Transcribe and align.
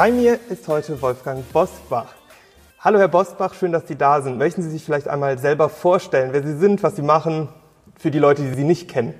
Bei 0.00 0.10
mir 0.10 0.40
ist 0.48 0.66
heute 0.66 1.02
Wolfgang 1.02 1.44
Bosbach. 1.52 2.14
Hallo 2.78 2.98
Herr 2.98 3.08
Bosbach, 3.08 3.52
schön, 3.52 3.70
dass 3.70 3.86
Sie 3.86 3.96
da 3.96 4.22
sind. 4.22 4.38
Möchten 4.38 4.62
Sie 4.62 4.70
sich 4.70 4.82
vielleicht 4.82 5.06
einmal 5.06 5.36
selber 5.36 5.68
vorstellen, 5.68 6.30
wer 6.32 6.42
Sie 6.42 6.56
sind, 6.56 6.82
was 6.82 6.96
Sie 6.96 7.02
machen, 7.02 7.50
für 7.98 8.10
die 8.10 8.18
Leute, 8.18 8.40
die 8.40 8.54
Sie 8.54 8.64
nicht 8.64 8.88
kennen? 8.88 9.12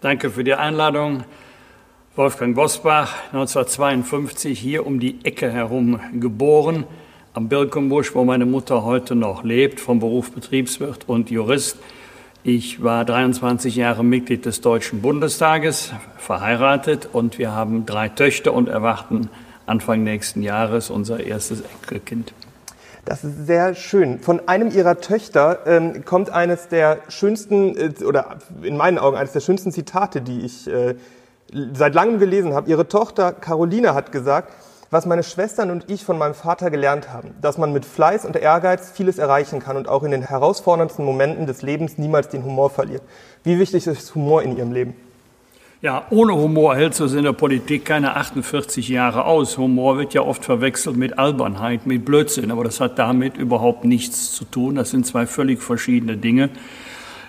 Danke 0.00 0.30
für 0.30 0.44
die 0.44 0.54
Einladung. 0.54 1.24
Wolfgang 2.16 2.56
Bosbach, 2.56 3.16
1952 3.34 4.58
hier 4.58 4.86
um 4.86 4.98
die 4.98 5.22
Ecke 5.26 5.52
herum 5.52 6.00
geboren, 6.18 6.84
am 7.34 7.50
Birkenbusch, 7.50 8.14
wo 8.14 8.24
meine 8.24 8.46
Mutter 8.46 8.86
heute 8.86 9.14
noch 9.14 9.44
lebt, 9.44 9.78
vom 9.78 9.98
Beruf 9.98 10.32
Betriebswirt 10.32 11.06
und 11.06 11.30
Jurist. 11.30 11.76
Ich 12.44 12.82
war 12.82 13.04
23 13.04 13.76
Jahre 13.76 14.04
Mitglied 14.04 14.46
des 14.46 14.62
Deutschen 14.62 15.02
Bundestages, 15.02 15.92
verheiratet 16.16 17.10
und 17.12 17.38
wir 17.38 17.52
haben 17.52 17.84
drei 17.84 18.08
Töchter 18.08 18.54
und 18.54 18.70
erwarten 18.70 19.28
Anfang 19.68 20.02
nächsten 20.02 20.42
Jahres 20.42 20.90
unser 20.90 21.20
erstes 21.20 21.62
Enkelkind. 21.62 22.32
Das 23.04 23.24
ist 23.24 23.46
sehr 23.46 23.74
schön. 23.74 24.20
Von 24.20 24.48
einem 24.48 24.70
Ihrer 24.70 25.00
Töchter 25.00 25.60
ähm, 25.66 26.04
kommt 26.04 26.28
eines 26.28 26.68
der 26.68 26.98
schönsten, 27.08 27.74
äh, 27.74 28.04
oder 28.04 28.36
in 28.62 28.76
meinen 28.76 28.98
Augen 28.98 29.16
eines 29.16 29.32
der 29.32 29.40
schönsten 29.40 29.72
Zitate, 29.72 30.20
die 30.20 30.40
ich 30.40 30.68
äh, 30.68 30.94
seit 31.72 31.94
langem 31.94 32.18
gelesen 32.18 32.52
habe. 32.52 32.68
Ihre 32.68 32.86
Tochter 32.86 33.32
Caroline 33.32 33.94
hat 33.94 34.12
gesagt, 34.12 34.52
was 34.90 35.06
meine 35.06 35.22
Schwestern 35.22 35.70
und 35.70 35.90
ich 35.90 36.04
von 36.04 36.18
meinem 36.18 36.34
Vater 36.34 36.70
gelernt 36.70 37.12
haben, 37.12 37.34
dass 37.40 37.58
man 37.58 37.72
mit 37.72 37.84
Fleiß 37.84 38.24
und 38.24 38.36
Ehrgeiz 38.36 38.90
vieles 38.90 39.18
erreichen 39.18 39.60
kann 39.60 39.76
und 39.76 39.88
auch 39.88 40.02
in 40.02 40.10
den 40.10 40.22
herausforderndsten 40.22 41.04
Momenten 41.04 41.46
des 41.46 41.62
Lebens 41.62 41.98
niemals 41.98 42.28
den 42.28 42.44
Humor 42.44 42.70
verliert. 42.70 43.02
Wie 43.42 43.58
wichtig 43.58 43.86
ist 43.86 44.14
Humor 44.14 44.42
in 44.42 44.56
Ihrem 44.56 44.72
Leben? 44.72 44.96
Ja, 45.80 46.06
ohne 46.10 46.34
Humor 46.34 46.74
hältst 46.74 46.98
du 46.98 47.04
es 47.04 47.14
in 47.14 47.22
der 47.22 47.32
Politik 47.32 47.84
keine 47.84 48.16
48 48.16 48.88
Jahre 48.88 49.26
aus. 49.26 49.58
Humor 49.58 49.96
wird 49.96 50.12
ja 50.12 50.22
oft 50.22 50.44
verwechselt 50.44 50.96
mit 50.96 51.20
Albernheit, 51.20 51.86
mit 51.86 52.04
Blödsinn, 52.04 52.50
aber 52.50 52.64
das 52.64 52.80
hat 52.80 52.98
damit 52.98 53.36
überhaupt 53.36 53.84
nichts 53.84 54.32
zu 54.32 54.44
tun. 54.44 54.74
Das 54.74 54.90
sind 54.90 55.06
zwei 55.06 55.24
völlig 55.24 55.62
verschiedene 55.62 56.16
Dinge. 56.16 56.50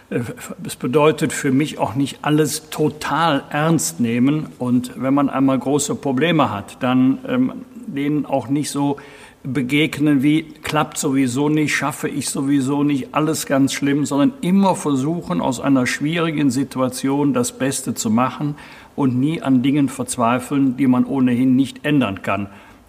Äh, 0.10 0.22
es 0.66 0.76
bedeutet 0.76 1.32
für 1.32 1.52
mich 1.52 1.78
auch 1.78 1.94
nicht 1.94 2.20
alles 2.24 2.72
total 2.72 3.44
ernst 3.52 4.00
nehmen 4.00 4.48
und 4.58 4.94
wenn 4.96 5.14
man 5.14 5.30
einmal 5.30 5.60
große 5.60 5.94
Probleme 5.94 6.50
hat, 6.50 6.78
dann 6.80 7.20
ähm, 7.28 7.54
denen 7.86 8.26
auch 8.26 8.48
nicht 8.48 8.72
so 8.72 8.98
begegnen 9.44 10.22
wie 10.22 10.44
klappt 10.44 10.98
sowieso 10.98 11.50
nicht, 11.50 11.74
schaffe 11.74 12.10
ich 12.10 12.30
sowieso 12.30 12.84
nicht, 12.84 13.14
alles 13.14 13.46
ganz 13.46 13.74
schlimm, 13.74 14.06
sondern 14.06 14.34
immer 14.42 14.76
versuchen, 14.76 15.42
aus 15.42 15.60
einer 15.60 15.86
schwierigen 15.86 16.52
Situation 16.52 17.34
das 17.34 17.54
Beste 17.54 17.94
zu 17.94 18.10
machen 18.10 18.56
und 18.96 19.18
nie 19.18 19.42
an 19.42 19.62
Dingen 19.62 19.88
verzweifeln, 19.88 20.76
die 20.76 20.88
man 20.88 21.06
ohnehin 21.06 21.56
nicht 21.56 21.86
ändern 21.86 22.22
kann. 22.22 22.48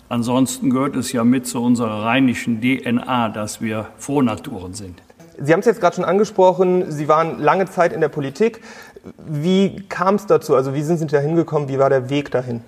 Ansonsten 0.09 0.71
gehört 0.71 0.97
es 0.97 1.13
ja 1.13 1.23
mit 1.23 1.47
zu 1.47 1.63
unserer 1.63 2.05
rheinischen 2.05 2.61
DNA, 2.61 3.29
dass 3.29 3.61
wir 3.61 3.87
Frohnaturen 3.97 4.75
sind. 4.75 5.01
Sie 5.39 5.53
haben 5.53 5.61
es 5.61 5.67
jetzt 5.67 5.81
gerade 5.81 5.97
schon 5.97 6.05
angesprochen, 6.05 6.91
Sie 6.91 7.07
waren 7.07 7.39
lange 7.39 7.67
Zeit 7.67 7.93
in 7.93 8.01
der 8.01 8.09
Politik. 8.09 8.61
Wie 9.27 9.77
kam 9.89 10.17
es 10.17 10.27
dazu? 10.27 10.57
Also 10.57 10.75
wie 10.75 10.83
sind 10.83 10.99
Sie 10.99 11.07
da 11.07 11.21
hingekommen? 11.21 11.69
Wie 11.69 11.79
war 11.79 11.89
der 11.89 12.11
Weg 12.11 12.31
dahin? 12.33 12.63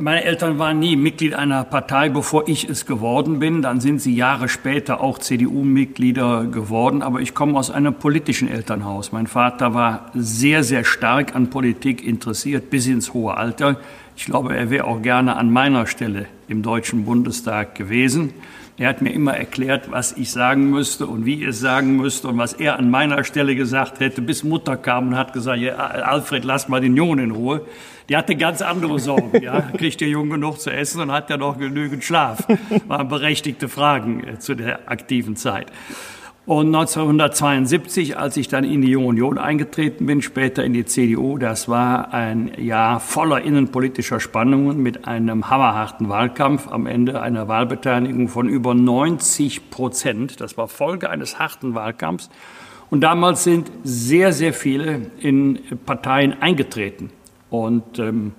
Meine 0.00 0.24
Eltern 0.24 0.58
waren 0.58 0.80
nie 0.80 0.96
Mitglied 0.96 1.34
einer 1.34 1.62
Partei, 1.62 2.08
bevor 2.08 2.48
ich 2.48 2.68
es 2.68 2.86
geworden 2.86 3.38
bin. 3.38 3.62
Dann 3.62 3.80
sind 3.80 4.00
sie 4.00 4.12
Jahre 4.12 4.48
später 4.48 5.00
auch 5.00 5.18
CDU-Mitglieder 5.18 6.46
geworden. 6.46 7.02
Aber 7.02 7.20
ich 7.20 7.34
komme 7.34 7.56
aus 7.56 7.70
einem 7.70 7.94
politischen 7.94 8.48
Elternhaus. 8.48 9.12
Mein 9.12 9.28
Vater 9.28 9.72
war 9.72 10.10
sehr, 10.12 10.64
sehr 10.64 10.82
stark 10.82 11.36
an 11.36 11.50
Politik 11.50 12.04
interessiert 12.04 12.68
bis 12.70 12.88
ins 12.88 13.14
hohe 13.14 13.36
Alter. 13.36 13.78
Ich 14.16 14.24
glaube, 14.24 14.56
er 14.56 14.70
wäre 14.70 14.86
auch 14.86 15.02
gerne 15.02 15.36
an 15.36 15.52
meiner 15.52 15.86
Stelle 15.86 16.26
im 16.48 16.62
Deutschen 16.62 17.04
Bundestag 17.04 17.76
gewesen. 17.76 18.34
Er 18.80 18.88
hat 18.88 19.02
mir 19.02 19.12
immer 19.12 19.36
erklärt, 19.36 19.90
was 19.90 20.12
ich 20.12 20.30
sagen 20.30 20.70
müsste 20.70 21.06
und 21.06 21.26
wie 21.26 21.42
ich 21.42 21.48
es 21.48 21.60
sagen 21.60 21.96
müsste 21.96 22.28
und 22.28 22.38
was 22.38 22.54
er 22.54 22.78
an 22.78 22.88
meiner 22.88 23.24
Stelle 23.24 23.54
gesagt 23.54 24.00
hätte, 24.00 24.22
bis 24.22 24.42
Mutter 24.42 24.78
kam 24.78 25.08
und 25.08 25.18
hat 25.18 25.34
gesagt, 25.34 25.60
ja, 25.60 25.76
Alfred, 25.76 26.46
lass 26.46 26.66
mal 26.66 26.80
den 26.80 26.96
Jungen 26.96 27.18
in 27.18 27.30
Ruhe. 27.30 27.66
Die 28.08 28.16
hatte 28.16 28.36
ganz 28.36 28.62
andere 28.62 28.98
Sorgen. 28.98 29.42
Ja, 29.42 29.60
kriegt 29.76 30.00
der 30.00 30.08
Junge 30.08 30.30
genug 30.30 30.62
zu 30.62 30.70
essen 30.70 31.02
und 31.02 31.12
hat 31.12 31.28
er 31.28 31.36
noch 31.36 31.58
genügend 31.58 32.04
Schlaf? 32.04 32.48
Waren 32.86 33.08
berechtigte 33.08 33.68
Fragen 33.68 34.26
äh, 34.26 34.38
zu 34.38 34.54
der 34.54 34.90
aktiven 34.90 35.36
Zeit. 35.36 35.70
Und 36.50 36.74
1972, 36.74 38.18
als 38.18 38.36
ich 38.36 38.48
dann 38.48 38.64
in 38.64 38.82
die 38.82 38.90
Junge 38.90 39.06
Union 39.06 39.38
eingetreten 39.38 40.06
bin, 40.06 40.20
später 40.20 40.64
in 40.64 40.72
die 40.72 40.84
CDU, 40.84 41.38
das 41.38 41.68
war 41.68 42.12
ein 42.12 42.50
Jahr 42.60 42.98
voller 42.98 43.40
innenpolitischer 43.40 44.18
Spannungen 44.18 44.82
mit 44.82 45.06
einem 45.06 45.48
hammerharten 45.48 46.08
Wahlkampf, 46.08 46.66
am 46.66 46.86
Ende 46.86 47.22
einer 47.22 47.46
Wahlbeteiligung 47.46 48.26
von 48.26 48.48
über 48.48 48.74
90 48.74 49.70
Prozent. 49.70 50.40
Das 50.40 50.58
war 50.58 50.66
Folge 50.66 51.08
eines 51.08 51.38
harten 51.38 51.76
Wahlkampfs. 51.76 52.30
Und 52.90 53.02
damals 53.02 53.44
sind 53.44 53.70
sehr, 53.84 54.32
sehr 54.32 54.52
viele 54.52 55.02
in 55.20 55.60
Parteien 55.86 56.42
eingetreten. 56.42 57.12
Und 57.48 58.00
ähm, 58.00 58.32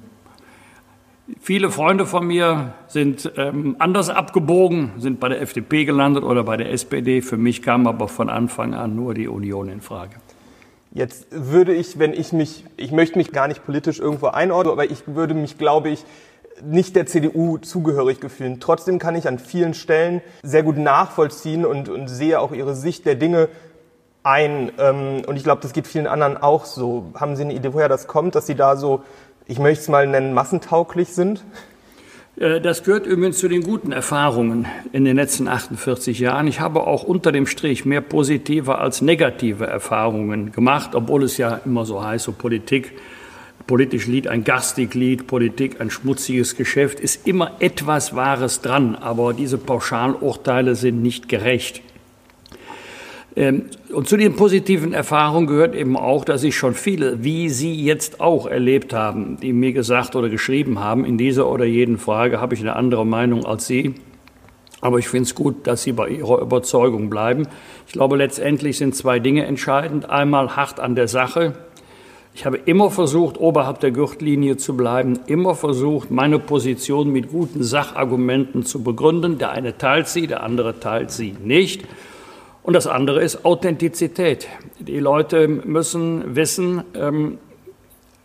Viele 1.40 1.72
Freunde 1.72 2.06
von 2.06 2.28
mir 2.28 2.74
sind 2.88 3.32
ähm, 3.38 3.76
anders 3.80 4.10
abgebogen, 4.10 4.92
sind 4.98 5.20
bei 5.20 5.30
der 5.30 5.42
FDP 5.42 5.86
gelandet 5.86 6.24
oder 6.24 6.44
bei 6.44 6.58
der 6.58 6.72
SPD. 6.72 7.22
Für 7.22 7.38
mich 7.38 7.62
kam 7.62 7.88
aber 7.88 8.08
von 8.08 8.30
Anfang 8.30 8.74
an 8.74 8.96
nur 8.96 9.14
die 9.14 9.28
Union 9.28 9.70
in 9.70 9.82
Frage. 9.82 10.16
Jetzt 10.92 11.28
würde 11.32 11.74
ich, 11.74 12.00
wenn 12.00 12.14
ich 12.14 12.34
mich, 12.34 12.66
ich 12.76 12.92
möchte 12.92 13.18
mich 13.18 13.32
gar 13.32 13.48
nicht 13.48 13.64
politisch 13.66 14.00
irgendwo 14.00 14.28
einordnen, 14.28 14.74
aber 14.74 14.92
ich 14.92 15.04
würde 15.06 15.34
mich, 15.34 15.58
glaube 15.58 15.90
ich, 15.90 16.04
nicht 16.64 16.96
der 16.96 17.06
CDU 17.06 17.58
zugehörig 17.58 18.20
gefühlen. 18.20 18.60
Trotzdem 18.60 19.00
kann 19.00 19.16
ich 19.16 19.28
an 19.28 19.40
vielen 19.40 19.74
Stellen 19.74 20.22
sehr 20.44 20.64
gut 20.64 20.78
nachvollziehen 20.78 21.66
und, 21.66 21.88
und 21.90 22.08
sehe 22.08 22.40
auch 22.40 22.52
ihre 22.52 22.76
Sicht 22.76 23.06
der 23.06 23.16
Dinge 23.16 23.48
ein. 24.24 24.72
Ähm, 24.78 25.24
und 25.26 25.38
ich 25.38 25.44
glaube, 25.44 25.62
das 25.62 25.74
geht 25.74 25.88
vielen 25.88 26.08
anderen 26.08 26.38
auch 26.38 26.66
so. 26.66 27.06
Haben 27.16 27.36
Sie 27.36 27.44
eine 27.44 27.54
Idee, 27.54 27.74
woher 27.74 27.90
das 27.90 28.08
kommt, 28.08 28.36
dass 28.36 28.46
Sie 28.46 28.56
da 28.56 28.76
so 28.76 29.02
ich 29.52 29.60
möchte 29.60 29.82
es 29.82 29.90
mal 29.90 30.08
nennen, 30.08 30.34
massentauglich 30.34 31.10
sind? 31.10 31.44
Äh, 32.38 32.62
das 32.62 32.84
gehört 32.84 33.06
übrigens 33.06 33.38
zu 33.38 33.50
den 33.50 33.64
guten 33.64 33.92
Erfahrungen 33.92 34.66
in 34.94 35.04
den 35.04 35.18
letzten 35.18 35.50
48 35.50 36.20
Jahren. 36.20 36.48
Ich 36.48 36.62
habe 36.62 36.88
auch 36.88 37.04
unter 37.04 37.34
dem 37.34 37.46
Strich 37.46 37.84
mehr 37.84 38.00
positive 38.00 38.80
als 38.80 39.02
negative 39.02 39.68
Erfahrungen 39.68 40.54
gemacht, 40.54 40.96
obwohl 40.96 41.24
es 41.24 41.36
ja 41.36 41.60
immer 41.66 41.84
so 41.84 42.02
heißt, 42.02 42.24
so 42.24 42.32
Politik, 42.32 42.94
politisch 43.68 44.08
Lied 44.08 44.30
ein 44.30 44.46
garstig 44.46 44.94
Lied, 44.94 45.28
Politik 45.28 45.82
ein 45.82 45.90
schmutziges 45.90 46.56
Geschäft, 46.56 47.02
ist 47.02 47.28
immer 47.28 47.58
etwas 47.60 48.16
Wahres 48.16 48.62
dran, 48.62 48.96
aber 48.96 49.34
diese 49.34 49.58
Pauschalurteile 49.58 50.76
sind 50.76 51.02
nicht 51.02 51.28
gerecht. 51.28 51.82
Ähm, 53.36 53.66
und 53.94 54.08
zu 54.08 54.18
den 54.18 54.36
positiven 54.36 54.94
Erfahrungen 54.94 55.48
gehört 55.48 55.74
eben 55.74 55.96
auch, 55.96 56.26
dass 56.26 56.44
ich 56.44 56.56
schon 56.56 56.74
viele, 56.74 57.24
wie 57.24 57.50
Sie 57.50 57.74
jetzt 57.74 58.20
auch 58.20 58.46
erlebt 58.46 58.94
haben, 58.94 59.38
die 59.42 59.54
mir 59.54 59.72
gesagt 59.72 60.16
oder 60.16 60.30
geschrieben 60.30 60.80
haben, 60.80 61.06
in 61.06 61.18
dieser 61.18 61.50
oder 61.50 61.66
jeden 61.66 61.98
Frage 61.98 62.42
habe 62.42 62.56
ich 62.56 62.62
eine 62.62 62.76
andere 62.76 63.06
Meinung 63.06 63.46
als 63.46 63.68
Sie. 63.68 63.96
Aber 64.82 64.98
ich 64.98 65.08
finde 65.08 65.24
es 65.24 65.36
gut, 65.36 65.68
dass 65.68 65.84
Sie 65.84 65.94
bei 65.94 66.10
Ihrer 66.10 66.42
Überzeugung 66.42 67.10
bleiben. 67.10 67.48
Ich 67.88 67.94
glaube, 67.94 68.18
letztendlich 68.18 68.78
sind 68.78 68.96
zwei 68.96 69.20
Dinge 69.20 69.46
entscheidend. 69.46 70.10
Einmal 70.10 70.56
hart 70.56 70.80
an 70.80 70.96
der 70.96 71.08
Sache. 71.08 71.54
Ich 72.34 72.46
habe 72.46 72.58
immer 72.58 72.90
versucht, 72.90 73.38
oberhalb 73.40 73.82
der 73.82 73.92
Gürtellinie 73.92 74.58
zu 74.58 74.76
bleiben, 74.76 75.20
immer 75.28 75.54
versucht, 75.54 76.12
meine 76.12 76.40
Position 76.40 77.12
mit 77.12 77.30
guten 77.30 77.62
Sachargumenten 77.62 78.64
zu 78.64 78.84
begründen. 78.84 79.38
Der 79.38 79.52
eine 79.52 79.78
teilt 79.78 80.08
sie, 80.08 80.28
der 80.28 80.42
andere 80.42 80.80
teilt 80.80 81.12
sie 81.12 81.36
nicht. 81.44 81.86
Und 82.64 82.74
das 82.74 82.88
andere 82.88 83.22
ist 83.22 83.44
Authentizität. 83.44 84.48
Die 84.80 85.00
Leute 85.00 85.48
müssen 85.48 86.36
wissen, 86.36 86.84
ähm, 86.94 87.40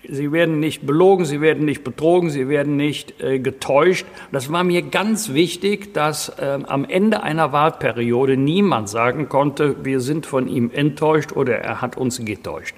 sie 0.07 0.31
werden 0.31 0.61
nicht 0.61 0.87
belogen, 0.87 1.25
sie 1.25 1.41
werden 1.41 1.65
nicht 1.65 1.85
betrogen, 1.85 2.29
sie 2.29 2.49
werden 2.49 2.77
nicht 2.77 3.21
äh, 3.23 3.39
getäuscht. 3.39 4.07
Das 4.33 4.53
war 4.53 4.63
mir 4.63 4.83
ganz 4.83 5.33
wichtig, 5.33 5.95
dass 5.95 6.29
äh, 6.29 6.59
am 6.67 6.85
Ende 6.85 7.23
einer 7.23 7.53
Wahlperiode 7.53 8.37
niemand 8.37 8.89
sagen 8.89 9.29
konnte, 9.29 9.85
wir 9.85 10.01
sind 10.01 10.27
von 10.27 10.49
ihm 10.49 10.71
enttäuscht 10.73 11.33
oder 11.33 11.57
er 11.57 11.81
hat 11.81 11.97
uns 11.97 12.19
getäuscht. 12.23 12.77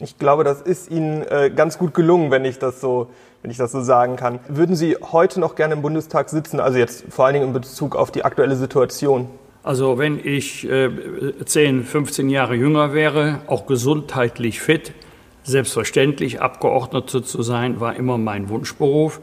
Ich 0.00 0.18
glaube, 0.18 0.44
das 0.44 0.62
ist 0.62 0.90
Ihnen 0.90 1.22
äh, 1.22 1.50
ganz 1.54 1.78
gut 1.78 1.94
gelungen, 1.94 2.30
wenn 2.30 2.44
ich 2.44 2.58
das 2.58 2.80
so 2.80 3.08
wenn 3.42 3.50
ich 3.50 3.56
das 3.56 3.72
so 3.72 3.80
sagen 3.80 4.16
kann. 4.16 4.40
Würden 4.48 4.74
Sie 4.74 4.96
heute 4.96 5.38
noch 5.38 5.54
gerne 5.54 5.74
im 5.74 5.82
Bundestag 5.82 6.28
sitzen, 6.28 6.60
also 6.60 6.78
jetzt 6.78 7.04
vor 7.08 7.24
allen 7.24 7.34
Dingen 7.34 7.46
in 7.46 7.52
Bezug 7.52 7.94
auf 7.94 8.10
die 8.10 8.24
aktuelle 8.24 8.56
Situation? 8.56 9.28
Also 9.68 9.98
wenn 9.98 10.18
ich 10.24 10.66
äh, 10.66 10.88
10, 11.44 11.84
15 11.84 12.30
Jahre 12.30 12.54
jünger 12.54 12.94
wäre, 12.94 13.40
auch 13.48 13.66
gesundheitlich 13.66 14.62
fit, 14.62 14.94
selbstverständlich 15.42 16.40
Abgeordnete 16.40 17.22
zu 17.22 17.42
sein, 17.42 17.78
war 17.78 17.94
immer 17.94 18.16
mein 18.16 18.48
Wunschberuf. 18.48 19.20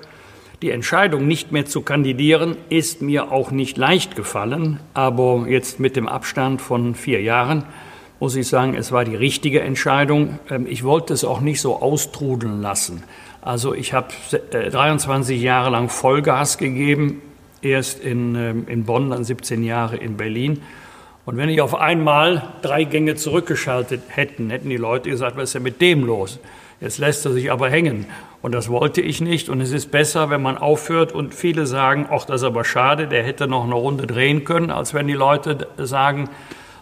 Die 0.62 0.70
Entscheidung, 0.70 1.26
nicht 1.28 1.52
mehr 1.52 1.66
zu 1.66 1.82
kandidieren, 1.82 2.58
ist 2.70 3.02
mir 3.02 3.32
auch 3.32 3.50
nicht 3.50 3.76
leicht 3.78 4.16
gefallen, 4.16 4.80
aber 4.94 5.48
jetzt 5.48 5.80
mit 5.80 5.96
dem 5.96 6.08
Abstand 6.08 6.62
von 6.62 6.94
vier 6.94 7.24
Jahren 7.24 7.64
muss 8.20 8.36
ich 8.36 8.48
sagen, 8.48 8.76
es 8.76 8.92
war 8.92 9.04
die 9.04 9.16
richtige 9.16 9.62
Entscheidung. 9.62 10.38
Ähm, 10.52 10.68
ich 10.70 10.84
wollte 10.84 11.16
es 11.16 11.24
auch 11.26 11.42
nicht 11.42 11.60
so 11.60 11.82
austrudeln 11.82 12.62
lassen. 12.62 13.02
Also 13.42 13.74
ich 13.74 13.94
habe 13.94 14.10
23 14.52 15.40
äh, 15.40 15.44
Jahre 15.44 15.72
lang 15.72 15.90
Vollgas 15.90 16.60
gegeben, 16.60 17.24
erst 17.66 18.00
in, 18.00 18.36
ähm, 18.36 18.68
in 18.68 18.86
Bonn, 18.86 19.10
dann 19.10 19.24
17 19.24 19.64
Jahre 19.64 19.98
in 19.98 20.18
Berlin. 20.18 20.62
Und 21.26 21.38
wenn 21.38 21.50
ich 21.50 21.60
auf 21.60 21.74
einmal 21.74 22.54
drei 22.62 22.84
Gänge 22.84 23.16
zurückgeschaltet 23.16 24.02
hätten, 24.08 24.52
hätten 24.52 24.70
die 24.70 24.78
Leute 24.78 25.10
gesagt, 25.10 25.36
was 25.38 25.46
ist 25.46 25.56
denn 25.56 25.64
mit 25.64 25.82
dem 25.82 26.06
los? 26.06 26.40
Jetzt 26.82 27.00
lässt 27.00 27.26
er 27.26 27.32
sich 27.32 27.52
aber 27.52 27.70
hängen. 27.70 28.06
Und 28.42 28.54
das 28.54 28.70
wollte 28.70 29.02
ich 29.02 29.22
nicht. 29.22 29.50
Und 29.50 29.60
es 29.62 29.72
ist 29.72 29.90
besser, 29.90 30.30
wenn 30.30 30.42
man 30.42 30.58
aufhört 30.58 31.14
und 31.14 31.34
viele 31.34 31.66
sagen, 31.66 32.06
ach, 32.12 32.26
das 32.26 32.42
ist 32.42 32.48
aber 32.48 32.64
schade, 32.64 33.08
der 33.08 33.24
hätte 33.24 33.48
noch 33.48 33.64
eine 33.64 33.76
Runde 33.76 34.06
drehen 34.06 34.44
können, 34.44 34.70
als 34.70 34.94
wenn 34.94 35.08
die 35.08 35.14
Leute 35.14 35.68
sagen, 35.78 36.30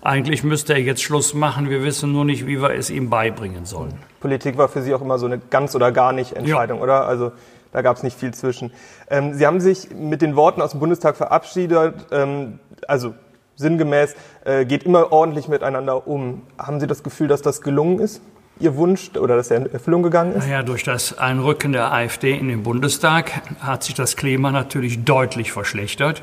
eigentlich 0.02 0.44
müsste 0.44 0.74
er 0.74 0.82
jetzt 0.82 1.02
Schluss 1.02 1.34
machen, 1.34 1.70
wir 1.70 1.82
wissen 1.82 2.12
nur 2.12 2.26
nicht, 2.26 2.46
wie 2.46 2.62
wir 2.62 2.72
es 2.72 2.90
ihm 2.90 3.10
beibringen 3.10 3.66
sollen. 3.66 3.94
Politik 4.20 4.58
war 4.58 4.68
für 4.68 4.82
Sie 4.82 4.94
auch 4.94 5.02
immer 5.02 5.18
so 5.18 5.26
eine 5.26 5.38
ganz 5.38 5.76
oder 5.76 5.94
gar 5.94 6.12
nicht 6.12 6.34
Entscheidung, 6.34 6.80
ja. 6.80 6.84
oder? 6.84 7.08
Also 7.08 7.32
da 7.74 7.82
gab 7.82 7.98
es 7.98 8.04
nicht 8.04 8.18
viel 8.18 8.34
zwischen. 8.34 8.72
Ähm, 9.10 9.34
Sie 9.34 9.46
haben 9.46 9.60
sich 9.60 9.90
mit 9.92 10.22
den 10.22 10.36
Worten 10.36 10.62
aus 10.62 10.72
dem 10.72 10.80
Bundestag 10.80 11.18
verabschiedet, 11.18 11.96
ähm, 12.12 12.60
also 12.88 13.14
sinngemäß, 13.56 14.16
äh, 14.46 14.66
geht 14.66 14.84
immer 14.84 15.12
ordentlich 15.12 15.48
miteinander 15.48 16.08
um. 16.08 16.44
Haben 16.58 16.80
Sie 16.80 16.88
das 16.88 17.04
Gefühl, 17.04 17.28
dass 17.28 17.42
das 17.42 17.62
gelungen 17.62 18.00
ist? 18.00 18.22
Ihr 18.60 18.76
Wunsch 18.78 19.12
oder 19.18 19.36
dass 19.36 19.50
er 19.50 19.58
in 19.58 19.74
Erfüllung 19.74 20.04
gegangen 20.04 20.34
ist? 20.34 20.46
Naja, 20.46 20.62
durch 20.62 20.84
das 20.84 21.18
Einrücken 21.18 21.74
der 21.74 21.92
AfD 21.92 22.38
in 22.38 22.48
den 22.48 22.64
Bundestag 22.64 23.42
hat 23.60 23.84
sich 23.84 23.96
das 23.96 24.16
Klima 24.16 24.52
natürlich 24.52 25.04
deutlich 25.04 25.52
verschlechtert. 25.52 26.22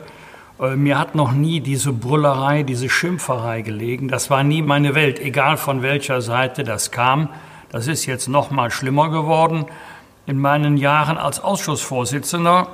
Äh, 0.61 0.77
mir 0.77 0.99
hat 0.99 1.15
noch 1.15 1.33
nie 1.33 1.61
diese 1.61 1.93
Brüllerei, 1.93 2.63
diese 2.63 2.89
Schimpferei 2.89 3.63
gelegen. 3.63 4.09
Das 4.09 4.31
war 4.31 4.45
nie 4.45 4.63
meine 4.63 4.95
Welt, 4.95 5.19
egal 5.19 5.57
von 5.57 5.83
welcher 5.83 6.21
Seite 6.21 6.63
das 6.63 6.91
kam. 6.93 7.29
Das 7.71 7.87
ist 7.87 8.07
jetzt 8.07 8.29
noch 8.29 8.51
mal 8.51 8.71
schlimmer 8.71 9.11
geworden. 9.11 9.67
In 10.31 10.39
meinen 10.39 10.77
Jahren 10.77 11.19
als 11.19 11.41
Ausschussvorsitzender 11.41 12.69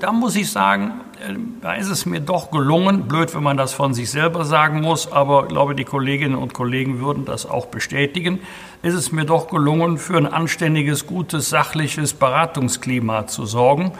da 0.00 0.10
muss 0.10 0.34
ich 0.34 0.50
sagen, 0.50 1.00
äh, 1.24 1.34
da 1.62 1.74
ist 1.74 1.88
es 1.88 2.06
mir 2.06 2.20
doch 2.20 2.50
gelungen, 2.50 3.06
blöd, 3.06 3.32
wenn 3.36 3.44
man 3.44 3.56
das 3.56 3.72
von 3.72 3.94
sich 3.94 4.10
selber 4.10 4.44
sagen 4.44 4.80
muss, 4.80 5.12
aber 5.12 5.44
ich 5.44 5.48
glaube, 5.48 5.76
die 5.76 5.84
Kolleginnen 5.84 6.34
und 6.34 6.54
Kollegen 6.54 7.00
würden 7.00 7.24
das 7.24 7.48
auch 7.48 7.66
bestätigen, 7.66 8.40
ist 8.82 8.94
es 8.94 9.12
mir 9.12 9.24
doch 9.24 9.48
gelungen, 9.48 9.96
für 9.96 10.16
ein 10.16 10.26
anständiges, 10.26 11.06
gutes, 11.06 11.50
sachliches 11.50 12.14
Beratungsklima 12.14 13.28
zu 13.28 13.46
sorgen. 13.46 13.92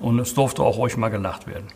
Und 0.00 0.18
es 0.18 0.32
durfte 0.32 0.62
auch 0.62 0.78
ruhig 0.78 0.96
mal 0.96 1.10
gelacht 1.10 1.46
werden. 1.46 1.66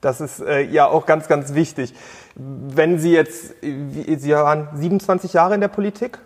Das 0.00 0.20
ist 0.20 0.40
äh, 0.40 0.62
ja 0.62 0.88
auch 0.88 1.06
ganz, 1.06 1.28
ganz 1.28 1.54
wichtig. 1.54 1.94
Wenn 2.34 2.98
Sie 2.98 3.12
jetzt, 3.12 3.54
Sie 3.62 4.32
waren 4.32 4.68
27 4.74 5.32
Jahre 5.32 5.54
in 5.54 5.60
der 5.60 5.68
Politik? 5.68 6.18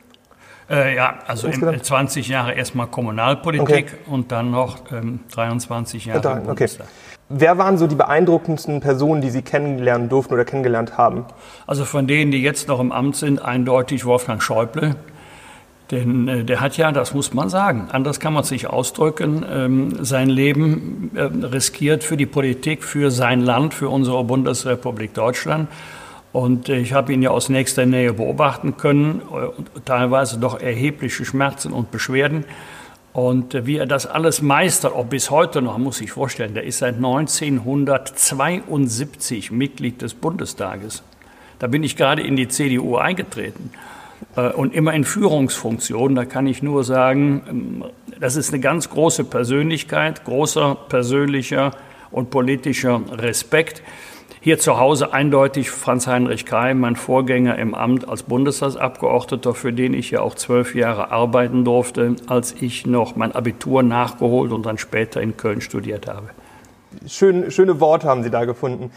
Äh, 0.68 0.96
ja, 0.96 1.18
also 1.26 1.46
im, 1.46 1.82
20 1.82 2.28
Jahre 2.28 2.54
erstmal 2.54 2.88
Kommunalpolitik 2.88 3.68
okay. 3.68 3.86
und 4.06 4.32
dann 4.32 4.50
noch 4.50 4.78
ähm, 4.92 5.20
23 5.32 6.06
Jahre 6.06 6.22
ja, 6.22 6.50
okay. 6.50 6.68
Wer 7.28 7.58
waren 7.58 7.76
so 7.76 7.86
die 7.86 7.96
beeindruckendsten 7.96 8.80
Personen, 8.80 9.20
die 9.20 9.30
Sie 9.30 9.42
kennenlernen 9.42 10.08
durften 10.08 10.34
oder 10.34 10.44
kennengelernt 10.44 10.96
haben? 10.96 11.24
Also 11.66 11.84
von 11.84 12.06
denen, 12.06 12.30
die 12.30 12.42
jetzt 12.42 12.68
noch 12.68 12.78
im 12.78 12.92
Amt 12.92 13.16
sind, 13.16 13.44
eindeutig 13.44 14.04
Wolfgang 14.04 14.42
Schäuble. 14.42 14.96
Denn 15.90 16.26
äh, 16.26 16.44
der 16.44 16.60
hat 16.60 16.76
ja, 16.76 16.90
das 16.90 17.14
muss 17.14 17.32
man 17.32 17.48
sagen, 17.48 17.88
anders 17.92 18.18
kann 18.18 18.32
man 18.32 18.42
sich 18.42 18.66
ausdrücken, 18.66 19.44
ähm, 19.48 20.04
sein 20.04 20.28
Leben 20.28 21.12
äh, 21.14 21.22
riskiert 21.22 22.02
für 22.02 22.16
die 22.16 22.26
Politik, 22.26 22.82
für 22.82 23.12
sein 23.12 23.40
Land, 23.40 23.72
für 23.72 23.88
unsere 23.88 24.24
Bundesrepublik 24.24 25.14
Deutschland. 25.14 25.68
Und 26.36 26.68
ich 26.68 26.92
habe 26.92 27.14
ihn 27.14 27.22
ja 27.22 27.30
aus 27.30 27.48
nächster 27.48 27.86
Nähe 27.86 28.12
beobachten 28.12 28.76
können, 28.76 29.22
teilweise 29.86 30.38
doch 30.38 30.60
erhebliche 30.60 31.24
Schmerzen 31.24 31.72
und 31.72 31.90
Beschwerden. 31.90 32.44
Und 33.14 33.66
wie 33.66 33.78
er 33.78 33.86
das 33.86 34.04
alles 34.04 34.42
meistert, 34.42 34.92
auch 34.92 35.06
bis 35.06 35.30
heute 35.30 35.62
noch, 35.62 35.78
muss 35.78 36.02
ich 36.02 36.12
vorstellen, 36.12 36.52
der 36.52 36.64
ist 36.64 36.80
seit 36.80 36.96
1972 36.96 39.50
Mitglied 39.50 40.02
des 40.02 40.12
Bundestages. 40.12 41.02
Da 41.58 41.68
bin 41.68 41.82
ich 41.82 41.96
gerade 41.96 42.20
in 42.20 42.36
die 42.36 42.48
CDU 42.48 42.96
eingetreten 42.96 43.70
äh, 44.36 44.50
und 44.50 44.74
immer 44.74 44.92
in 44.92 45.04
Führungsfunktionen. 45.04 46.16
Da 46.16 46.26
kann 46.26 46.46
ich 46.46 46.62
nur 46.62 46.84
sagen, 46.84 47.44
ähm, 47.48 47.82
das 48.20 48.36
ist 48.36 48.52
eine 48.52 48.60
ganz 48.60 48.90
große 48.90 49.24
Persönlichkeit, 49.24 50.26
großer 50.26 50.76
persönlicher 50.90 51.70
und 52.10 52.28
politischer 52.28 53.00
Respekt. 53.10 53.82
Hier 54.46 54.60
zu 54.60 54.78
Hause 54.78 55.12
eindeutig 55.12 55.72
Franz-Heinrich 55.72 56.46
Keim, 56.46 56.78
mein 56.78 56.94
Vorgänger 56.94 57.58
im 57.58 57.74
Amt 57.74 58.08
als 58.08 58.22
Bundestagsabgeordneter, 58.22 59.54
für 59.54 59.72
den 59.72 59.92
ich 59.92 60.12
ja 60.12 60.20
auch 60.20 60.36
zwölf 60.36 60.76
Jahre 60.76 61.10
arbeiten 61.10 61.64
durfte, 61.64 62.14
als 62.28 62.54
ich 62.60 62.86
noch 62.86 63.16
mein 63.16 63.32
Abitur 63.32 63.82
nachgeholt 63.82 64.52
und 64.52 64.64
dann 64.64 64.78
später 64.78 65.20
in 65.20 65.36
Köln 65.36 65.60
studiert 65.60 66.06
habe. 66.06 66.28
Schön, 67.08 67.50
schöne 67.50 67.80
Worte 67.80 68.06
haben 68.06 68.22
Sie 68.22 68.30
da 68.30 68.44
gefunden. 68.44 68.92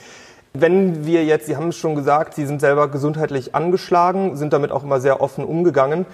Wenn 0.53 1.07
wir 1.07 1.25
jetzt, 1.25 1.47
Sie 1.47 1.57
haben 1.57 1.69
es 1.69 1.77
schon 1.77 1.95
gesagt, 1.95 2.35
Sie 2.35 2.45
sind 2.45 2.61
selber 2.61 2.87
gesundheitlich 2.87 3.55
angeschlagen, 3.55 4.35
sind 4.35 4.53
damit 4.53 4.71
auch 4.71 4.83
immer 4.83 4.99
sehr 4.99 5.19
offen 5.19 5.43
umgegangen. 5.43 6.05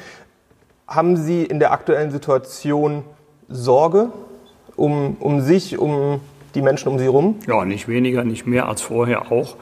Haben 0.88 1.18
Sie 1.18 1.44
in 1.44 1.60
der 1.60 1.74
aktuellen 1.74 2.12
Situation 2.12 3.04
Sorge 3.50 4.12
um, 4.78 5.18
um 5.20 5.42
sich, 5.42 5.78
um 5.78 6.22
die 6.56 6.62
Menschen 6.62 6.90
um 6.90 6.98
Sie 6.98 7.06
herum? 7.06 7.40
Ja, 7.48 7.66
nicht 7.66 7.88
weniger, 7.88 8.24
nicht 8.24 8.48
mehr 8.48 8.68
als 8.68 8.82
vorher 8.82 9.32
auch. 9.32 9.58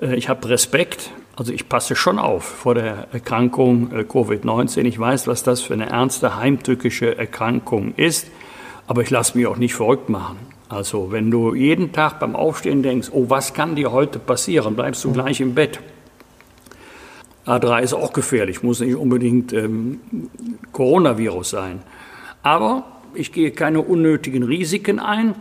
Äh, 0.00 0.16
ich 0.16 0.28
habe 0.28 0.48
Respekt, 0.48 1.10
also 1.36 1.52
ich 1.52 1.68
passe 1.68 1.94
schon 1.94 2.18
auf 2.18 2.44
vor 2.44 2.74
der 2.74 3.08
Erkrankung 3.12 3.92
äh, 3.92 4.00
Covid-19. 4.00 4.84
Ich 4.84 4.98
weiß, 4.98 5.26
was 5.26 5.42
das 5.42 5.60
für 5.60 5.74
eine 5.74 5.90
ernste 5.90 6.36
heimtückische 6.36 7.16
Erkrankung 7.16 7.94
ist, 7.96 8.28
aber 8.86 9.02
ich 9.02 9.10
lasse 9.10 9.36
mich 9.36 9.46
auch 9.46 9.56
nicht 9.56 9.74
verrückt 9.74 10.08
machen. 10.08 10.38
Also 10.68 11.10
wenn 11.10 11.30
du 11.30 11.54
jeden 11.54 11.92
Tag 11.92 12.20
beim 12.20 12.36
Aufstehen 12.36 12.82
denkst, 12.82 13.08
oh, 13.12 13.26
was 13.28 13.54
kann 13.54 13.74
dir 13.74 13.92
heute 13.92 14.18
passieren, 14.18 14.76
bleibst 14.76 15.04
du 15.04 15.12
gleich 15.12 15.40
im 15.40 15.54
Bett. 15.54 15.80
A3 17.46 17.80
ist 17.80 17.94
auch 17.94 18.12
gefährlich, 18.12 18.62
muss 18.62 18.80
nicht 18.80 18.94
unbedingt 18.94 19.52
ähm, 19.52 20.00
Coronavirus 20.72 21.50
sein. 21.50 21.82
Aber 22.42 22.84
ich 23.14 23.32
gehe 23.32 23.50
keine 23.50 23.80
unnötigen 23.80 24.44
Risiken 24.44 25.00
ein. 25.00 25.34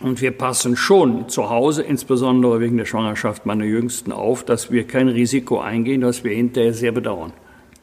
Und 0.00 0.20
wir 0.20 0.30
passen 0.30 0.76
schon 0.76 1.28
zu 1.28 1.50
Hause, 1.50 1.82
insbesondere 1.82 2.60
wegen 2.60 2.76
der 2.76 2.84
Schwangerschaft 2.84 3.46
meiner 3.46 3.64
Jüngsten, 3.64 4.12
auf, 4.12 4.44
dass 4.44 4.70
wir 4.70 4.86
kein 4.86 5.08
Risiko 5.08 5.58
eingehen, 5.58 6.02
das 6.02 6.22
wir 6.22 6.32
hinterher 6.32 6.72
sehr 6.72 6.92
bedauern. 6.92 7.32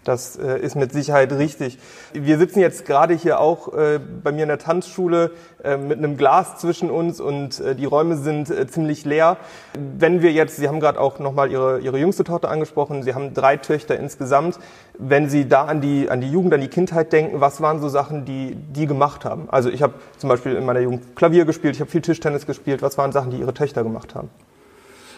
Das 0.05 0.37
äh, 0.37 0.59
ist 0.59 0.75
mit 0.75 0.93
Sicherheit 0.93 1.33
richtig. 1.33 1.79
Wir 2.13 2.37
sitzen 2.37 2.59
jetzt 2.59 2.85
gerade 2.85 3.15
hier 3.15 3.39
auch 3.39 3.73
äh, 3.73 3.99
bei 4.23 4.31
mir 4.31 4.43
in 4.43 4.49
der 4.49 4.59
Tanzschule 4.59 5.31
äh, 5.63 5.77
mit 5.77 5.97
einem 5.97 6.15
Glas 6.15 6.59
zwischen 6.59 6.91
uns 6.91 7.19
und 7.19 7.59
äh, 7.59 7.73
die 7.73 7.85
Räume 7.85 8.15
sind 8.15 8.51
äh, 8.51 8.67
ziemlich 8.67 9.03
leer. 9.03 9.37
Wenn 9.73 10.21
wir 10.21 10.31
jetzt, 10.31 10.57
Sie 10.57 10.67
haben 10.67 10.79
gerade 10.79 11.01
auch 11.01 11.17
nochmal 11.17 11.51
Ihre, 11.51 11.79
Ihre 11.79 11.97
jüngste 11.97 12.23
Tochter 12.23 12.51
angesprochen, 12.51 13.01
Sie 13.01 13.15
haben 13.15 13.33
drei 13.33 13.57
Töchter 13.57 13.97
insgesamt. 13.97 14.59
Wenn 14.99 15.27
Sie 15.27 15.49
da 15.49 15.65
an 15.65 15.81
die, 15.81 16.07
an 16.07 16.21
die 16.21 16.29
Jugend, 16.29 16.53
an 16.53 16.61
die 16.61 16.67
Kindheit 16.67 17.11
denken, 17.11 17.41
was 17.41 17.59
waren 17.61 17.81
so 17.81 17.89
Sachen, 17.89 18.25
die 18.25 18.55
die 18.55 18.85
gemacht 18.85 19.25
haben? 19.25 19.47
Also 19.49 19.71
ich 19.71 19.81
habe 19.81 19.95
zum 20.17 20.29
Beispiel 20.29 20.53
in 20.53 20.65
meiner 20.65 20.81
Jugend 20.81 21.15
Klavier 21.15 21.45
gespielt, 21.45 21.73
ich 21.73 21.81
habe 21.81 21.89
viel 21.89 22.01
Tischtennis 22.01 22.45
gespielt. 22.45 22.83
Was 22.83 22.99
waren 22.99 23.11
Sachen, 23.11 23.31
die 23.31 23.37
Ihre 23.37 23.55
Töchter 23.55 23.81
gemacht 23.81 24.13
haben? 24.13 24.29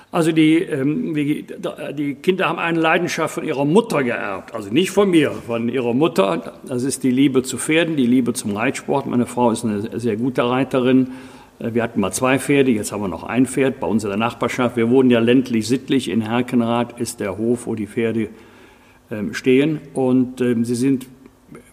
Also 0.09 0.31
die, 0.31 0.59
ähm, 0.59 1.13
die, 1.13 1.45
die, 1.93 2.15
Kinder 2.15 2.47
haben 2.47 2.59
eine 2.59 2.79
Leidenschaft 2.79 3.35
von 3.35 3.43
ihrer 3.43 3.65
Mutter 3.65 4.03
geerbt, 4.03 4.55
also 4.55 4.69
nicht 4.69 4.91
von 4.91 5.09
mir, 5.09 5.31
von 5.31 5.67
ihrer 5.67 5.93
Mutter. 5.93 6.53
Das 6.65 6.83
ist 6.83 7.03
die 7.03 7.11
Liebe 7.11 7.43
zu 7.43 7.57
Pferden, 7.57 7.97
die 7.97 8.05
Liebe 8.05 8.31
zum 8.33 8.55
Reitsport. 8.55 9.05
Meine 9.05 9.25
Frau 9.25 9.51
ist 9.51 9.65
eine 9.65 9.99
sehr 9.99 10.15
gute 10.15 10.49
Reiterin. 10.49 11.09
Äh, 11.59 11.73
wir 11.73 11.83
hatten 11.83 11.99
mal 11.99 12.13
zwei 12.13 12.39
Pferde, 12.39 12.71
jetzt 12.71 12.93
haben 12.93 13.01
wir 13.01 13.09
noch 13.09 13.23
ein 13.23 13.45
Pferd 13.45 13.81
bei 13.81 13.87
uns 13.87 14.05
in 14.05 14.09
der 14.09 14.17
Nachbarschaft. 14.17 14.77
Wir 14.77 14.89
wohnen 14.89 15.09
ja 15.09 15.19
ländlich 15.19 15.67
sittlich. 15.67 16.09
In 16.09 16.21
Herkenrath 16.21 16.99
ist 16.99 17.19
der 17.19 17.37
Hof, 17.37 17.67
wo 17.67 17.75
die 17.75 17.87
Pferde 17.87 18.29
ähm, 19.11 19.33
stehen. 19.33 19.81
Und 19.93 20.39
ähm, 20.39 20.63
sie 20.63 20.75
sind 20.75 21.07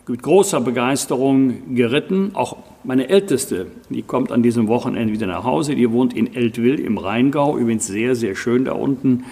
mit 0.08 0.22
großer 0.22 0.60
Begeisterung 0.60 1.74
geritten. 1.76 2.32
Auch 2.34 2.56
meine 2.84 3.08
Älteste, 3.08 3.66
die 3.88 4.02
kommt 4.02 4.30
an 4.30 4.42
diesem 4.42 4.68
Wochenende 4.68 5.12
wieder 5.12 5.26
nach 5.26 5.44
Hause. 5.44 5.74
Die 5.74 5.90
wohnt 5.90 6.14
in 6.14 6.34
Eltville 6.34 6.82
im 6.82 6.98
Rheingau, 6.98 7.56
übrigens 7.56 7.86
sehr, 7.86 8.14
sehr 8.14 8.36
schön 8.36 8.66
da 8.66 8.72
unten. 8.72 9.24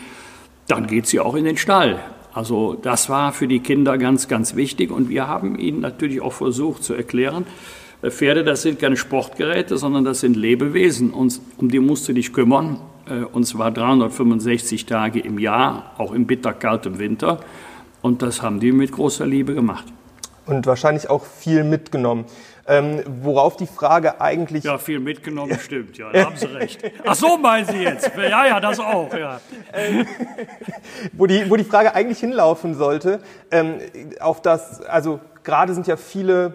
Dann 0.69 0.87
geht 0.87 1.07
sie 1.07 1.21
auch 1.21 1.35
in 1.35 1.45
den 1.45 1.57
Stall. 1.57 2.01
Also 2.33 2.75
das 2.81 3.09
war 3.09 3.33
für 3.33 3.47
die 3.47 3.61
Kinder 3.61 3.99
ganz, 3.99 4.27
ganz 4.27 4.57
wichtig. 4.57 4.91
Und 4.91 5.11
wir 5.11 5.29
haben 5.29 5.59
ihnen 5.59 5.81
natürlich 5.81 6.23
auch 6.23 6.33
versucht 6.33 6.83
zu 6.83 6.95
erklären, 6.95 7.45
äh, 8.01 8.11
Pferde, 8.11 8.43
das 8.43 8.63
sind 8.63 8.79
keine 8.79 8.97
Sportgeräte, 8.97 9.77
sondern 9.77 10.05
das 10.05 10.21
sind 10.21 10.37
Lebewesen. 10.37 11.11
Und 11.11 11.41
um 11.59 11.71
die 11.71 11.79
musst 11.79 12.09
du 12.09 12.13
dich 12.13 12.33
kümmern. 12.33 12.81
Äh, 13.09 13.25
und 13.25 13.45
zwar 13.45 13.71
365 13.71 14.87
Tage 14.87 15.21
im 15.21 15.39
Jahr, 15.39 15.93
auch 15.99 16.13
im 16.13 16.27
bitterkalten 16.27 16.99
Winter. 16.99 17.41
Und 18.01 18.23
das 18.23 18.43
haben 18.43 18.61
die 18.61 18.73
mit 18.73 18.93
großer 18.93 19.27
Liebe 19.27 19.55
gemacht. 19.55 19.85
Und 20.47 20.67
wahrscheinlich 20.67 21.09
auch 21.09 21.25
viel 21.25 21.63
mitgenommen. 21.65 22.25
Ähm, 22.73 23.03
worauf 23.23 23.57
die 23.57 23.67
Frage 23.67 24.21
eigentlich. 24.21 24.65
Ja, 24.65 24.79
viel 24.79 24.99
mitgenommen, 24.99 25.59
stimmt, 25.59 25.99
ja, 25.99 26.11
da 26.13 26.25
haben 26.25 26.37
Sie 26.37 26.47
recht. 26.47 26.83
Ach 27.07 27.15
so, 27.15 27.37
meinen 27.37 27.67
Sie 27.67 27.83
jetzt? 27.83 28.11
Ja, 28.17 28.47
ja, 28.47 28.61
das 28.61 28.81
auch, 28.81 29.13
ja. 29.13 29.41
Ähm, 29.75 30.07
wo, 31.13 31.27
die, 31.27 31.51
wo 31.51 31.57
die 31.57 31.65
Frage 31.65 31.95
eigentlich 31.95 32.21
hinlaufen 32.21 32.75
sollte, 32.75 33.21
ähm, 33.51 33.79
auf 34.21 34.41
das, 34.41 34.81
also 34.83 35.21
gerade 35.45 35.75
sind 35.75 35.87
ja 35.87 35.99
viele 35.99 36.55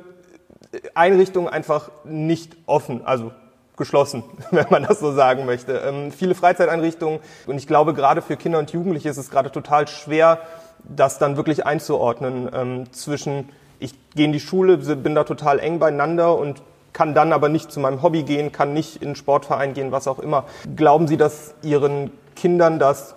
Einrichtungen 0.95 1.49
einfach 1.49 1.91
nicht 2.03 2.57
offen, 2.65 3.05
also 3.05 3.31
geschlossen, 3.75 4.23
wenn 4.51 4.65
man 4.71 4.83
das 4.83 4.99
so 4.99 5.13
sagen 5.13 5.45
möchte. 5.45 5.73
Ähm, 5.73 6.11
viele 6.11 6.33
Freizeiteinrichtungen 6.33 7.19
und 7.45 7.57
ich 7.57 7.67
glaube, 7.67 7.93
gerade 7.93 8.23
für 8.23 8.37
Kinder 8.37 8.57
und 8.57 8.71
Jugendliche 8.71 9.09
ist 9.09 9.17
es 9.17 9.29
gerade 9.29 9.51
total 9.51 9.87
schwer, 9.87 10.39
das 10.83 11.19
dann 11.19 11.37
wirklich 11.37 11.67
einzuordnen 11.67 12.49
ähm, 12.51 12.91
zwischen 12.91 13.49
ich 13.79 13.93
gehe 14.15 14.25
in 14.25 14.31
die 14.31 14.39
Schule, 14.39 14.77
bin 14.77 15.15
da 15.15 15.23
total 15.23 15.59
eng 15.59 15.79
beieinander 15.79 16.37
und 16.37 16.61
kann 16.93 17.13
dann 17.13 17.31
aber 17.31 17.49
nicht 17.49 17.71
zu 17.71 17.79
meinem 17.79 18.01
Hobby 18.01 18.23
gehen, 18.23 18.51
kann 18.51 18.73
nicht 18.73 18.97
in 18.97 19.09
den 19.09 19.15
Sportverein 19.15 19.73
gehen, 19.73 19.91
was 19.91 20.07
auch 20.07 20.19
immer. 20.19 20.45
Glauben 20.75 21.07
Sie, 21.07 21.17
dass 21.17 21.53
Ihren 21.61 22.11
Kindern 22.35 22.79
das 22.79 23.15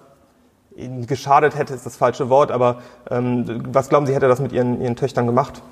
geschadet 1.07 1.57
hätte, 1.57 1.75
ist 1.75 1.87
das 1.87 1.97
falsche 1.97 2.29
Wort, 2.29 2.50
aber 2.50 2.83
ähm, 3.11 3.62
was 3.73 3.88
glauben 3.88 4.07
Sie, 4.07 4.14
hätte 4.14 4.29
das 4.29 4.40
mit 4.40 4.52
Ihren, 4.52 4.81
Ihren 4.81 4.97
Töchtern 4.97 5.26
gemacht? 5.26 5.62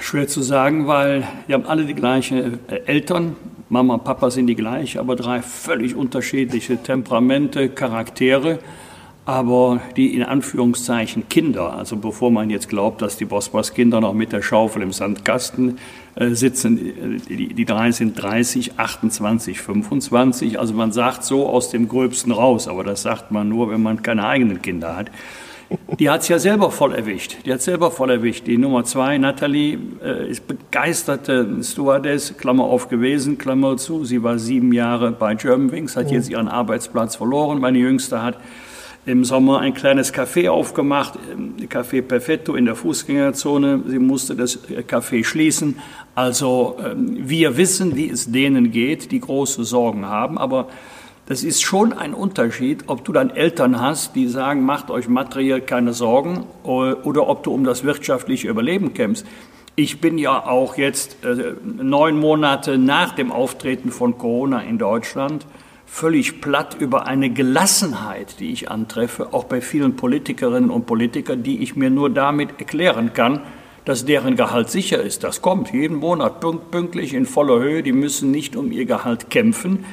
Schwer 0.00 0.26
zu 0.26 0.42
sagen, 0.42 0.86
weil 0.86 1.24
die 1.48 1.54
haben 1.54 1.66
alle 1.66 1.84
die 1.84 1.94
gleichen 1.94 2.58
äh, 2.68 2.80
Eltern. 2.86 3.36
Mama 3.68 3.94
und 3.94 4.04
Papa 4.04 4.30
sind 4.30 4.46
die 4.48 4.54
gleich, 4.54 4.98
aber 4.98 5.16
drei 5.16 5.42
völlig 5.42 5.94
unterschiedliche 5.94 6.76
Temperamente, 6.76 7.68
Charaktere 7.70 8.58
aber 9.26 9.80
die 9.96 10.14
in 10.14 10.22
Anführungszeichen 10.22 11.28
Kinder, 11.28 11.72
also 11.72 11.96
bevor 11.96 12.30
man 12.30 12.50
jetzt 12.50 12.68
glaubt, 12.68 13.00
dass 13.00 13.16
die 13.16 13.24
Bosporus-Kinder 13.24 14.00
noch 14.00 14.12
mit 14.12 14.32
der 14.32 14.42
Schaufel 14.42 14.82
im 14.82 14.92
Sandkasten 14.92 15.78
äh, 16.14 16.30
sitzen, 16.30 17.20
die, 17.28 17.54
die 17.54 17.64
drei 17.64 17.90
sind 17.92 18.20
30, 18.20 18.78
28, 18.78 19.60
25, 19.60 20.60
also 20.60 20.74
man 20.74 20.92
sagt 20.92 21.24
so 21.24 21.48
aus 21.48 21.70
dem 21.70 21.88
Gröbsten 21.88 22.32
raus, 22.32 22.68
aber 22.68 22.84
das 22.84 23.02
sagt 23.02 23.30
man 23.30 23.48
nur, 23.48 23.70
wenn 23.70 23.82
man 23.82 24.02
keine 24.02 24.26
eigenen 24.26 24.60
Kinder 24.60 24.96
hat. 24.96 25.10
Die 25.98 26.10
hat 26.10 26.20
es 26.20 26.28
ja 26.28 26.38
selber 26.38 26.70
voll 26.70 26.94
erwischt. 26.94 27.38
Die 27.46 27.52
hat 27.52 27.62
selber 27.62 27.90
voll 27.90 28.10
erwischt. 28.10 28.46
Die 28.46 28.58
Nummer 28.58 28.84
zwei, 28.84 29.16
Natalie, 29.16 29.78
äh, 30.04 30.30
ist 30.30 30.46
begeisterte 30.46 31.62
Stewardess, 31.62 32.36
Klammer 32.36 32.64
auf 32.64 32.88
gewesen, 32.88 33.38
Klammer 33.38 33.78
zu. 33.78 34.04
Sie 34.04 34.22
war 34.22 34.38
sieben 34.38 34.72
Jahre 34.72 35.10
bei 35.12 35.34
Germanwings, 35.34 35.96
hat 35.96 36.10
jetzt 36.10 36.28
ihren 36.28 36.48
Arbeitsplatz 36.48 37.16
verloren. 37.16 37.60
Meine 37.60 37.78
Jüngste 37.78 38.22
hat 38.22 38.36
im 39.06 39.24
Sommer 39.24 39.60
ein 39.60 39.74
kleines 39.74 40.14
Café 40.14 40.48
aufgemacht, 40.48 41.18
ähm, 41.32 41.56
Café 41.68 42.02
Perfetto 42.02 42.54
in 42.54 42.64
der 42.64 42.74
Fußgängerzone. 42.74 43.82
Sie 43.86 43.98
musste 43.98 44.34
das 44.34 44.56
äh, 44.70 44.82
Café 44.82 45.24
schließen. 45.24 45.78
Also 46.14 46.76
ähm, 46.84 47.16
wir 47.28 47.56
wissen, 47.56 47.96
wie 47.96 48.08
es 48.08 48.30
denen 48.30 48.70
geht, 48.70 49.12
die 49.12 49.20
große 49.20 49.64
Sorgen 49.64 50.06
haben. 50.06 50.38
Aber 50.38 50.68
das 51.26 51.42
ist 51.42 51.62
schon 51.62 51.92
ein 51.92 52.14
Unterschied, 52.14 52.84
ob 52.86 53.04
du 53.04 53.12
dann 53.12 53.30
Eltern 53.30 53.80
hast, 53.80 54.14
die 54.14 54.28
sagen, 54.28 54.62
macht 54.64 54.90
euch 54.90 55.08
materiell 55.08 55.62
keine 55.62 55.94
Sorgen, 55.94 56.44
oder 56.62 57.28
ob 57.28 57.42
du 57.44 57.52
um 57.52 57.64
das 57.64 57.82
wirtschaftliche 57.82 58.48
Überleben 58.48 58.92
kämpfst. 58.92 59.26
Ich 59.74 60.00
bin 60.00 60.18
ja 60.18 60.46
auch 60.46 60.76
jetzt 60.76 61.24
äh, 61.24 61.54
neun 61.64 62.18
Monate 62.18 62.78
nach 62.78 63.14
dem 63.14 63.32
Auftreten 63.32 63.90
von 63.90 64.18
Corona 64.18 64.60
in 64.60 64.78
Deutschland 64.78 65.46
völlig 65.86 66.40
platt 66.40 66.76
über 66.80 67.06
eine 67.06 67.30
Gelassenheit, 67.30 68.40
die 68.40 68.52
ich 68.52 68.70
antreffe, 68.70 69.32
auch 69.32 69.44
bei 69.44 69.60
vielen 69.60 69.96
Politikerinnen 69.96 70.70
und 70.70 70.86
Politikern, 70.86 71.42
die 71.42 71.62
ich 71.62 71.76
mir 71.76 71.90
nur 71.90 72.10
damit 72.10 72.58
erklären 72.58 73.12
kann, 73.12 73.40
dass 73.84 74.04
deren 74.04 74.36
Gehalt 74.36 74.70
sicher 74.70 75.02
ist. 75.02 75.24
Das 75.24 75.42
kommt 75.42 75.72
jeden 75.72 75.96
Monat 75.96 76.40
pünktlich 76.70 77.14
in 77.14 77.26
voller 77.26 77.60
Höhe. 77.60 77.82
Die 77.82 77.92
müssen 77.92 78.30
nicht 78.30 78.56
um 78.56 78.72
ihr 78.72 78.86
Gehalt 78.86 79.30
kämpfen, 79.30 79.84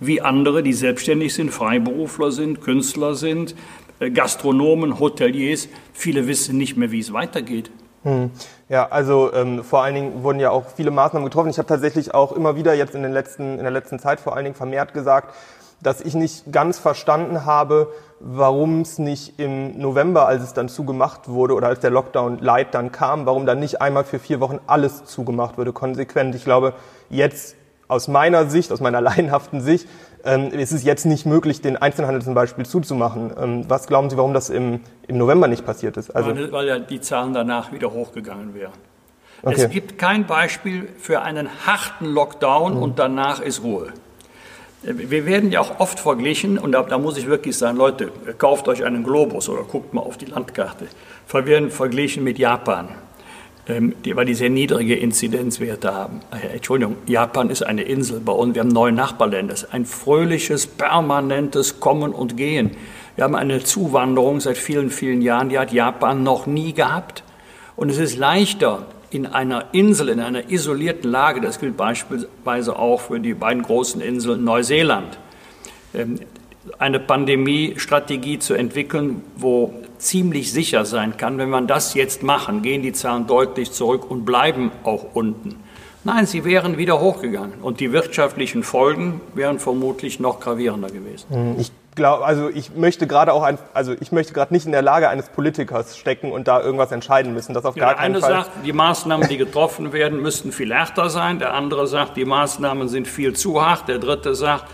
wie 0.00 0.20
andere, 0.20 0.62
die 0.62 0.72
selbstständig 0.72 1.34
sind, 1.34 1.50
Freiberufler 1.50 2.32
sind, 2.32 2.60
Künstler 2.60 3.14
sind, 3.14 3.54
äh, 3.98 4.10
Gastronomen, 4.10 4.98
Hoteliers. 4.98 5.68
Viele 5.92 6.26
wissen 6.26 6.56
nicht 6.56 6.76
mehr, 6.76 6.92
wie 6.92 7.00
es 7.00 7.12
weitergeht. 7.12 7.70
Hm. 8.04 8.30
Ja, 8.72 8.88
also 8.88 9.30
ähm, 9.34 9.62
vor 9.62 9.82
allen 9.82 9.94
Dingen 9.94 10.22
wurden 10.22 10.40
ja 10.40 10.48
auch 10.48 10.64
viele 10.74 10.90
Maßnahmen 10.90 11.28
getroffen. 11.28 11.50
Ich 11.50 11.58
habe 11.58 11.68
tatsächlich 11.68 12.14
auch 12.14 12.32
immer 12.32 12.56
wieder 12.56 12.72
jetzt 12.72 12.94
in, 12.94 13.02
den 13.02 13.12
letzten, 13.12 13.58
in 13.58 13.64
der 13.64 13.70
letzten 13.70 13.98
Zeit 13.98 14.18
vor 14.18 14.34
allen 14.34 14.44
Dingen 14.44 14.56
vermehrt 14.56 14.94
gesagt, 14.94 15.34
dass 15.82 16.00
ich 16.00 16.14
nicht 16.14 16.50
ganz 16.50 16.78
verstanden 16.78 17.44
habe, 17.44 17.92
warum 18.18 18.80
es 18.80 18.98
nicht 18.98 19.38
im 19.38 19.78
November, 19.78 20.26
als 20.26 20.42
es 20.42 20.54
dann 20.54 20.70
zugemacht 20.70 21.28
wurde 21.28 21.52
oder 21.52 21.66
als 21.68 21.80
der 21.80 21.90
Lockdown 21.90 22.38
Light 22.38 22.72
dann 22.72 22.92
kam, 22.92 23.26
warum 23.26 23.44
dann 23.44 23.58
nicht 23.60 23.82
einmal 23.82 24.04
für 24.04 24.18
vier 24.18 24.40
Wochen 24.40 24.58
alles 24.66 25.04
zugemacht 25.04 25.58
wurde, 25.58 25.74
konsequent. 25.74 26.34
Ich 26.34 26.44
glaube, 26.44 26.72
jetzt 27.10 27.56
aus 27.88 28.08
meiner 28.08 28.46
Sicht, 28.46 28.72
aus 28.72 28.80
meiner 28.80 29.00
laienhaften 29.02 29.60
Sicht, 29.60 29.86
ähm, 30.24 30.50
ist 30.50 30.72
es 30.72 30.84
jetzt 30.84 31.04
nicht 31.04 31.26
möglich, 31.26 31.60
den 31.60 31.76
Einzelhandel 31.76 32.22
zum 32.22 32.34
Beispiel 32.34 32.66
zuzumachen. 32.66 33.32
Ähm, 33.40 33.64
was 33.68 33.86
glauben 33.86 34.10
Sie, 34.10 34.16
warum 34.16 34.34
das 34.34 34.50
im, 34.50 34.80
im 35.08 35.18
November 35.18 35.48
nicht 35.48 35.64
passiert 35.64 35.96
ist? 35.96 36.10
Also 36.14 36.30
weil, 36.30 36.52
weil 36.52 36.66
ja 36.66 36.78
die 36.78 37.00
Zahlen 37.00 37.34
danach 37.34 37.72
wieder 37.72 37.92
hochgegangen 37.92 38.54
wären. 38.54 38.72
Okay. 39.42 39.62
Es 39.62 39.70
gibt 39.70 39.98
kein 39.98 40.26
Beispiel 40.26 40.88
für 40.98 41.22
einen 41.22 41.48
harten 41.66 42.06
Lockdown 42.06 42.76
mhm. 42.76 42.82
und 42.82 42.98
danach 42.98 43.40
ist 43.40 43.62
Ruhe. 43.62 43.88
Wir 44.84 45.26
werden 45.26 45.52
ja 45.52 45.60
auch 45.60 45.78
oft 45.78 46.00
verglichen, 46.00 46.58
und 46.58 46.72
da, 46.72 46.82
da, 46.82 46.98
muss 46.98 47.16
ich 47.16 47.26
wirklich 47.26 47.56
sagen, 47.56 47.76
Leute, 47.76 48.10
kauft 48.38 48.66
euch 48.66 48.84
einen 48.84 49.04
Globus 49.04 49.48
oder 49.48 49.62
guckt 49.62 49.94
mal 49.94 50.00
auf 50.00 50.16
die 50.16 50.24
Landkarte. 50.24 50.86
Wir 51.28 51.46
werden 51.46 51.70
verglichen 51.70 52.24
mit 52.24 52.38
Japan 52.38 52.88
die, 53.68 54.16
weil 54.16 54.24
die 54.24 54.34
sehr 54.34 54.50
niedrige 54.50 54.96
Inzidenzwerte 54.96 55.94
haben. 55.94 56.20
Äh, 56.32 56.56
Entschuldigung, 56.56 56.96
Japan 57.06 57.48
ist 57.48 57.62
eine 57.62 57.82
Insel 57.82 58.20
bei 58.20 58.32
uns, 58.32 58.54
wir 58.54 58.60
haben 58.60 58.68
neun 58.68 58.94
Nachbarländer. 58.94 59.54
Es 59.54 59.62
ist 59.62 59.72
ein 59.72 59.86
fröhliches, 59.86 60.66
permanentes 60.66 61.78
Kommen 61.78 62.12
und 62.12 62.36
Gehen. 62.36 62.72
Wir 63.14 63.24
haben 63.24 63.36
eine 63.36 63.62
Zuwanderung 63.62 64.40
seit 64.40 64.58
vielen, 64.58 64.90
vielen 64.90 65.22
Jahren, 65.22 65.48
die 65.48 65.58
hat 65.58 65.72
Japan 65.72 66.22
noch 66.22 66.46
nie 66.46 66.72
gehabt. 66.72 67.22
Und 67.76 67.88
es 67.88 67.98
ist 67.98 68.16
leichter, 68.16 68.86
in 69.10 69.26
einer 69.26 69.66
Insel, 69.72 70.08
in 70.08 70.20
einer 70.20 70.50
isolierten 70.50 71.10
Lage, 71.10 71.40
das 71.40 71.60
gilt 71.60 71.76
beispielsweise 71.76 72.78
auch 72.78 73.00
für 73.00 73.20
die 73.20 73.34
beiden 73.34 73.62
großen 73.62 74.00
Inseln 74.00 74.42
Neuseeland, 74.44 75.18
ähm, 75.94 76.18
eine 76.78 76.98
Pandemiestrategie 76.98 78.38
zu 78.38 78.54
entwickeln, 78.54 79.22
wo 79.36 79.74
ziemlich 80.02 80.52
sicher 80.52 80.84
sein 80.84 81.16
kann, 81.16 81.38
wenn 81.38 81.50
man 81.50 81.66
das 81.66 81.94
jetzt 81.94 82.22
machen, 82.22 82.62
gehen 82.62 82.82
die 82.82 82.92
Zahlen 82.92 83.26
deutlich 83.26 83.72
zurück 83.72 84.10
und 84.10 84.24
bleiben 84.24 84.72
auch 84.84 85.06
unten. 85.14 85.56
Nein, 86.04 86.26
sie 86.26 86.44
wären 86.44 86.78
wieder 86.78 87.00
hochgegangen 87.00 87.60
und 87.62 87.78
die 87.78 87.92
wirtschaftlichen 87.92 88.64
Folgen 88.64 89.20
wären 89.34 89.60
vermutlich 89.60 90.18
noch 90.18 90.40
gravierender 90.40 90.90
gewesen. 90.90 91.26
Hm, 91.30 91.54
ich 91.60 91.70
glaube, 91.94 92.24
also 92.24 92.48
ich 92.48 92.74
möchte 92.74 93.06
gerade 93.06 93.32
auch 93.32 93.44
ein, 93.44 93.56
also 93.72 93.94
ich 94.00 94.10
möchte 94.10 94.32
gerade 94.32 94.52
nicht 94.52 94.66
in 94.66 94.72
der 94.72 94.82
Lage 94.82 95.08
eines 95.08 95.28
Politikers 95.28 95.96
stecken 95.96 96.32
und 96.32 96.48
da 96.48 96.60
irgendwas 96.60 96.90
entscheiden 96.90 97.32
müssen. 97.34 97.54
Das 97.54 97.64
auf 97.64 97.76
ja, 97.76 97.84
gar 97.84 97.94
keinen 97.94 98.20
Fall. 98.20 98.30
Der 98.30 98.38
eine 98.38 98.44
sagt, 98.46 98.66
die 98.66 98.72
Maßnahmen, 98.72 99.28
die 99.28 99.36
getroffen 99.36 99.92
werden, 99.92 100.20
müssten 100.20 100.50
viel 100.50 100.74
härter 100.74 101.08
sein. 101.08 101.38
Der 101.38 101.54
andere 101.54 101.86
sagt, 101.86 102.16
die 102.16 102.24
Maßnahmen 102.24 102.88
sind 102.88 103.06
viel 103.06 103.34
zu 103.34 103.64
hart. 103.64 103.86
Der 103.86 103.98
dritte 103.98 104.34
sagt, 104.34 104.64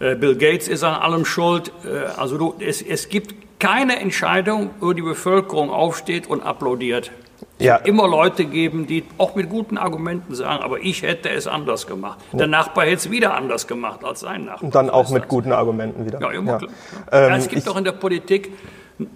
äh, 0.00 0.14
Bill 0.16 0.36
Gates 0.36 0.68
ist 0.68 0.84
an 0.84 0.94
allem 0.94 1.24
schuld. 1.24 1.72
Äh, 1.84 2.20
also 2.20 2.36
du, 2.36 2.54
es, 2.58 2.82
es 2.82 3.08
gibt 3.08 3.34
keine 3.64 3.98
Entscheidung, 3.98 4.70
wo 4.80 4.92
die 4.92 5.00
Bevölkerung 5.00 5.70
aufsteht 5.70 6.26
und 6.26 6.42
applaudiert. 6.42 7.10
Ja. 7.58 7.76
immer 7.76 8.08
Leute 8.08 8.46
geben, 8.46 8.86
die 8.86 9.04
auch 9.16 9.36
mit 9.36 9.48
guten 9.48 9.78
Argumenten 9.78 10.34
sagen, 10.34 10.62
aber 10.62 10.80
ich 10.80 11.02
hätte 11.02 11.30
es 11.30 11.46
anders 11.46 11.86
gemacht. 11.86 12.18
Ja. 12.32 12.38
Der 12.38 12.46
Nachbar 12.48 12.84
hätte 12.84 12.96
es 12.96 13.10
wieder 13.10 13.34
anders 13.34 13.66
gemacht 13.66 14.04
als 14.04 14.20
sein 14.20 14.46
Nachbar. 14.46 14.64
Und 14.64 14.74
dann 14.74 14.90
auch 14.90 15.08
mit 15.10 15.28
guten 15.28 15.52
Argumenten 15.52 16.04
wieder. 16.04 16.20
Ja, 16.20 16.30
immer 16.32 16.60
ja. 16.60 16.68
Ähm, 17.12 17.30
ja, 17.30 17.36
es 17.36 17.48
gibt 17.48 17.66
doch 17.66 17.76
in 17.76 17.84
der 17.84 17.92
Politik 17.92 18.52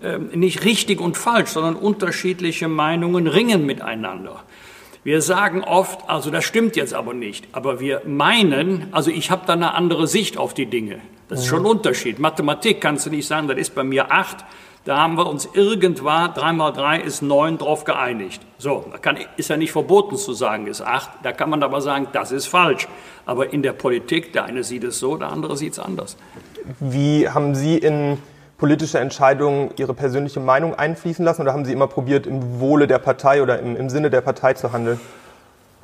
äh, 0.03 0.19
nicht 0.19 0.65
richtig 0.65 1.01
und 1.01 1.17
falsch, 1.17 1.51
sondern 1.51 1.75
unterschiedliche 1.75 2.69
Meinungen 2.69 3.27
ringen 3.27 3.67
miteinander. 3.67 4.45
Wir 5.05 5.23
sagen 5.23 5.63
oft, 5.63 6.09
also 6.09 6.31
das 6.31 6.45
stimmt 6.45 6.77
jetzt 6.77 6.95
aber 6.95 7.15
nicht, 7.15 7.47
aber 7.53 7.81
wir 7.81 8.03
meinen, 8.05 8.89
also 8.93 9.11
ich 9.11 9.31
habe 9.31 9.43
da 9.47 9.53
eine 9.55 9.75
andere 9.75 10.07
Sicht 10.07 10.37
auf 10.37 10.55
die 10.55 10.67
Dinge. 10.67 11.01
Das 11.29 11.41
ist 11.41 11.47
schon 11.47 11.61
ein 11.61 11.67
Unterschied. 11.67 12.19
Mathematik 12.19 12.81
kannst 12.81 13.07
du 13.07 13.11
nicht 13.11 13.27
sagen, 13.27 13.49
das 13.49 13.59
ist 13.59 13.75
bei 13.75 13.85
mir 13.85 14.11
acht. 14.11 14.45
Da 14.85 14.97
haben 14.97 15.19
wir 15.19 15.27
uns 15.27 15.47
irgendwann, 15.53 16.33
drei 16.33 16.53
mal 16.53 16.73
drei 16.73 16.99
ist 16.99 17.21
neun, 17.21 17.59
drauf 17.59 17.85
geeinigt. 17.85 18.41
So, 18.57 18.87
da 18.91 18.97
kann, 18.97 19.19
ist 19.37 19.51
ja 19.51 19.59
nicht 19.59 19.73
verboten 19.73 20.17
zu 20.17 20.33
sagen, 20.33 20.67
ist 20.67 20.81
acht. 20.81 21.11
Da 21.23 21.33
kann 21.33 21.51
man 21.51 21.63
aber 21.63 21.83
sagen, 21.83 22.09
das 22.13 22.33
ist 22.33 22.47
falsch. 22.47 22.89
Aber 23.27 23.53
in 23.53 23.63
der 23.63 23.73
Politik, 23.73 24.33
der 24.33 24.45
eine 24.45 24.65
sieht 24.65 24.85
es 24.85 24.99
so, 24.99 25.17
der 25.17 25.29
andere 25.29 25.59
sieht 25.59 25.75
es 25.75 25.79
anders. 25.79 26.17
Wie 26.81 27.29
haben 27.29 27.55
Sie 27.55 27.77
in 27.77 28.17
politische 28.59 28.99
Entscheidungen 28.99 29.71
Ihre 29.79 29.95
persönliche 29.95 30.41
Meinung 30.41 30.75
einfließen 30.75 31.25
lassen 31.25 31.43
oder 31.43 31.53
haben 31.53 31.65
Sie 31.65 31.73
immer 31.73 31.87
probiert, 31.87 32.27
im 32.27 32.61
Wohle 32.61 32.87
der 32.87 32.99
Partei 32.99 33.43
oder 33.43 33.61
im, 33.61 33.77
im 33.77 33.89
Sinne 33.89 34.11
der 34.11 34.21
Partei 34.21 34.53
zu 34.55 34.73
handeln? 34.73 35.01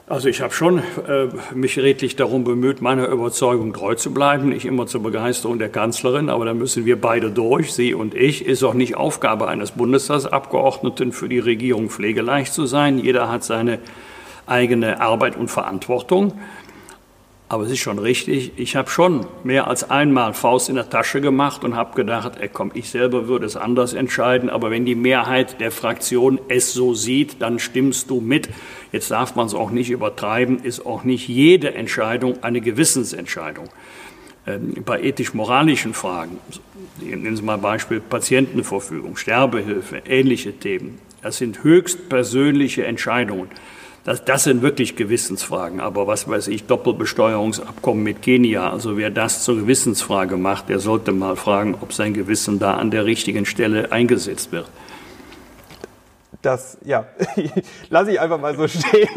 Also 0.07 0.29
ich 0.29 0.43
habe 0.43 0.53
schon 0.53 0.81
äh, 0.81 1.29
mich 1.55 1.79
redlich 1.79 2.15
darum 2.15 2.45
bemüht, 2.45 2.83
meiner 2.83 3.09
Überzeugung 3.09 3.73
treu 3.73 3.95
zu 3.95 4.13
bleiben, 4.13 4.51
nicht 4.51 4.67
immer 4.67 4.87
zur 4.87 5.03
Begeisterung 5.03 5.59
der 5.59 5.71
Kanzlerin, 5.71 6.29
aber 6.29 6.45
da 6.45 6.53
müssen 6.53 6.85
wir 6.85 7.01
beide 7.01 7.31
durch, 7.31 7.73
Sie 7.73 7.95
und 7.95 8.15
ich. 8.15 8.45
Ist 8.45 8.63
auch 8.65 8.75
nicht 8.75 8.97
Aufgabe 8.97 9.49
eines 9.49 9.71
Bundestagsabgeordneten 9.71 11.13
für 11.13 11.31
die 11.31 11.39
Regierung 11.39 11.89
pflegeleicht 11.89 12.53
zu 12.53 12.67
sein. 12.67 12.99
Jeder 12.99 13.31
hat 13.31 13.45
seine 13.45 13.79
eigene 14.47 15.01
Arbeit 15.01 15.37
und 15.37 15.51
Verantwortung. 15.51 16.35
Aber 17.55 17.63
es 17.63 17.71
ist 17.71 17.79
schon 17.79 18.01
richtig, 18.01 18.51
ich 18.57 18.75
habe 18.75 18.91
schon 18.91 19.27
mehr 19.45 19.69
als 19.69 19.89
einmal 19.89 20.35
Faust 20.35 20.69
in 20.69 20.75
der 20.75 20.91
Tasche 20.91 21.21
gemacht 21.21 21.63
und 21.63 21.77
habe 21.77 21.95
gedacht, 21.95 22.33
ey, 22.41 22.51
komm, 22.53 22.73
ich 22.75 22.91
selber 22.91 23.29
würde 23.29 23.47
es 23.47 23.55
anders 23.55 23.93
entscheiden, 23.93 24.51
aber 24.51 24.73
wenn 24.73 24.85
die 24.85 24.97
Mehrheit 24.97 25.61
der 25.61 25.71
Fraktion 25.71 26.41
es 26.49 26.73
so 26.73 26.95
sieht, 26.95 27.41
dann 27.41 27.61
stimmst 27.61 28.11
du 28.11 28.21
mit. 28.21 28.49
Jetzt 28.91 29.13
darf 29.13 29.37
man 29.37 29.47
es 29.47 29.55
auch 29.55 29.71
nicht 29.71 29.91
übertreiben, 29.91 30.65
ist 30.65 30.85
auch 30.85 31.05
nicht 31.05 31.29
jede 31.29 31.75
Entscheidung 31.75 32.43
eine 32.43 32.61
Gewissensentscheidung. 32.61 33.69
Ähm, 34.49 34.75
bei 34.85 35.01
ethisch-moralischen 35.01 35.95
Fragen, 35.95 36.39
nehmen 37.01 37.37
Sie 37.37 37.43
mal 37.45 37.59
Beispiel 37.59 38.01
Patientenverfügung, 38.01 39.17
Sterbehilfe, 39.17 40.03
ähnliche 40.09 40.59
Themen, 40.59 40.99
das 41.23 41.37
sind 41.37 41.63
höchst 41.63 42.09
persönliche 42.09 42.85
Entscheidungen. 42.85 43.49
Das, 44.05 44.23
das 44.23 44.45
sind 44.45 44.61
wirklich 44.61 44.97
Gewissensfragen. 44.97 45.81
Aber 45.81 46.07
was 46.07 46.29
weiß 46.29 46.49
ich, 46.49 46.67
Doppelbesteuerungsabkommen 46.67 48.05
mit 48.05 48.21
Kenia, 48.21 48.71
also 48.71 48.99
wer 48.99 49.11
das 49.11 49.43
zur 49.43 49.57
Gewissensfrage 49.57 50.37
macht, 50.37 50.69
der 50.69 50.79
sollte 50.79 51.13
mal 51.13 51.37
fragen, 51.37 51.75
ob 51.81 51.93
sein 51.95 52.13
Gewissen 52.13 52.59
da 52.59 52.75
an 52.75 52.91
der 52.91 53.07
richtigen 53.07 53.47
Stelle 53.47 53.93
eingesetzt 53.93 54.53
wird. 54.53 54.69
Das, 56.43 56.77
ja, 56.85 57.07
lasse 57.89 58.13
ich 58.13 58.21
einfach 58.21 58.39
mal 58.39 58.55
so 58.55 58.69
stehen. 58.69 59.09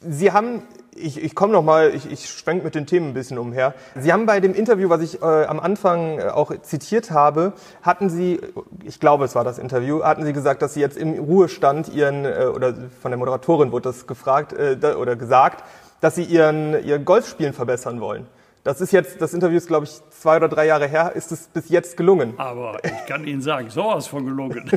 Sie 0.00 0.30
haben 0.30 0.62
ich, 0.96 1.22
ich 1.22 1.34
komme 1.34 1.52
noch 1.52 1.62
mal, 1.62 1.92
ich, 1.94 2.10
ich 2.10 2.28
schwenk 2.28 2.64
mit 2.64 2.74
den 2.74 2.86
Themen 2.86 3.08
ein 3.08 3.14
bisschen 3.14 3.38
umher. 3.38 3.74
Sie 3.98 4.12
haben 4.12 4.26
bei 4.26 4.40
dem 4.40 4.54
Interview, 4.54 4.88
was 4.88 5.00
ich 5.00 5.22
äh, 5.22 5.24
am 5.24 5.60
Anfang 5.60 6.18
äh, 6.18 6.24
auch 6.24 6.52
zitiert 6.62 7.10
habe, 7.10 7.52
hatten 7.82 8.08
Sie, 8.08 8.40
ich 8.84 9.00
glaube, 9.00 9.24
es 9.24 9.34
war 9.34 9.44
das 9.44 9.58
Interview, 9.58 10.02
hatten 10.02 10.24
Sie 10.24 10.32
gesagt, 10.32 10.62
dass 10.62 10.74
Sie 10.74 10.80
jetzt 10.80 10.96
im 10.96 11.18
Ruhestand 11.18 11.88
Ihren 11.92 12.24
äh, 12.24 12.46
oder 12.52 12.74
von 13.00 13.10
der 13.10 13.18
Moderatorin 13.18 13.72
wurde 13.72 13.88
das 13.88 14.06
gefragt 14.06 14.52
äh, 14.52 14.76
oder 14.94 15.16
gesagt, 15.16 15.64
dass 16.00 16.14
Sie 16.14 16.24
Ihren 16.24 16.84
Ihr 16.84 16.98
Golfspielen 16.98 17.52
verbessern 17.52 18.00
wollen. 18.00 18.26
Das 18.64 18.80
ist 18.80 18.92
jetzt, 18.92 19.20
das 19.20 19.34
Interview 19.34 19.58
ist, 19.58 19.66
glaube 19.66 19.84
ich, 19.84 19.90
zwei 20.08 20.38
oder 20.38 20.48
drei 20.48 20.64
Jahre 20.64 20.88
her. 20.88 21.12
Ist 21.14 21.30
es 21.32 21.48
bis 21.48 21.68
jetzt 21.68 21.98
gelungen? 21.98 22.32
Aber 22.38 22.78
ich 22.82 23.06
kann 23.06 23.26
Ihnen 23.26 23.42
sagen, 23.42 23.68
sowas 23.68 24.06
von 24.06 24.24
gelungen. 24.24 24.70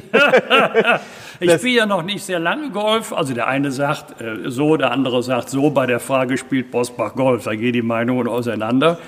ich 1.39 1.53
spiele 1.53 1.77
ja 1.77 1.85
noch 1.85 2.03
nicht 2.03 2.25
sehr 2.25 2.39
lange 2.39 2.69
Golf. 2.71 3.13
Also 3.13 3.33
der 3.33 3.47
eine 3.47 3.71
sagt 3.71 4.19
äh, 4.19 4.51
so, 4.51 4.75
der 4.75 4.91
andere 4.91 5.23
sagt 5.23 5.49
so. 5.49 5.69
Bei 5.69 5.85
der 5.85 6.01
Frage 6.01 6.37
spielt 6.37 6.69
Bosbach 6.69 7.15
Golf. 7.15 7.45
Da 7.45 7.55
gehen 7.55 7.71
die 7.71 7.81
Meinungen 7.81 8.27
auseinander. 8.27 8.99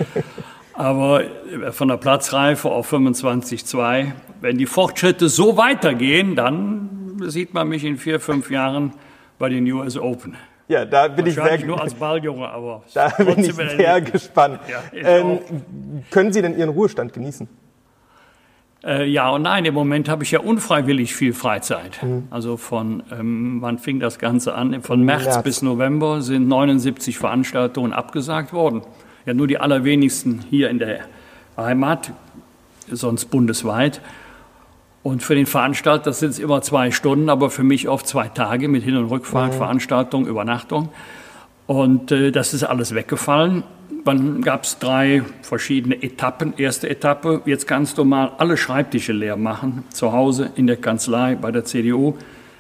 Aber 0.71 1.25
äh, 1.25 1.73
von 1.73 1.89
der 1.89 1.97
Platzreife 1.97 2.69
auf 2.69 2.93
25,2, 2.93 4.13
wenn 4.39 4.57
die 4.57 4.65
Fortschritte 4.65 5.27
so 5.27 5.57
weitergehen, 5.57 6.37
dann 6.37 7.19
sieht 7.25 7.53
man 7.53 7.67
mich 7.67 7.83
in 7.83 7.97
vier, 7.97 8.21
fünf 8.21 8.49
Jahren 8.49 8.93
bei 9.39 9.49
den 9.49 9.69
US 9.69 9.97
Open. 9.97 10.37
Ja, 10.69 10.85
da 10.85 11.07
bin 11.07 11.25
ich 11.25 11.33
sehr 11.33 11.65
nur 11.65 11.81
als 11.81 11.93
Balljunge, 11.95 12.47
aber 12.47 12.83
da 12.93 13.09
bin 13.17 13.39
ich 13.39 13.55
sehr 13.55 14.01
gespannt. 14.01 14.59
Ja, 14.69 14.83
ähm, 14.93 15.39
können 16.11 16.31
Sie 16.31 16.43
denn 16.43 16.55
Ihren 16.55 16.69
Ruhestand 16.69 17.11
genießen? 17.11 17.49
Äh, 18.83 19.05
ja 19.05 19.31
und 19.31 19.41
nein, 19.41 19.65
im 19.65 19.73
Moment 19.73 20.07
habe 20.07 20.23
ich 20.23 20.29
ja 20.29 20.39
unfreiwillig 20.39 21.15
viel 21.15 21.33
Freizeit. 21.33 22.01
Mhm. 22.03 22.27
Also 22.29 22.55
von, 22.55 23.01
ähm, 23.11 23.57
wann 23.61 23.79
fing 23.79 23.99
das 23.99 24.19
Ganze 24.19 24.53
an? 24.53 24.83
Von 24.83 25.03
März, 25.03 25.25
März, 25.25 25.43
bis 25.43 25.61
November 25.63 26.21
sind 26.21 26.47
79 26.47 27.17
Veranstaltungen 27.17 27.91
abgesagt 27.91 28.53
worden. 28.53 28.83
Ja, 29.25 29.33
nur 29.33 29.47
die 29.47 29.57
allerwenigsten 29.57 30.45
hier 30.51 30.69
in 30.69 30.77
der 30.77 30.99
Heimat, 31.57 32.11
sonst 32.91 33.25
bundesweit. 33.25 34.01
Und 35.01 35.23
für 35.23 35.35
den 35.35 35.45
Veranstalter 35.45 36.11
sind 36.11 36.31
es 36.31 36.39
immer 36.39 36.61
zwei 36.61 36.91
Stunden, 36.91 37.29
aber 37.29 37.49
für 37.49 37.63
mich 37.63 37.87
oft 37.87 38.07
zwei 38.07 38.27
Tage 38.27 38.67
mit 38.67 38.83
Hin- 38.83 38.97
und 38.97 39.05
Rückfahrt, 39.05 39.53
mhm. 39.53 39.57
Veranstaltung, 39.57 40.27
Übernachtung. 40.27 40.89
Und 41.67 42.11
äh, 42.11 42.31
das 42.31 42.53
ist 42.53 42.63
alles 42.63 42.93
weggefallen. 42.93 43.63
Dann 44.05 44.41
gab 44.41 44.63
es 44.63 44.79
drei 44.79 45.23
verschiedene 45.41 46.01
Etappen. 46.01 46.53
Erste 46.57 46.89
Etappe, 46.89 47.41
jetzt 47.45 47.67
kannst 47.67 47.97
du 47.97 48.05
mal 48.05 48.31
alle 48.37 48.57
Schreibtische 48.57 49.13
leer 49.13 49.37
machen, 49.37 49.83
zu 49.91 50.11
Hause, 50.11 50.51
in 50.55 50.67
der 50.67 50.77
Kanzlei, 50.77 51.35
bei 51.35 51.51
der 51.51 51.65
CDU. 51.65 52.15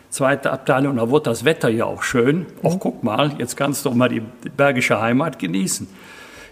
Zweite 0.09 0.51
Abteilung, 0.51 0.97
da 0.97 1.09
wurde 1.09 1.25
das 1.29 1.45
Wetter 1.45 1.69
ja 1.69 1.85
auch 1.85 2.03
schön. 2.03 2.45
Ach, 2.63 2.75
guck 2.79 3.03
mal, 3.03 3.33
jetzt 3.37 3.55
kannst 3.57 3.85
du 3.85 3.91
mal 3.91 4.09
die 4.09 4.21
bergische 4.55 4.99
Heimat 4.99 5.39
genießen. 5.39 5.87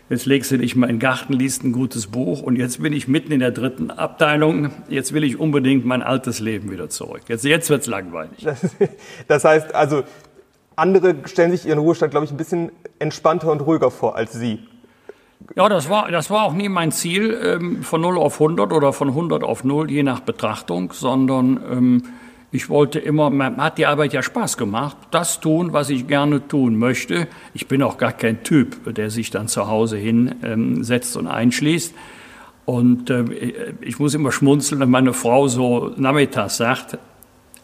Jetzt 0.09 0.25
legst 0.25 0.51
du 0.51 0.57
dich 0.57 0.75
mal 0.77 0.87
in 0.89 0.95
den 0.95 0.99
Garten, 0.99 1.33
liest 1.33 1.65
ein 1.65 1.73
gutes 1.73 2.07
Buch 2.07 2.41
und 2.41 2.55
jetzt 2.55 2.81
bin 2.81 2.93
ich 2.93 3.09
mitten 3.09 3.33
in 3.33 3.41
der 3.41 3.51
dritten 3.51 3.91
Abteilung. 3.91 4.69
Jetzt 4.87 5.13
will 5.13 5.25
ich 5.25 5.37
unbedingt 5.37 5.85
mein 5.85 6.01
altes 6.01 6.39
Leben 6.39 6.71
wieder 6.71 6.89
zurück. 6.89 7.23
Jetzt, 7.27 7.43
jetzt 7.43 7.69
wird's 7.69 7.87
langweilig. 7.87 8.41
Das, 8.41 8.61
das 9.27 9.43
heißt 9.43 9.75
also, 9.75 10.03
andere 10.77 11.15
stellen 11.25 11.51
sich 11.51 11.65
ihren 11.65 11.79
Ruhestand, 11.79 12.11
glaube 12.11 12.25
ich, 12.25 12.31
ein 12.31 12.37
bisschen 12.37 12.71
entspannter 12.99 13.51
und 13.51 13.59
ruhiger 13.59 13.91
vor 13.91 14.15
als 14.15 14.31
Sie. 14.31 14.59
Ja, 15.55 15.67
das 15.67 15.89
war, 15.89 16.09
das 16.09 16.29
war 16.29 16.45
auch 16.45 16.53
nie 16.53 16.69
mein 16.69 16.91
Ziel, 16.93 17.37
ähm, 17.43 17.83
von 17.83 17.99
0 17.99 18.17
auf 18.17 18.35
100 18.35 18.71
oder 18.71 18.93
von 18.93 19.09
100 19.09 19.43
auf 19.43 19.63
0, 19.63 19.91
je 19.91 20.03
nach 20.03 20.21
Betrachtung, 20.21 20.93
sondern 20.93 21.59
ähm, 21.69 22.03
ich 22.51 22.69
wollte 22.69 22.99
immer, 22.99 23.29
mir 23.29 23.57
hat 23.57 23.77
die 23.77 23.85
Arbeit 23.85 24.13
ja 24.13 24.23
Spaß 24.23 24.57
gemacht, 24.57 24.95
das 25.11 25.41
tun, 25.41 25.73
was 25.73 25.89
ich 25.89 26.07
gerne 26.07 26.47
tun 26.47 26.77
möchte. 26.77 27.27
Ich 27.53 27.67
bin 27.67 27.83
auch 27.83 27.97
gar 27.97 28.13
kein 28.13 28.43
Typ, 28.43 28.93
der 28.93 29.09
sich 29.09 29.31
dann 29.31 29.47
zu 29.49 29.67
Hause 29.67 29.97
hinsetzt 29.97 31.15
ähm, 31.15 31.21
und 31.21 31.27
einschließt. 31.27 31.93
Und 32.63 33.09
äh, 33.09 33.23
ich 33.81 33.99
muss 33.99 34.13
immer 34.13 34.31
schmunzeln, 34.31 34.79
wenn 34.79 34.89
meine 34.89 35.13
Frau 35.13 35.47
so 35.47 35.93
nachmittags 35.97 36.57
sagt, 36.57 36.97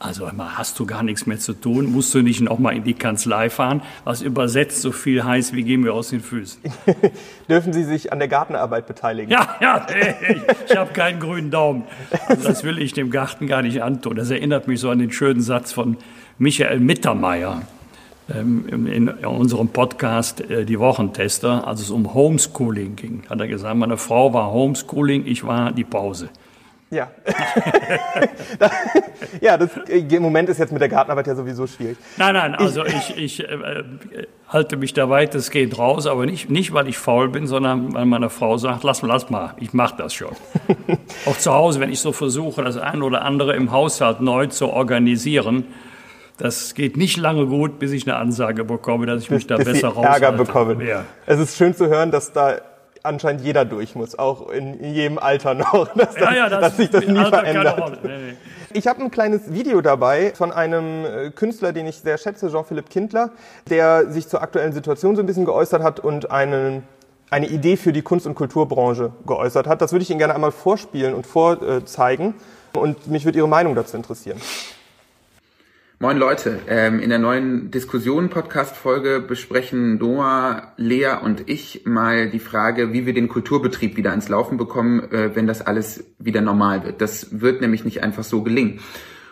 also 0.03 0.27
immer, 0.27 0.57
hast 0.57 0.77
du 0.79 0.85
gar 0.85 1.01
nichts 1.01 1.25
mehr 1.25 1.39
zu 1.39 1.53
tun, 1.53 1.91
musst 1.91 2.13
du 2.13 2.21
nicht 2.21 2.41
noch 2.41 2.59
mal 2.59 2.75
in 2.75 2.83
die 2.83 2.93
Kanzlei 2.93 3.49
fahren, 3.49 3.81
was 4.03 4.21
übersetzt 4.21 4.81
so 4.81 4.91
viel 4.91 5.23
heißt, 5.23 5.55
wie 5.55 5.63
gehen 5.63 5.85
wir 5.85 5.93
aus 5.93 6.09
den 6.09 6.19
Füßen. 6.19 6.61
Dürfen 7.49 7.71
Sie 7.71 7.85
sich 7.85 8.11
an 8.11 8.19
der 8.19 8.27
Gartenarbeit 8.27 8.85
beteiligen? 8.85 9.31
Ja, 9.31 9.55
ja, 9.61 9.87
ich, 10.27 10.41
ich 10.71 10.77
habe 10.77 10.91
keinen 10.91 11.21
grünen 11.21 11.51
Daumen. 11.51 11.83
Also 12.27 12.49
das 12.49 12.65
will 12.65 12.79
ich 12.79 12.91
dem 12.91 13.11
Garten 13.11 13.47
gar 13.47 13.61
nicht 13.61 13.81
antun. 13.81 14.17
Das 14.17 14.29
erinnert 14.29 14.67
mich 14.67 14.81
so 14.81 14.89
an 14.89 14.99
den 14.99 15.11
schönen 15.11 15.41
Satz 15.41 15.71
von 15.71 15.95
Michael 16.37 16.79
Mittermeier 16.79 17.61
ähm, 18.33 18.87
in, 18.87 19.07
unserem 19.09 19.69
Podcast 19.69 20.41
äh, 20.41 20.65
Die 20.65 20.79
Wochentester, 20.79 21.65
als 21.65 21.79
es 21.79 21.91
um 21.91 22.13
Homeschooling 22.13 22.97
ging. 22.97 23.23
Hat 23.29 23.39
er 23.39 23.47
gesagt, 23.47 23.77
meine 23.77 23.97
Frau 23.97 24.33
war 24.33 24.51
Homeschooling, 24.51 25.25
ich 25.25 25.45
war 25.45 25.71
die 25.71 25.85
Pause. 25.85 26.29
Ja. 26.93 27.09
ja, 29.41 29.57
das, 29.57 29.71
im 29.87 30.21
Moment 30.21 30.47
ist 30.49 30.59
jetzt 30.59 30.71
mit 30.71 30.79
der 30.79 30.89
Gartenarbeit 30.89 31.25
ja 31.25 31.35
sowieso 31.35 31.65
schwierig. 31.65 31.97
Nein, 32.17 32.35
nein, 32.35 32.53
also 32.53 32.85
ich, 32.85 33.17
ich 33.17 33.39
äh, 33.39 33.51
äh, 33.51 33.83
halte 34.47 34.77
mich 34.77 34.93
da 34.93 35.09
weitestgehend 35.09 35.79
raus, 35.79 36.05
aber 36.05 36.27
nicht, 36.27 36.51
nicht, 36.51 36.71
weil 36.71 36.87
ich 36.87 36.99
faul 36.99 37.29
bin, 37.29 37.47
sondern 37.47 37.95
weil 37.95 38.05
meine 38.05 38.29
Frau 38.29 38.57
sagt, 38.57 38.83
lass, 38.83 39.01
lass 39.01 39.31
mal, 39.31 39.55
ich 39.57 39.73
mache 39.73 39.95
das 39.97 40.13
schon. 40.13 40.35
Auch 41.25 41.37
zu 41.37 41.51
Hause, 41.51 41.79
wenn 41.79 41.91
ich 41.91 41.99
so 41.99 42.11
versuche, 42.11 42.63
das 42.63 42.77
eine 42.77 43.03
oder 43.03 43.23
andere 43.23 43.55
im 43.55 43.71
Haushalt 43.71 44.21
neu 44.21 44.45
zu 44.45 44.69
organisieren, 44.69 45.65
das 46.37 46.75
geht 46.75 46.95
nicht 46.95 47.17
lange 47.17 47.47
gut, 47.47 47.79
bis 47.79 47.91
ich 47.91 48.07
eine 48.07 48.17
Ansage 48.17 48.65
bekomme, 48.65 49.07
dass 49.07 49.23
ich 49.23 49.31
mich 49.31 49.47
da 49.47 49.57
bis 49.57 49.65
besser 49.65 49.89
raushalte. 49.89 50.25
Ärger 50.25 50.37
bekommen. 50.37 50.81
Ja. 50.81 51.05
Es 51.25 51.39
ist 51.39 51.57
schön 51.57 51.75
zu 51.75 51.87
hören, 51.87 52.11
dass 52.11 52.33
da 52.33 52.57
anscheinend 53.03 53.41
jeder 53.41 53.65
durch 53.65 53.95
muss, 53.95 54.17
auch 54.17 54.49
in, 54.49 54.79
in 54.79 54.93
jedem 54.93 55.19
Alter 55.19 55.53
noch, 55.53 55.87
dass, 55.93 56.15
ja, 56.15 56.33
ja, 56.33 56.49
das 56.49 56.61
dass 56.61 56.77
sich 56.77 56.89
das 56.89 57.05
nie 57.05 57.19
Alter 57.19 57.39
verändert. 57.39 57.99
Nee, 58.03 58.09
nee. 58.09 58.33
Ich 58.75 58.87
habe 58.87 59.01
ein 59.01 59.11
kleines 59.11 59.53
Video 59.53 59.81
dabei 59.81 60.33
von 60.35 60.51
einem 60.51 61.05
äh, 61.05 61.29
Künstler, 61.29 61.73
den 61.73 61.85
ich 61.85 61.97
sehr 61.97 62.17
schätze, 62.17 62.49
Jean-Philippe 62.49 62.89
Kindler, 62.89 63.29
der 63.69 64.09
sich 64.09 64.27
zur 64.27 64.41
aktuellen 64.41 64.73
Situation 64.73 65.15
so 65.15 65.21
ein 65.21 65.27
bisschen 65.27 65.45
geäußert 65.45 65.83
hat 65.83 65.99
und 65.99 66.31
einen, 66.31 66.83
eine 67.29 67.47
Idee 67.47 67.77
für 67.77 67.93
die 67.93 68.01
Kunst- 68.01 68.25
und 68.25 68.33
Kulturbranche 68.33 69.11
geäußert 69.27 69.67
hat. 69.67 69.81
Das 69.81 69.91
würde 69.91 70.01
ich 70.01 70.09
Ihnen 70.09 70.17
gerne 70.17 70.33
einmal 70.33 70.51
vorspielen 70.51 71.13
und 71.13 71.27
vorzeigen 71.27 72.33
und 72.73 73.07
mich 73.07 73.25
würde 73.25 73.37
Ihre 73.37 73.47
Meinung 73.47 73.75
dazu 73.75 73.95
interessieren. 73.95 74.41
Moin 76.03 76.17
Leute, 76.17 76.59
ähm, 76.67 76.99
in 76.99 77.11
der 77.11 77.17
neuen 77.17 77.71
Diskussionen-Podcast-Folge 77.71 79.21
besprechen 79.21 79.99
Noah, 79.99 80.73
Lea 80.75 81.13
und 81.23 81.49
ich 81.49 81.85
mal 81.85 82.29
die 82.29 82.39
Frage, 82.39 82.91
wie 82.91 83.05
wir 83.05 83.13
den 83.13 83.29
Kulturbetrieb 83.29 83.95
wieder 83.95 84.09
ans 84.09 84.27
Laufen 84.27 84.57
bekommen, 84.57 85.09
äh, 85.13 85.33
wenn 85.33 85.47
das 85.47 85.61
alles 85.61 86.03
wieder 86.19 86.41
normal 86.41 86.83
wird. 86.83 86.99
Das 86.99 87.39
wird 87.39 87.61
nämlich 87.61 87.85
nicht 87.85 88.03
einfach 88.03 88.25
so 88.25 88.43
gelingen. 88.43 88.81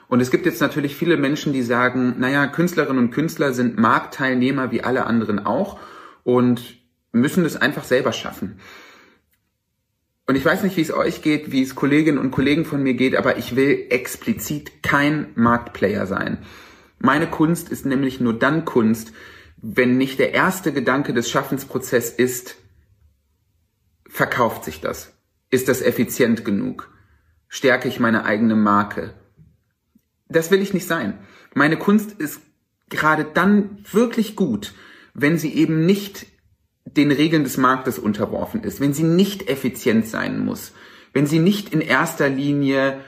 Und 0.07 0.21
es 0.21 0.31
gibt 0.31 0.45
jetzt 0.45 0.61
natürlich 0.61 0.95
viele 0.95 1.17
Menschen, 1.17 1.51
die 1.51 1.61
sagen, 1.61 2.15
naja, 2.19 2.47
Künstlerinnen 2.47 3.03
und 3.03 3.11
Künstler 3.11 3.51
sind 3.51 3.77
Marktteilnehmer 3.77 4.71
wie 4.71 4.81
alle 4.81 5.05
anderen 5.07 5.45
auch 5.45 5.77
und 6.23 6.77
müssen 7.11 7.43
das 7.43 7.57
einfach 7.57 7.83
selber 7.83 8.13
schaffen. 8.13 8.59
Und 10.31 10.37
ich 10.37 10.45
weiß 10.45 10.63
nicht, 10.63 10.77
wie 10.77 10.81
es 10.81 10.93
euch 10.93 11.21
geht, 11.21 11.51
wie 11.51 11.61
es 11.61 11.75
Kolleginnen 11.75 12.17
und 12.17 12.31
Kollegen 12.31 12.63
von 12.63 12.81
mir 12.81 12.93
geht, 12.93 13.17
aber 13.17 13.35
ich 13.35 13.57
will 13.57 13.87
explizit 13.89 14.81
kein 14.81 15.27
Marktplayer 15.35 16.07
sein. 16.07 16.37
Meine 16.99 17.27
Kunst 17.27 17.67
ist 17.67 17.85
nämlich 17.85 18.21
nur 18.21 18.39
dann 18.39 18.63
Kunst, 18.63 19.11
wenn 19.57 19.97
nicht 19.97 20.19
der 20.19 20.33
erste 20.33 20.71
Gedanke 20.71 21.13
des 21.13 21.29
Schaffensprozesses 21.29 22.13
ist, 22.13 22.55
verkauft 24.07 24.63
sich 24.63 24.79
das? 24.79 25.11
Ist 25.49 25.67
das 25.67 25.81
effizient 25.81 26.45
genug? 26.45 26.89
Stärke 27.49 27.89
ich 27.89 27.99
meine 27.99 28.23
eigene 28.23 28.55
Marke? 28.55 29.13
Das 30.29 30.49
will 30.49 30.61
ich 30.61 30.73
nicht 30.73 30.87
sein. 30.87 31.19
Meine 31.53 31.75
Kunst 31.75 32.13
ist 32.13 32.39
gerade 32.87 33.25
dann 33.25 33.83
wirklich 33.91 34.37
gut, 34.37 34.75
wenn 35.13 35.37
sie 35.37 35.53
eben 35.53 35.85
nicht 35.85 36.25
den 36.85 37.11
Regeln 37.11 37.43
des 37.43 37.57
Marktes 37.57 37.99
unterworfen 37.99 38.63
ist, 38.63 38.79
wenn 38.79 38.93
sie 38.93 39.03
nicht 39.03 39.49
effizient 39.49 40.07
sein 40.07 40.43
muss, 40.43 40.73
wenn 41.13 41.27
sie 41.27 41.39
nicht 41.39 41.73
in 41.73 41.81
erster 41.81 42.29
Linie, 42.29 43.01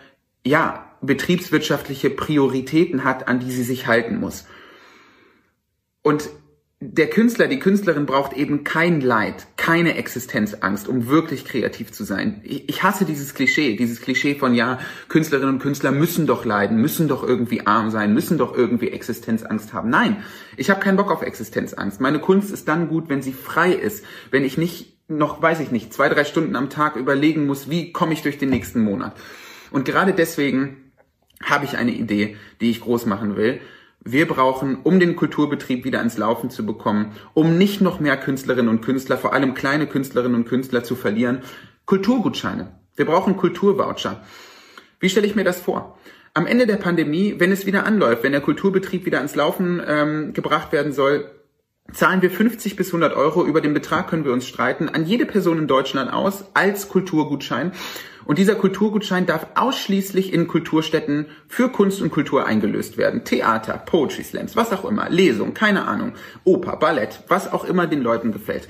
ja, 0.45 0.89
betriebswirtschaftliche 1.01 2.09
Prioritäten 2.09 3.03
hat, 3.03 3.27
an 3.27 3.39
die 3.39 3.51
sie 3.51 3.63
sich 3.63 3.87
halten 3.87 4.19
muss. 4.19 4.45
Und 6.01 6.29
der 6.91 7.09
Künstler, 7.09 7.47
die 7.47 7.59
Künstlerin 7.59 8.05
braucht 8.05 8.33
eben 8.33 8.65
kein 8.65 8.99
Leid, 8.99 9.47
keine 9.55 9.95
Existenzangst, 9.95 10.87
um 10.87 11.07
wirklich 11.07 11.45
kreativ 11.45 11.91
zu 11.91 12.03
sein. 12.03 12.41
Ich, 12.43 12.83
hasse 12.83 13.05
dieses 13.05 13.33
Klischee, 13.33 13.77
dieses 13.77 14.01
Klischee 14.01 14.35
von, 14.35 14.53
ja, 14.53 14.79
Künstlerinnen 15.07 15.55
und 15.55 15.61
Künstler 15.61 15.91
müssen 15.91 16.27
doch 16.27 16.43
leiden, 16.43 16.81
müssen 16.81 17.07
doch 17.07 17.23
irgendwie 17.23 17.65
arm 17.65 17.89
sein, 17.89 18.13
müssen 18.13 18.37
doch 18.37 18.53
irgendwie 18.55 18.89
Existenzangst 18.89 19.71
haben. 19.71 19.89
Nein, 19.89 20.23
ich 20.57 20.69
habe 20.69 20.81
keinen 20.81 20.97
Bock 20.97 21.09
auf 21.09 21.21
Existenzangst. 21.21 22.01
Meine 22.01 22.19
Kunst 22.19 22.51
ist 22.51 22.67
dann 22.67 22.89
gut, 22.89 23.07
wenn 23.07 23.21
sie 23.21 23.33
frei 23.33 23.71
ist, 23.71 24.03
wenn 24.31 24.43
ich 24.43 24.57
nicht 24.57 24.97
noch, 25.07 25.41
weiß 25.41 25.61
ich 25.61 25.71
nicht, 25.71 25.93
zwei, 25.93 26.09
drei 26.09 26.25
Stunden 26.25 26.55
am 26.55 26.69
Tag 26.69 26.97
überlegen 26.97 27.45
muss, 27.45 27.69
wie 27.69 27.93
komme 27.93 28.13
ich 28.13 28.23
durch 28.23 28.37
den 28.37 28.49
nächsten 28.49 28.81
Monat. 28.81 29.15
Und 29.71 29.85
gerade 29.85 30.13
deswegen 30.13 30.91
habe 31.41 31.65
ich 31.65 31.77
eine 31.77 31.91
Idee, 31.91 32.35
die 32.61 32.71
ich 32.71 32.81
groß 32.81 33.05
machen 33.05 33.35
will. 33.35 33.61
Wir 34.05 34.27
brauchen, 34.27 34.77
um 34.83 34.99
den 34.99 35.15
Kulturbetrieb 35.15 35.85
wieder 35.85 35.99
ans 35.99 36.17
Laufen 36.17 36.49
zu 36.49 36.65
bekommen, 36.65 37.13
um 37.33 37.57
nicht 37.57 37.79
noch 37.79 37.99
mehr 37.99 38.17
Künstlerinnen 38.17 38.69
und 38.69 38.81
Künstler, 38.81 39.17
vor 39.17 39.33
allem 39.33 39.53
kleine 39.53 39.87
Künstlerinnen 39.87 40.35
und 40.35 40.47
Künstler 40.47 40.83
zu 40.83 40.95
verlieren, 40.95 41.41
Kulturgutscheine. 41.85 42.67
Wir 42.95 43.05
brauchen 43.05 43.37
Kulturvoucher. 43.37 44.21
Wie 44.99 45.09
stelle 45.09 45.27
ich 45.27 45.35
mir 45.35 45.45
das 45.45 45.61
vor? 45.61 45.97
Am 46.33 46.47
Ende 46.47 46.67
der 46.67 46.77
Pandemie, 46.77 47.35
wenn 47.37 47.51
es 47.51 47.65
wieder 47.65 47.85
anläuft, 47.85 48.23
wenn 48.23 48.31
der 48.31 48.41
Kulturbetrieb 48.41 49.05
wieder 49.05 49.19
ans 49.19 49.35
Laufen 49.35 49.81
ähm, 49.85 50.33
gebracht 50.33 50.71
werden 50.71 50.91
soll, 50.91 51.29
zahlen 51.93 52.21
wir 52.21 52.31
50 52.31 52.75
bis 52.75 52.87
100 52.87 53.15
Euro. 53.15 53.45
Über 53.45 53.61
den 53.61 53.73
Betrag 53.73 54.09
können 54.09 54.25
wir 54.25 54.33
uns 54.33 54.47
streiten. 54.47 54.89
An 54.89 55.05
jede 55.05 55.25
Person 55.25 55.57
in 55.59 55.67
Deutschland 55.67 56.11
aus 56.11 56.45
als 56.53 56.89
Kulturgutschein. 56.89 57.71
Und 58.25 58.37
dieser 58.37 58.55
Kulturgutschein 58.55 59.25
darf 59.25 59.47
ausschließlich 59.55 60.33
in 60.33 60.47
Kulturstätten 60.47 61.27
für 61.47 61.69
Kunst 61.69 62.01
und 62.01 62.11
Kultur 62.11 62.45
eingelöst 62.45 62.97
werden. 62.97 63.25
Theater, 63.25 63.73
Poetry 63.77 64.23
Slams, 64.23 64.55
was 64.55 64.71
auch 64.71 64.85
immer, 64.85 65.09
Lesung, 65.09 65.53
keine 65.53 65.85
Ahnung, 65.85 66.13
Oper, 66.45 66.77
Ballett, 66.77 67.19
was 67.27 67.51
auch 67.51 67.65
immer 67.65 67.85
den 67.85 68.01
Leuten 68.01 68.31
gefällt. 68.31 68.69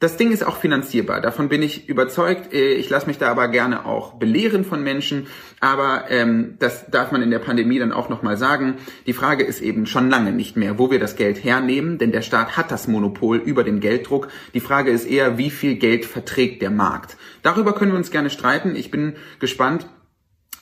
Das 0.00 0.16
Ding 0.16 0.32
ist 0.32 0.44
auch 0.44 0.56
finanzierbar, 0.56 1.20
davon 1.20 1.48
bin 1.48 1.62
ich 1.62 1.88
überzeugt. 1.88 2.52
Äh, 2.52 2.74
ich 2.74 2.90
lasse 2.90 3.06
mich 3.06 3.18
da 3.18 3.30
aber 3.30 3.48
gerne 3.48 3.86
auch 3.86 4.14
belehren 4.14 4.64
von 4.64 4.82
Menschen, 4.82 5.28
aber 5.60 6.04
ähm, 6.10 6.56
das 6.58 6.90
darf 6.90 7.12
man 7.12 7.22
in 7.22 7.30
der 7.30 7.38
Pandemie 7.38 7.78
dann 7.78 7.92
auch 7.92 8.08
nochmal 8.08 8.36
sagen. 8.36 8.74
Die 9.06 9.12
Frage 9.12 9.44
ist 9.44 9.60
eben 9.60 9.86
schon 9.86 10.10
lange 10.10 10.32
nicht 10.32 10.56
mehr, 10.56 10.78
wo 10.78 10.90
wir 10.90 10.98
das 10.98 11.16
Geld 11.16 11.44
hernehmen, 11.44 11.98
denn 11.98 12.12
der 12.12 12.22
Staat 12.22 12.56
hat 12.56 12.70
das 12.70 12.88
Monopol 12.88 13.36
über 13.36 13.62
den 13.62 13.80
Gelddruck. 13.80 14.28
Die 14.52 14.60
Frage 14.60 14.90
ist 14.90 15.06
eher, 15.06 15.38
wie 15.38 15.50
viel 15.50 15.76
Geld 15.76 16.04
verträgt 16.04 16.62
der 16.62 16.70
Markt. 16.70 17.16
Darüber 17.42 17.72
können 17.74 17.92
wir 17.92 17.98
uns 17.98 18.10
gerne 18.10 18.30
streiten. 18.30 18.74
Ich 18.76 18.90
bin 18.90 19.14
gespannt. 19.38 19.86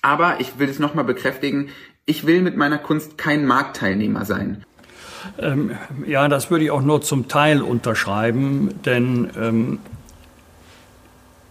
Aber 0.04 0.40
ich 0.40 0.58
will 0.58 0.68
es 0.68 0.80
nochmal 0.80 1.04
bekräftigen, 1.04 1.68
ich 2.06 2.26
will 2.26 2.42
mit 2.42 2.56
meiner 2.56 2.78
Kunst 2.78 3.16
kein 3.16 3.46
Marktteilnehmer 3.46 4.24
sein. 4.24 4.64
Ähm, 5.38 5.72
ja, 6.06 6.28
das 6.28 6.50
würde 6.50 6.64
ich 6.64 6.70
auch 6.70 6.82
nur 6.82 7.02
zum 7.02 7.28
Teil 7.28 7.62
unterschreiben, 7.62 8.70
denn 8.85 9.30
ähm, 9.40 9.78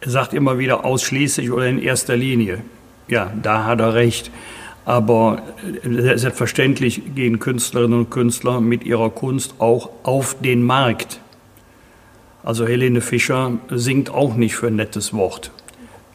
er 0.01 0.10
sagt 0.10 0.34
immer 0.34 0.57
wieder 0.57 0.84
ausschließlich 0.84 1.51
oder 1.51 1.67
in 1.67 1.81
erster 1.81 2.15
Linie. 2.15 2.62
Ja, 3.07 3.31
da 3.41 3.65
hat 3.65 3.79
er 3.79 3.93
recht. 3.93 4.31
Aber 4.84 5.43
äh, 5.84 6.17
selbstverständlich 6.17 7.13
gehen 7.13 7.39
Künstlerinnen 7.39 7.99
und 7.99 8.10
Künstler 8.10 8.62
mit 8.62 8.84
ihrer 8.84 9.10
Kunst 9.10 9.55
auch 9.60 9.89
auf 10.03 10.36
den 10.41 10.63
Markt. 10.63 11.19
Also 12.43 12.67
Helene 12.67 13.01
Fischer 13.01 13.53
singt 13.69 14.10
auch 14.10 14.36
nicht 14.36 14.55
für 14.55 14.67
ein 14.67 14.75
nettes 14.75 15.13
Wort. 15.13 15.51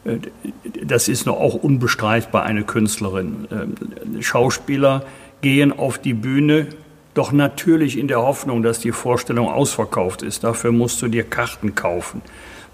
Äh, 0.03 0.17
das 0.83 1.07
ist 1.07 1.25
noch 1.25 1.39
auch 1.39 1.53
unbestreitbar 1.53 2.43
eine 2.43 2.63
Künstlerin. 2.63 3.47
Ähm, 3.51 4.21
Schauspieler 4.21 5.05
gehen 5.41 5.71
auf 5.77 5.97
die 5.97 6.13
Bühne 6.13 6.67
doch 7.17 7.31
natürlich 7.31 7.97
in 7.97 8.07
der 8.07 8.21
Hoffnung, 8.21 8.63
dass 8.63 8.79
die 8.79 8.91
Vorstellung 8.91 9.49
ausverkauft 9.49 10.21
ist. 10.21 10.43
Dafür 10.43 10.71
musst 10.71 11.01
du 11.01 11.07
dir 11.07 11.23
Karten 11.23 11.75
kaufen. 11.75 12.21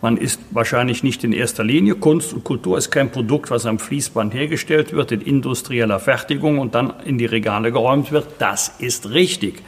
Man 0.01 0.17
ist 0.17 0.41
wahrscheinlich 0.51 1.01
nicht 1.01 1.23
in 1.23 1.31
erster 1.31 1.63
Linie. 1.63 1.95
Kunst 1.95 2.33
und 2.33 2.43
Kultur 2.43 2.77
ist 2.77 2.91
kein 2.91 3.09
Produkt, 3.09 3.51
was 3.51 3.65
am 3.65 3.79
Fließband 3.79 4.33
hergestellt 4.33 4.91
wird, 4.91 5.13
in 5.13 5.21
industrieller 5.21 5.97
Fertigung 5.97 6.59
und 6.59 6.75
dann 6.75 6.93
in 7.05 7.17
die 7.17 7.25
Regale 7.25 7.71
geräumt 7.71 8.11
wird. 8.11 8.27
Das 8.37 8.75
ist 8.79 9.11
richtig. 9.11 9.63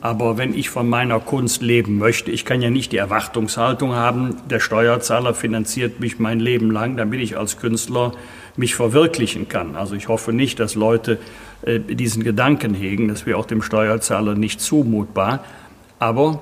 Aber 0.00 0.38
wenn 0.38 0.54
ich 0.54 0.70
von 0.70 0.88
meiner 0.88 1.20
Kunst 1.20 1.60
leben 1.60 1.98
möchte, 1.98 2.30
ich 2.30 2.46
kann 2.46 2.62
ja 2.62 2.70
nicht 2.70 2.92
die 2.92 2.96
Erwartungshaltung 2.96 3.94
haben, 3.94 4.36
der 4.48 4.58
Steuerzahler 4.58 5.34
finanziert 5.34 6.00
mich 6.00 6.18
mein 6.18 6.40
Leben 6.40 6.70
lang, 6.70 6.96
damit 6.96 7.20
ich 7.20 7.36
als 7.36 7.58
Künstler 7.58 8.12
mich 8.56 8.74
verwirklichen 8.74 9.48
kann. 9.48 9.76
Also 9.76 9.94
ich 9.94 10.08
hoffe 10.08 10.32
nicht, 10.32 10.60
dass 10.60 10.74
Leute 10.74 11.18
äh, 11.64 11.80
diesen 11.80 12.22
Gedanken 12.22 12.74
hegen, 12.74 13.08
das 13.08 13.26
wäre 13.26 13.38
auch 13.38 13.46
dem 13.46 13.62
Steuerzahler 13.62 14.34
nicht 14.34 14.60
zumutbar. 14.60 15.44
Aber 15.98 16.40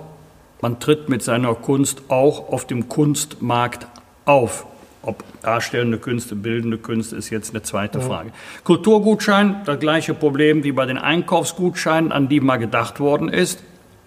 man 0.61 0.81
tritt 0.81 1.09
mit 1.09 1.23
seiner 1.23 1.55
Kunst 1.55 2.03
auch 2.09 2.49
auf 2.53 2.67
dem 2.67 2.89
Kunstmarkt 2.89 3.87
auf. 4.25 4.67
Ob 5.03 5.25
darstellende 5.43 5.99
Künste, 5.99 6.37
bildende 6.37 6.79
Künste 6.79 7.17
ist 7.17 7.31
jetzt 7.31 7.51
eine 7.51 7.63
zweite 7.63 7.99
ja. 7.99 8.05
Frage. 8.05 8.31
Kulturgutschein, 8.63 9.63
das 9.65 9.81
gleiche 9.81 10.15
Problem 10.15 10.63
wie 10.63 10.73
bei 10.73 10.87
den 10.87 10.99
Einkaufsgutscheinen, 10.99 12.13
an 12.13 12.29
die 12.29 12.41
mal 12.41 12.59
gedacht 12.59 13.01
worden 13.01 13.29
ist. 13.29 13.63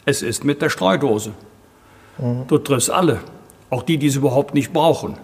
Es 0.06 0.22
ist 0.22 0.46
mit 0.46 0.62
der 0.62 0.70
Streudose. 0.70 1.32
Mhm. 2.18 2.48
Du 2.48 2.58
triffst 2.58 2.90
alle, 2.90 3.20
auch 3.70 3.84
die, 3.84 3.98
die 3.98 4.08
es 4.08 4.16
überhaupt 4.16 4.54
nicht 4.54 4.72
brauchen. 4.72 5.18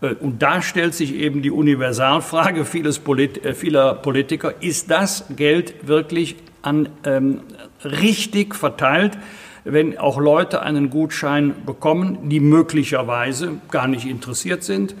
Äh, 0.00 0.14
und 0.14 0.42
da 0.42 0.62
stellt 0.62 0.94
sich 0.94 1.14
eben 1.14 1.42
die 1.42 1.50
Universalfrage 1.50 2.64
vieles 2.64 2.98
Polit 2.98 3.44
äh, 3.44 3.54
vieler 3.54 3.94
Politiker, 3.94 4.54
ist 4.60 4.90
das 4.90 5.24
Geld 5.34 5.86
wirklich 5.86 6.36
an, 6.62 6.88
ähm, 7.04 7.40
richtig 7.84 8.54
verteilt, 8.54 9.18
wenn 9.64 9.98
auch 9.98 10.18
Leute 10.18 10.62
einen 10.62 10.90
Gutschein 10.90 11.54
bekommen, 11.66 12.28
die 12.28 12.40
möglicherweise 12.40 13.60
gar 13.70 13.86
nicht 13.86 14.06
interessiert 14.06 14.64
sind? 14.64 14.94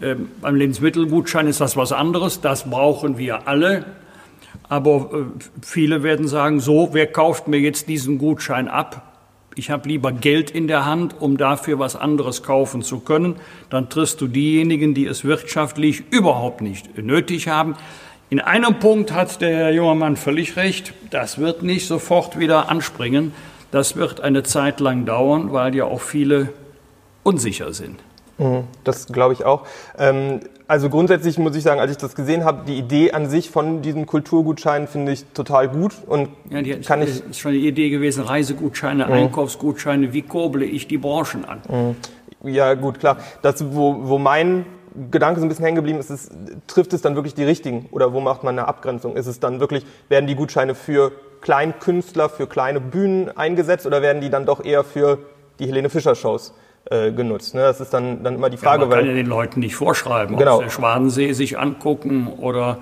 Ähm, 0.00 0.28
beim 0.40 0.54
Lebensmittelgutschein 0.54 1.48
ist 1.48 1.60
das 1.60 1.76
was 1.76 1.92
anderes, 1.92 2.40
das 2.40 2.70
brauchen 2.70 3.18
wir 3.18 3.48
alle. 3.48 3.84
Aber 4.68 5.10
äh, 5.12 5.24
viele 5.62 6.02
werden 6.02 6.28
sagen, 6.28 6.60
so, 6.60 6.90
wer 6.92 7.06
kauft 7.06 7.48
mir 7.48 7.58
jetzt 7.58 7.88
diesen 7.88 8.18
Gutschein 8.18 8.68
ab? 8.68 9.07
Ich 9.58 9.70
habe 9.70 9.88
lieber 9.88 10.12
Geld 10.12 10.50
in 10.50 10.68
der 10.68 10.86
Hand, 10.86 11.16
um 11.20 11.36
dafür 11.36 11.78
was 11.78 11.96
anderes 11.96 12.42
kaufen 12.42 12.82
zu 12.82 13.00
können, 13.00 13.36
dann 13.70 13.88
triffst 13.88 14.20
du 14.20 14.28
diejenigen, 14.28 14.94
die 14.94 15.06
es 15.06 15.24
wirtschaftlich 15.24 16.04
überhaupt 16.10 16.60
nicht 16.60 16.96
nötig 16.96 17.48
haben. 17.48 17.74
In 18.30 18.40
einem 18.40 18.78
Punkt 18.78 19.12
hat 19.12 19.40
der 19.40 19.72
junge 19.72 19.94
Mann 19.94 20.16
völlig 20.16 20.56
recht, 20.56 20.92
das 21.10 21.38
wird 21.38 21.62
nicht 21.62 21.86
sofort 21.86 22.38
wieder 22.38 22.68
anspringen, 22.68 23.32
das 23.70 23.96
wird 23.96 24.20
eine 24.20 24.42
Zeit 24.42 24.80
lang 24.80 25.06
dauern, 25.06 25.52
weil 25.52 25.74
ja 25.74 25.84
auch 25.84 26.00
viele 26.00 26.52
unsicher 27.22 27.72
sind. 27.72 27.98
Mhm, 28.38 28.64
das 28.84 29.06
glaube 29.06 29.34
ich 29.34 29.44
auch. 29.44 29.66
Ähm, 29.98 30.40
also 30.68 30.90
grundsätzlich 30.90 31.38
muss 31.38 31.56
ich 31.56 31.62
sagen, 31.62 31.80
als 31.80 31.90
ich 31.90 31.96
das 31.96 32.14
gesehen 32.14 32.44
habe, 32.44 32.66
die 32.66 32.76
Idee 32.76 33.12
an 33.12 33.28
sich 33.28 33.50
von 33.50 33.80
diesem 33.80 34.04
Kulturgutschein 34.04 34.86
finde 34.86 35.12
ich 35.12 35.24
total 35.32 35.68
gut 35.68 35.94
und 36.06 36.28
ja, 36.50 36.60
die 36.60 36.78
kann 36.82 37.00
ich 37.00 37.24
ist 37.24 37.40
schon 37.40 37.52
die 37.52 37.66
Idee 37.66 37.88
gewesen, 37.88 38.22
Reisegutscheine, 38.22 39.06
mhm. 39.06 39.12
Einkaufsgutscheine, 39.12 40.12
wie 40.12 40.22
kurble 40.22 40.66
ich 40.66 40.86
die 40.86 40.98
Branchen 40.98 41.46
an? 41.46 41.62
Mhm. 41.68 42.50
Ja, 42.50 42.74
gut, 42.74 43.00
klar. 43.00 43.16
Das, 43.40 43.64
wo, 43.74 43.96
wo 44.02 44.18
mein 44.18 44.66
Gedanke 45.10 45.40
so 45.40 45.46
ein 45.46 45.48
bisschen 45.48 45.64
hängen 45.64 45.76
geblieben 45.76 45.98
ist, 46.00 46.10
ist, 46.10 46.30
trifft 46.66 46.92
es 46.92 47.00
dann 47.00 47.14
wirklich 47.14 47.34
die 47.34 47.44
richtigen 47.44 47.86
oder 47.90 48.12
wo 48.12 48.20
macht 48.20 48.44
man 48.44 48.58
eine 48.58 48.68
Abgrenzung? 48.68 49.16
Ist 49.16 49.26
es 49.26 49.40
dann 49.40 49.60
wirklich, 49.60 49.86
werden 50.10 50.26
die 50.26 50.34
Gutscheine 50.34 50.74
für 50.74 51.12
Kleinkünstler, 51.40 52.28
für 52.28 52.46
kleine 52.46 52.80
Bühnen 52.80 53.34
eingesetzt 53.34 53.86
oder 53.86 54.02
werden 54.02 54.20
die 54.20 54.28
dann 54.28 54.44
doch 54.44 54.62
eher 54.62 54.84
für 54.84 55.18
die 55.58 55.66
Helene 55.66 55.88
Fischer 55.88 56.14
Shows 56.14 56.52
äh, 56.90 57.12
genutzt. 57.12 57.54
Ne? 57.54 57.62
Das 57.62 57.80
ist 57.80 57.92
dann, 57.92 58.22
dann 58.22 58.36
immer 58.36 58.50
die 58.50 58.56
Frage. 58.56 58.82
Ja, 58.82 58.88
man 58.88 58.98
kann 58.98 59.06
ja 59.06 59.14
den 59.14 59.26
Leuten 59.26 59.60
nicht 59.60 59.74
vorschreiben, 59.74 60.36
genau. 60.36 60.58
ob 60.58 60.64
sie 60.64 60.70
Schwanensee 60.70 61.32
sich 61.32 61.58
angucken 61.58 62.28
oder 62.38 62.78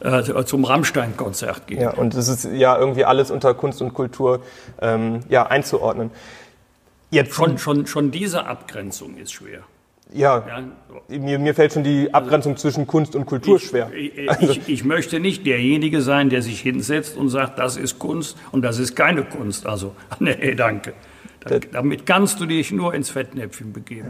äh, 0.00 0.44
zum 0.44 0.64
Rammstein-Konzert 0.64 1.66
gehen. 1.66 1.80
Ja, 1.80 1.90
und 1.90 2.14
es 2.14 2.28
ist 2.28 2.44
ja 2.52 2.78
irgendwie 2.78 3.04
alles 3.04 3.30
unter 3.30 3.54
Kunst 3.54 3.80
und 3.82 3.94
Kultur 3.94 4.40
ähm, 4.80 5.20
ja, 5.28 5.46
einzuordnen. 5.46 6.10
Jetzt 7.10 7.34
schon, 7.34 7.58
schon, 7.58 7.86
schon 7.86 8.10
diese 8.10 8.46
Abgrenzung 8.46 9.16
ist 9.16 9.32
schwer. 9.32 9.60
Ja, 10.12 10.44
ja. 10.46 11.18
Mir, 11.18 11.38
mir 11.38 11.54
fällt 11.54 11.72
schon 11.72 11.82
die 11.82 12.12
Abgrenzung 12.14 12.52
also, 12.52 12.62
zwischen 12.62 12.86
Kunst 12.86 13.16
und 13.16 13.26
Kultur 13.26 13.56
ich, 13.56 13.64
schwer. 13.64 13.90
Ich, 13.92 14.30
also. 14.30 14.52
ich, 14.52 14.68
ich, 14.68 14.84
möchte 14.84 15.18
nicht 15.18 15.46
derjenige 15.46 16.00
sein, 16.00 16.30
der 16.30 16.42
sich 16.42 16.60
hinsetzt 16.60 17.16
und 17.16 17.28
sagt, 17.28 17.58
das 17.58 17.76
ist 17.76 17.98
Kunst 17.98 18.36
und 18.52 18.62
das 18.62 18.78
ist 18.78 18.94
keine 18.94 19.24
Kunst. 19.24 19.66
Also, 19.66 19.94
nee, 20.20 20.54
danke. 20.54 20.94
Damit 21.72 22.06
kannst 22.06 22.40
du 22.40 22.46
dich 22.46 22.72
nur 22.72 22.94
ins 22.94 23.10
Fettnäpfchen 23.10 23.72
begeben. 23.72 24.08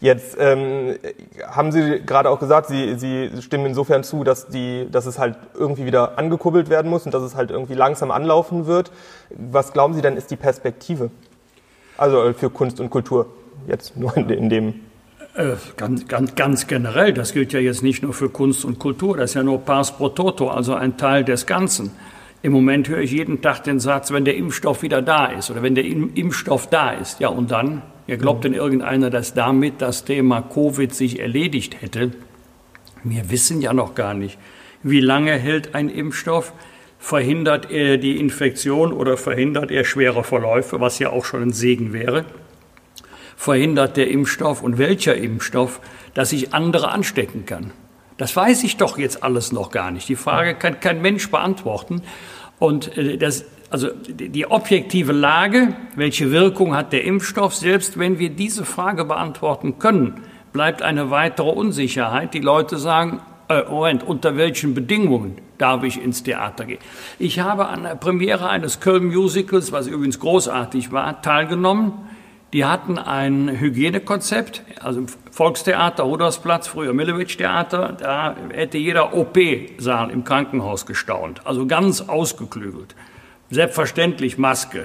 Ja. 0.00 0.12
Jetzt 0.12 0.36
ähm, 0.38 0.96
haben 1.46 1.72
Sie 1.72 2.02
gerade 2.04 2.30
auch 2.30 2.38
gesagt, 2.38 2.68
Sie, 2.68 2.98
Sie 2.98 3.30
stimmen 3.40 3.66
insofern 3.66 4.04
zu, 4.04 4.24
dass, 4.24 4.48
die, 4.48 4.88
dass 4.90 5.06
es 5.06 5.18
halt 5.18 5.36
irgendwie 5.54 5.84
wieder 5.86 6.18
angekurbelt 6.18 6.68
werden 6.68 6.90
muss 6.90 7.06
und 7.06 7.14
dass 7.14 7.22
es 7.22 7.34
halt 7.34 7.50
irgendwie 7.50 7.74
langsam 7.74 8.10
anlaufen 8.10 8.66
wird. 8.66 8.92
Was 9.30 9.72
glauben 9.72 9.94
Sie 9.94 10.02
denn 10.02 10.16
ist 10.16 10.30
die 10.30 10.36
Perspektive? 10.36 11.10
Also 11.96 12.22
äh, 12.22 12.34
für 12.34 12.50
Kunst 12.50 12.80
und 12.80 12.90
Kultur, 12.90 13.26
jetzt 13.66 13.96
nur 13.96 14.16
in, 14.16 14.28
in 14.30 14.48
dem 14.48 14.74
äh, 15.34 15.54
ganz, 15.78 16.06
ganz, 16.08 16.34
ganz 16.34 16.66
generell, 16.66 17.14
das 17.14 17.32
gilt 17.32 17.54
ja 17.54 17.60
jetzt 17.60 17.82
nicht 17.82 18.02
nur 18.02 18.12
für 18.12 18.28
Kunst 18.28 18.66
und 18.66 18.78
Kultur, 18.78 19.16
das 19.16 19.30
ist 19.30 19.34
ja 19.34 19.42
nur 19.42 19.60
pars 19.60 19.96
pro 19.96 20.10
toto, 20.10 20.50
also 20.50 20.74
ein 20.74 20.98
Teil 20.98 21.24
des 21.24 21.46
Ganzen. 21.46 21.90
Im 22.44 22.52
Moment 22.52 22.88
höre 22.88 23.00
ich 23.00 23.12
jeden 23.12 23.40
Tag 23.40 23.62
den 23.62 23.78
Satz, 23.78 24.10
wenn 24.10 24.24
der 24.24 24.36
Impfstoff 24.36 24.82
wieder 24.82 25.00
da 25.00 25.26
ist 25.26 25.50
oder 25.52 25.62
wenn 25.62 25.76
der 25.76 25.84
Impfstoff 25.84 26.68
da 26.68 26.90
ist. 26.90 27.20
Ja, 27.20 27.28
und 27.28 27.52
dann? 27.52 27.82
Ja, 28.08 28.16
glaubt 28.16 28.42
denn 28.42 28.52
irgendeiner, 28.52 29.10
dass 29.10 29.32
damit 29.32 29.80
das 29.80 30.04
Thema 30.04 30.42
Covid 30.42 30.92
sich 30.92 31.20
erledigt 31.20 31.80
hätte? 31.80 32.10
Wir 33.04 33.30
wissen 33.30 33.62
ja 33.62 33.72
noch 33.72 33.94
gar 33.94 34.14
nicht, 34.14 34.38
wie 34.82 35.00
lange 35.00 35.32
hält 35.32 35.76
ein 35.76 35.88
Impfstoff? 35.88 36.52
Verhindert 36.98 37.70
er 37.70 37.96
die 37.96 38.18
Infektion 38.18 38.92
oder 38.92 39.16
verhindert 39.16 39.70
er 39.70 39.84
schwere 39.84 40.24
Verläufe, 40.24 40.80
was 40.80 40.98
ja 40.98 41.10
auch 41.10 41.24
schon 41.24 41.42
ein 41.42 41.52
Segen 41.52 41.92
wäre? 41.92 42.24
Verhindert 43.36 43.96
der 43.96 44.08
Impfstoff 44.08 44.62
und 44.62 44.78
welcher 44.78 45.16
Impfstoff, 45.16 45.80
dass 46.14 46.30
sich 46.30 46.54
andere 46.54 46.90
anstecken 46.90 47.46
kann? 47.46 47.70
Das 48.22 48.36
weiß 48.36 48.62
ich 48.62 48.76
doch 48.76 48.98
jetzt 48.98 49.24
alles 49.24 49.50
noch 49.50 49.72
gar 49.72 49.90
nicht. 49.90 50.08
Die 50.08 50.14
Frage 50.14 50.54
kann 50.54 50.78
kein 50.78 51.02
Mensch 51.02 51.28
beantworten. 51.28 52.02
Und 52.60 52.96
äh, 52.96 53.18
das, 53.18 53.44
also 53.68 53.88
die 53.90 54.46
objektive 54.48 55.10
Lage, 55.10 55.74
welche 55.96 56.30
Wirkung 56.30 56.76
hat 56.76 56.92
der 56.92 57.02
Impfstoff, 57.02 57.52
selbst 57.52 57.98
wenn 57.98 58.20
wir 58.20 58.30
diese 58.30 58.64
Frage 58.64 59.04
beantworten 59.04 59.80
können, 59.80 60.20
bleibt 60.52 60.82
eine 60.82 61.10
weitere 61.10 61.48
Unsicherheit. 61.48 62.32
Die 62.32 62.38
Leute 62.38 62.78
sagen, 62.78 63.20
äh, 63.48 63.64
Moment, 63.68 64.04
unter 64.04 64.36
welchen 64.36 64.72
Bedingungen 64.72 65.38
darf 65.58 65.82
ich 65.82 66.00
ins 66.00 66.22
Theater 66.22 66.64
gehen? 66.64 66.78
Ich 67.18 67.40
habe 67.40 67.66
an 67.66 67.82
der 67.82 67.96
Premiere 67.96 68.48
eines 68.48 68.78
Köln 68.78 69.06
Musicals, 69.06 69.72
was 69.72 69.88
übrigens 69.88 70.20
großartig 70.20 70.92
war, 70.92 71.22
teilgenommen. 71.22 71.94
Die 72.52 72.66
hatten 72.66 72.98
ein 72.98 73.60
Hygienekonzept, 73.60 74.62
also 74.80 75.00
im 75.00 75.06
Volkstheater, 75.30 76.02
Rudolfsplatz, 76.02 76.68
früher 76.68 76.92
Millewitsch-Theater, 76.92 77.96
da 77.98 78.36
hätte 78.52 78.76
jeder 78.76 79.14
OP-Saal 79.14 80.10
im 80.10 80.24
Krankenhaus 80.24 80.84
gestaunt. 80.84 81.46
Also 81.46 81.66
ganz 81.66 82.02
ausgeklügelt. 82.02 82.94
Selbstverständlich 83.50 84.36
Maske. 84.36 84.84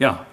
Ja, 0.00 0.26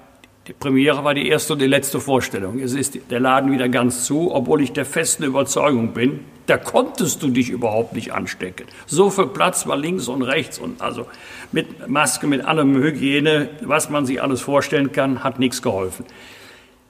die 0.47 0.53
Premiere 0.53 1.03
war 1.03 1.13
die 1.13 1.27
erste 1.27 1.53
und 1.53 1.59
die 1.59 1.67
letzte 1.67 1.99
Vorstellung. 1.99 2.59
Es 2.59 2.73
ist 2.73 2.97
der 3.11 3.19
Laden 3.19 3.51
wieder 3.51 3.69
ganz 3.69 4.05
zu, 4.05 4.33
obwohl 4.33 4.61
ich 4.61 4.73
der 4.73 4.85
festen 4.85 5.23
Überzeugung 5.23 5.93
bin, 5.93 6.21
da 6.47 6.57
konntest 6.57 7.21
du 7.21 7.29
dich 7.29 7.49
überhaupt 7.49 7.93
nicht 7.93 8.13
anstecken. 8.13 8.67
So 8.87 9.11
viel 9.11 9.27
Platz 9.27 9.67
war 9.67 9.77
links 9.77 10.07
und 10.07 10.23
rechts 10.23 10.57
und 10.57 10.81
also 10.81 11.05
mit 11.51 11.87
Maske, 11.87 12.25
mit 12.25 12.45
allem 12.45 12.75
Hygiene, 12.75 13.49
was 13.61 13.89
man 13.89 14.05
sich 14.05 14.21
alles 14.21 14.41
vorstellen 14.41 14.91
kann, 14.91 15.23
hat 15.23 15.39
nichts 15.39 15.61
geholfen. 15.61 16.05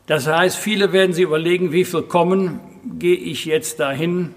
Das 0.08 0.28
heißt, 0.28 0.58
viele 0.58 0.94
werden 0.94 1.14
sich 1.14 1.24
überlegen, 1.24 1.72
wie 1.72 1.84
viel 1.84 2.04
kommen, 2.04 2.60
gehe 3.00 3.16
ich 3.16 3.46
jetzt 3.46 3.80
dahin, 3.80 4.36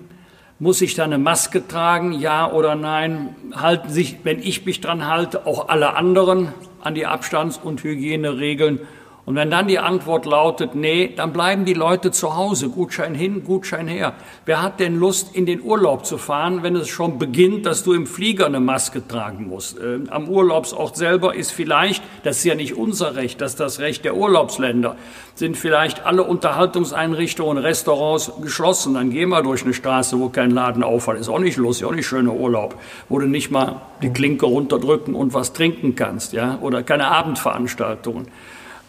muss 0.58 0.80
ich 0.80 0.94
da 0.94 1.04
eine 1.04 1.18
Maske 1.18 1.68
tragen, 1.68 2.12
ja 2.12 2.50
oder 2.50 2.74
nein? 2.74 3.36
Halten 3.54 3.90
sich, 3.90 4.16
wenn 4.24 4.40
ich 4.40 4.64
mich 4.64 4.80
dran 4.80 5.06
halte, 5.06 5.46
auch 5.46 5.68
alle 5.68 5.94
anderen 5.94 6.54
an 6.80 6.94
die 6.94 7.06
Abstands- 7.06 7.60
und 7.62 7.84
Hygieneregeln? 7.84 8.80
Und 9.28 9.34
wenn 9.34 9.50
dann 9.50 9.68
die 9.68 9.78
Antwort 9.78 10.24
lautet, 10.24 10.74
nee, 10.74 11.12
dann 11.14 11.34
bleiben 11.34 11.66
die 11.66 11.74
Leute 11.74 12.10
zu 12.12 12.34
Hause, 12.34 12.70
Gutschein 12.70 13.14
hin, 13.14 13.44
Gutschein 13.44 13.86
her. 13.86 14.14
Wer 14.46 14.62
hat 14.62 14.80
denn 14.80 14.98
Lust, 14.98 15.36
in 15.36 15.44
den 15.44 15.60
Urlaub 15.60 16.06
zu 16.06 16.16
fahren, 16.16 16.62
wenn 16.62 16.74
es 16.74 16.88
schon 16.88 17.18
beginnt, 17.18 17.66
dass 17.66 17.84
du 17.84 17.92
im 17.92 18.06
Flieger 18.06 18.46
eine 18.46 18.58
Maske 18.58 19.06
tragen 19.06 19.46
musst? 19.46 19.78
Äh, 19.78 19.98
am 20.08 20.30
Urlaubsort 20.30 20.96
selber 20.96 21.34
ist 21.34 21.50
vielleicht, 21.50 22.02
das 22.22 22.38
ist 22.38 22.44
ja 22.44 22.54
nicht 22.54 22.74
unser 22.74 23.16
Recht, 23.16 23.42
das 23.42 23.50
ist 23.50 23.60
das 23.60 23.80
Recht 23.80 24.06
der 24.06 24.16
Urlaubsländer, 24.16 24.96
sind 25.34 25.58
vielleicht 25.58 26.06
alle 26.06 26.22
Unterhaltungseinrichtungen, 26.24 27.58
Restaurants 27.58 28.32
geschlossen. 28.40 28.94
Dann 28.94 29.10
gehen 29.10 29.28
wir 29.28 29.42
durch 29.42 29.62
eine 29.62 29.74
Straße, 29.74 30.18
wo 30.18 30.30
kein 30.30 30.52
Laden 30.52 30.82
aufhat. 30.82 31.18
Ist 31.18 31.28
auch 31.28 31.38
nicht 31.38 31.58
lustig, 31.58 31.86
auch 31.86 31.92
nicht 31.92 32.06
schöner 32.06 32.32
Urlaub, 32.32 32.76
wo 33.10 33.18
du 33.18 33.26
nicht 33.26 33.50
mal 33.50 33.82
die 34.00 34.08
Klinke 34.08 34.46
runterdrücken 34.46 35.14
und 35.14 35.34
was 35.34 35.52
trinken 35.52 35.96
kannst, 35.96 36.32
ja, 36.32 36.56
oder 36.62 36.82
keine 36.82 37.08
Abendveranstaltungen. 37.08 38.28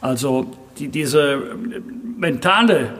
Also 0.01 0.47
die, 0.77 0.87
diese 0.87 1.41
mentale 2.17 2.93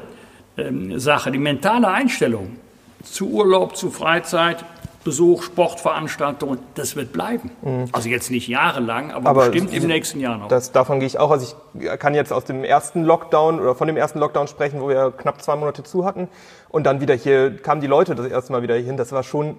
ähm, 0.58 1.00
Sache, 1.00 1.32
die 1.32 1.38
mentale 1.38 1.88
Einstellung 1.88 2.58
zu 3.04 3.30
Urlaub, 3.30 3.78
zu 3.78 3.92
Freizeit, 3.92 4.66
Besuch, 5.06 5.44
Sportveranstaltungen, 5.44 6.60
das 6.76 6.96
wird 6.96 7.14
bleiben. 7.14 7.52
Mhm. 7.62 7.86
Also 7.94 8.10
jetzt 8.10 8.30
nicht 8.30 8.48
jahrelang, 8.50 9.12
aber, 9.12 9.30
aber 9.30 9.50
bestimmt 9.50 9.74
im 9.74 9.88
nächsten 9.88 10.20
Jahr 10.20 10.38
noch. 10.38 10.50
Das, 10.50 10.74
davon 10.74 11.00
gehe 11.00 11.08
ich 11.08 11.18
auch. 11.18 11.32
Also 11.32 11.56
ich 11.80 12.00
kann 12.00 12.14
jetzt 12.14 12.34
aus 12.34 12.44
dem 12.44 12.66
ersten 12.66 13.04
Lockdown 13.04 13.62
oder 13.62 13.76
von 13.76 13.88
dem 13.88 13.96
ersten 13.96 14.20
Lockdown 14.20 14.48
sprechen, 14.48 14.82
wo 14.82 14.90
wir 14.90 15.12
knapp 15.12 15.42
zwei 15.42 15.56
Monate 15.56 15.84
zu 15.84 16.04
hatten. 16.04 16.28
Und 16.68 16.84
dann 16.84 17.00
wieder 17.00 17.16
hier 17.16 17.56
kamen 17.56 17.80
die 17.80 17.88
Leute 17.88 18.14
das 18.14 18.28
erste 18.28 18.52
Mal 18.52 18.62
wieder 18.62 18.76
hin. 18.76 18.98
Das 18.98 19.14
war 19.14 19.24
schon 19.24 19.48
ein 19.48 19.58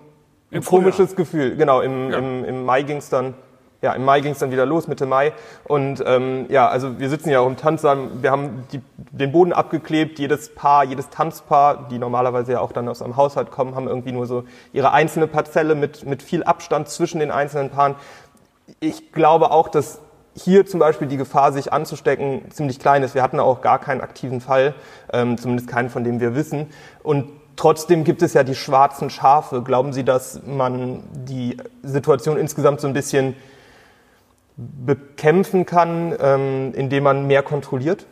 Im 0.50 0.64
komisches. 0.64 1.16
Gefühl. 1.16 1.57
Genau, 1.57 1.81
im, 1.81 2.11
ja. 2.11 2.18
im, 2.18 2.44
im 2.44 2.64
Mai 2.64 2.83
ging 2.83 2.98
es 2.98 3.09
dann 3.09 3.35
ja, 3.83 3.93
im 3.95 4.05
Mai 4.05 4.21
ging 4.21 4.33
es 4.33 4.38
dann 4.38 4.51
wieder 4.51 4.66
los, 4.66 4.88
Mitte 4.88 5.07
Mai. 5.07 5.33
Und 5.64 6.03
ähm, 6.07 6.47
ja, 6.49 6.69
also 6.69 6.99
wir 6.99 7.09
sitzen 7.09 7.31
ja 7.31 7.40
auch 7.40 7.47
im 7.47 7.57
Tanzsaal, 7.57 7.99
wir 8.21 8.31
haben 8.31 8.64
die, 8.73 8.81
den 8.97 9.33
Boden 9.33 9.53
abgeklebt, 9.53 10.19
jedes 10.19 10.55
Paar, 10.55 10.85
jedes 10.85 11.09
Tanzpaar, 11.09 11.88
die 11.90 11.99
normalerweise 11.99 12.53
ja 12.53 12.61
auch 12.61 12.73
dann 12.73 12.88
aus 12.88 13.01
einem 13.01 13.16
Haushalt 13.16 13.51
kommen, 13.51 13.75
haben 13.75 13.88
irgendwie 13.88 14.12
nur 14.12 14.27
so 14.27 14.45
ihre 14.73 14.93
einzelne 14.93 15.27
Parzelle 15.27 15.75
mit, 15.75 16.05
mit 16.05 16.23
viel 16.23 16.43
Abstand 16.45 16.88
zwischen 16.88 17.21
den 17.21 17.31
einzelnen 17.31 17.71
Paaren. 17.71 17.95
Ich 18.81 19.12
glaube 19.12 19.51
auch, 19.51 19.69
dass 19.69 20.01
hier 20.35 20.66
zum 20.66 20.79
Beispiel 20.79 21.09
die 21.09 21.16
Gefahr, 21.16 21.53
sich 21.53 21.73
anzustecken, 21.73 22.51
ziemlich 22.51 22.79
klein 22.79 23.03
ist. 23.03 23.14
Wir 23.14 23.23
hatten 23.23 23.40
auch 23.40 23.62
gar 23.62 23.79
keinen 23.79 24.01
aktiven 24.01 24.40
Fall, 24.40 24.75
ähm, 25.12 25.38
zumindest 25.38 25.69
keinen, 25.69 25.90
von 25.90 26.05
dem 26.05 26.21
wir 26.21 26.35
wissen. 26.35 26.69
Und 27.03 27.27
Trotzdem 27.61 28.05
gibt 28.05 28.23
es 28.23 28.33
ja 28.33 28.43
die 28.43 28.55
schwarzen 28.55 29.11
Schafe. 29.11 29.61
Glauben 29.61 29.93
Sie, 29.93 30.03
dass 30.03 30.40
man 30.47 31.03
die 31.12 31.59
Situation 31.83 32.38
insgesamt 32.38 32.81
so 32.81 32.87
ein 32.87 32.95
bisschen 32.95 33.37
bekämpfen 34.85 35.66
kann, 35.66 36.14
ähm, 36.20 36.73
indem 36.75 37.05
man 37.05 37.27
mehr 37.27 37.42
kontrolliert 37.42 38.07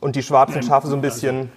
und 0.00 0.16
die 0.16 0.22
schwarzen 0.22 0.62
Schafe 0.62 0.86
so 0.86 0.94
ein 0.94 1.00
bisschen. 1.00 1.50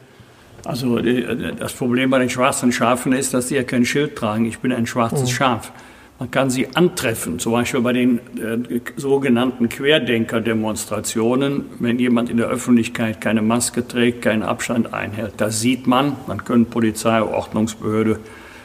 Also, 0.65 0.97
also 0.97 1.07
äh, 1.07 1.53
das 1.55 1.73
Problem 1.73 2.09
bei 2.09 2.19
den 2.19 2.29
schwarzen 2.29 2.71
Schafen 2.71 3.13
ist, 3.13 3.33
dass 3.33 3.47
sie 3.49 3.55
ja 3.55 3.63
kein 3.63 3.85
Schild 3.85 4.15
tragen. 4.15 4.45
Ich 4.45 4.59
bin 4.59 4.71
ein 4.71 4.85
schwarzes 4.87 5.23
mhm. 5.23 5.33
Schaf. 5.33 5.71
Man 6.19 6.29
kann 6.29 6.51
sie 6.51 6.67
antreffen, 6.75 7.39
zum 7.39 7.53
Beispiel 7.53 7.81
bei 7.81 7.93
den 7.93 8.19
äh, 8.37 8.79
sogenannten 8.95 9.69
Querdenker-Demonstrationen, 9.69 11.65
wenn 11.79 11.97
jemand 11.97 12.29
in 12.29 12.37
der 12.37 12.45
Öffentlichkeit 12.45 13.21
keine 13.21 13.41
Maske 13.41 13.87
trägt, 13.87 14.21
keinen 14.21 14.43
Abstand 14.43 14.93
einhält. 14.93 15.33
Das 15.37 15.61
sieht 15.61 15.87
man, 15.87 16.15
man 16.27 16.43
können 16.43 16.67
Polizei, 16.67 17.23
Ordnungsbehörde 17.23 18.19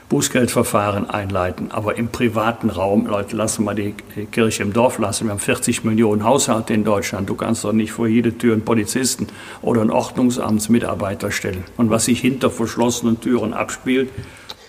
Bußgeldverfahren 0.09 1.11
einleiten. 1.11 1.71
Aber 1.73 1.97
im 1.97 2.09
privaten 2.09 2.71
Raum, 2.71 3.07
Leute, 3.07 3.37
lassen 3.37 3.65
wir 3.65 3.75
die 3.75 3.95
Kirche 4.31 4.63
im 4.63 4.73
Dorf 4.73 4.99
lassen. 4.99 5.25
Wir 5.27 5.33
haben 5.33 5.41
40 5.41 5.85
Millionen 5.85 6.25
Haushalte 6.25 6.75
in 6.75 6.85
Deutschland. 6.85 7.29
Du 7.29 7.35
kannst 7.35 7.65
doch 7.65 7.73
nicht 7.73 7.93
vor 7.93 8.07
jede 8.07 8.37
Tür 8.37 8.53
einen 8.53 8.65
Polizisten 8.65 9.27
oder 9.63 9.81
einen 9.81 9.91
Ordnungsamtsmitarbeiter 9.91 11.31
stellen. 11.31 11.65
Und 11.77 11.91
was 11.91 12.05
sich 12.05 12.21
hinter 12.21 12.51
verschlossenen 12.51 13.21
Türen 13.21 13.53
abspielt, 13.53 14.11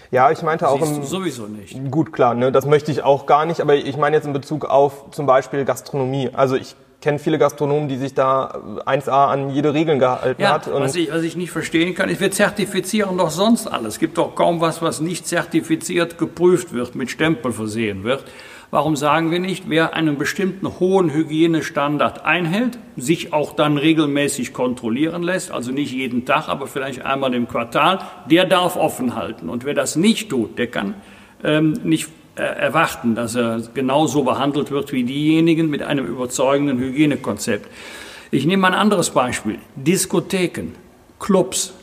ja, 0.09 0.31
ich 0.31 0.41
meinte 0.41 0.69
auch 0.69 0.81
im, 0.81 1.03
sowieso 1.03 1.47
nicht. 1.47 1.91
Gut, 1.91 2.13
klar, 2.13 2.33
ne, 2.33 2.49
das 2.49 2.65
möchte 2.65 2.91
ich 2.93 3.03
auch 3.03 3.25
gar 3.25 3.45
nicht, 3.45 3.59
aber 3.59 3.75
ich 3.75 3.97
meine 3.97 4.15
jetzt 4.15 4.25
in 4.25 4.31
Bezug 4.31 4.63
auf 4.63 5.11
zum 5.11 5.25
Beispiel 5.25 5.65
Gastronomie. 5.65 6.29
Also 6.31 6.55
ich 6.55 6.77
kenne 7.01 7.19
viele 7.19 7.37
Gastronomen, 7.37 7.87
die 7.87 7.97
sich 7.97 8.13
da 8.13 8.59
1A 8.85 9.27
an 9.27 9.49
jede 9.51 9.73
Regeln 9.73 9.99
gehalten 9.99 10.41
ja, 10.41 10.53
hat. 10.53 10.67
Und 10.67 10.81
was, 10.81 10.95
ich, 10.95 11.11
was 11.11 11.23
ich 11.23 11.35
nicht 11.35 11.51
verstehen 11.51 11.93
kann, 11.93 12.09
ist, 12.09 12.19
wir 12.19 12.31
zertifizieren 12.31 13.17
doch 13.17 13.29
sonst 13.29 13.67
alles. 13.67 13.95
Es 13.95 13.99
gibt 13.99 14.17
doch 14.17 14.35
kaum 14.35 14.61
was, 14.61 14.81
was 14.81 14.99
nicht 14.99 15.27
zertifiziert 15.27 16.17
geprüft 16.17 16.73
wird, 16.73 16.95
mit 16.95 17.11
Stempel 17.11 17.51
versehen 17.51 18.03
wird. 18.03 18.23
Warum 18.69 18.97
sagen 18.97 19.31
wir 19.31 19.39
nicht, 19.39 19.69
wer 19.69 19.93
einen 19.93 20.17
bestimmten 20.17 20.79
hohen 20.79 21.13
Hygienestandard 21.13 22.25
einhält, 22.25 22.77
sich 22.97 23.31
auch 23.31 23.53
dann 23.53 23.77
regelmäßig 23.77 24.51
kontrollieren 24.51 25.23
lässt, 25.23 25.51
also 25.51 25.71
nicht 25.71 25.93
jeden 25.93 26.25
Tag, 26.25 26.49
aber 26.49 26.67
vielleicht 26.67 27.05
einmal 27.05 27.33
im 27.33 27.47
Quartal, 27.47 27.99
der 28.29 28.43
darf 28.43 28.75
offen 28.75 29.15
halten. 29.15 29.47
Und 29.47 29.63
wer 29.63 29.73
das 29.73 29.95
nicht 29.95 30.29
tut, 30.29 30.57
der 30.57 30.67
kann 30.67 30.95
ähm, 31.45 31.79
nicht 31.83 32.07
äh, 32.07 32.09
erwarten, 32.37 33.15
dass 33.15 33.35
er 33.35 33.61
genauso 33.73 34.23
behandelt 34.23 34.71
wird 34.71 34.91
wie 34.91 35.03
diejenigen 35.03 35.69
mit 35.69 35.81
einem 35.81 36.05
überzeugenden 36.05 36.79
Hygienekonzept. 36.79 37.69
Ich 38.31 38.45
nehme 38.45 38.67
ein 38.67 38.73
anderes 38.73 39.09
Beispiel. 39.09 39.59
Diskotheken, 39.75 40.73
Clubs. 41.19 41.73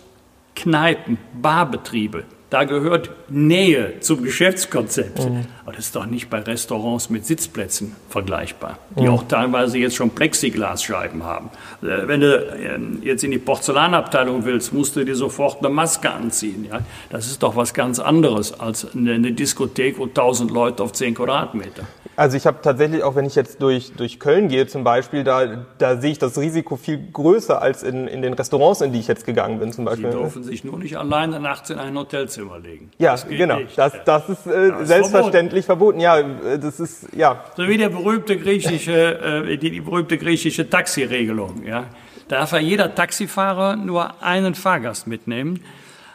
Kneipen, 0.54 1.18
Barbetriebe, 1.40 2.24
da 2.54 2.62
gehört 2.62 3.10
Nähe 3.28 3.98
zum 3.98 4.22
Geschäftskonzept. 4.22 5.18
Mhm. 5.18 5.46
Aber 5.64 5.72
das 5.72 5.86
ist 5.86 5.96
doch 5.96 6.06
nicht 6.06 6.30
bei 6.30 6.38
Restaurants 6.38 7.10
mit 7.10 7.26
Sitzplätzen 7.26 7.96
vergleichbar, 8.08 8.78
die 8.96 9.02
mhm. 9.02 9.08
auch 9.08 9.24
teilweise 9.26 9.76
jetzt 9.78 9.96
schon 9.96 10.10
Plexiglasscheiben 10.10 11.24
haben. 11.24 11.50
Äh, 11.82 12.06
wenn 12.06 12.20
du 12.20 12.36
ähm, 12.54 13.00
jetzt 13.02 13.24
in 13.24 13.32
die 13.32 13.38
Porzellanabteilung 13.38 14.44
willst, 14.44 14.72
musst 14.72 14.94
du 14.94 15.04
dir 15.04 15.16
sofort 15.16 15.58
eine 15.58 15.68
Maske 15.68 16.08
anziehen. 16.08 16.68
Ja? 16.70 16.78
Das 17.10 17.26
ist 17.26 17.42
doch 17.42 17.56
was 17.56 17.74
ganz 17.74 17.98
anderes 17.98 18.60
als 18.60 18.86
eine 18.94 19.32
Diskothek, 19.32 19.98
wo 19.98 20.04
1000 20.04 20.52
Leute 20.52 20.84
auf 20.84 20.92
10 20.92 21.16
Quadratmeter. 21.16 21.88
Also 22.16 22.36
ich 22.36 22.46
habe 22.46 22.58
tatsächlich, 22.62 23.02
auch 23.02 23.16
wenn 23.16 23.24
ich 23.24 23.34
jetzt 23.34 23.60
durch, 23.60 23.92
durch 23.92 24.20
Köln 24.20 24.48
gehe 24.48 24.66
zum 24.66 24.84
Beispiel, 24.84 25.24
da, 25.24 25.64
da 25.78 25.96
sehe 25.96 26.12
ich 26.12 26.18
das 26.18 26.38
Risiko 26.38 26.76
viel 26.76 26.98
größer 27.12 27.60
als 27.60 27.82
in, 27.82 28.06
in 28.06 28.22
den 28.22 28.34
Restaurants, 28.34 28.80
in 28.80 28.92
die 28.92 29.00
ich 29.00 29.08
jetzt 29.08 29.26
gegangen 29.26 29.58
bin 29.58 29.72
zum 29.72 29.84
Beispiel. 29.84 30.10
Die 30.10 30.16
dürfen 30.16 30.44
sich 30.44 30.64
nur 30.64 30.78
nicht 30.78 30.96
alleine 30.96 31.40
nachts 31.40 31.70
in 31.70 31.78
ein 31.78 31.96
Hotelzimmer 31.96 32.58
legen. 32.58 32.90
Ja, 32.98 33.16
genau. 33.28 33.58
Das, 33.76 33.92
das 34.04 34.28
ist 34.28 34.46
äh, 34.46 34.70
das 34.70 34.88
selbstverständlich 34.88 35.64
verboten. 35.64 36.00
verboten. 36.00 36.48
Ja, 36.48 36.56
das 36.56 36.80
ist, 36.80 37.08
ja. 37.14 37.44
So 37.56 37.66
wie 37.68 37.76
der 37.76 37.88
berühmte 37.88 38.36
griechische, 38.36 39.46
äh, 39.48 39.56
die, 39.56 39.70
die 39.70 39.80
berühmte 39.80 40.18
griechische 40.18 40.68
Taxiregelung. 40.68 41.64
Ja. 41.64 41.86
Da 42.28 42.38
darf 42.38 42.52
ja 42.52 42.58
jeder 42.58 42.94
Taxifahrer 42.94 43.76
nur 43.76 44.22
einen 44.22 44.54
Fahrgast 44.54 45.06
mitnehmen. 45.06 45.60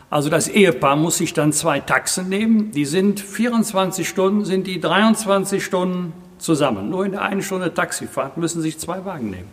Also 0.10 0.30
das 0.30 0.48
Ehepaar 0.48 0.95
muss 0.95 1.17
sich 1.17 1.34
dann 1.34 1.54
zwei 1.54 1.80
Taxen 1.80 2.30
nehmen. 2.30 2.72
Die 2.72 2.86
sind 2.86 3.19
24 3.19 4.08
Stunden, 4.08 4.43
sind 4.43 4.65
die 4.65 4.80
23 4.80 5.63
Stunden 5.63 6.13
zusammen. 6.39 6.89
Nur 6.89 7.06
in 7.06 7.12
der 7.12 7.22
einen 7.22 7.43
Stunde 7.43 7.74
Taxifahrt 7.74 8.38
müssen 8.38 8.62
sich 8.62 8.80
zwei 8.80 9.06
Wagen 9.06 9.30
nehmen. 9.30 9.50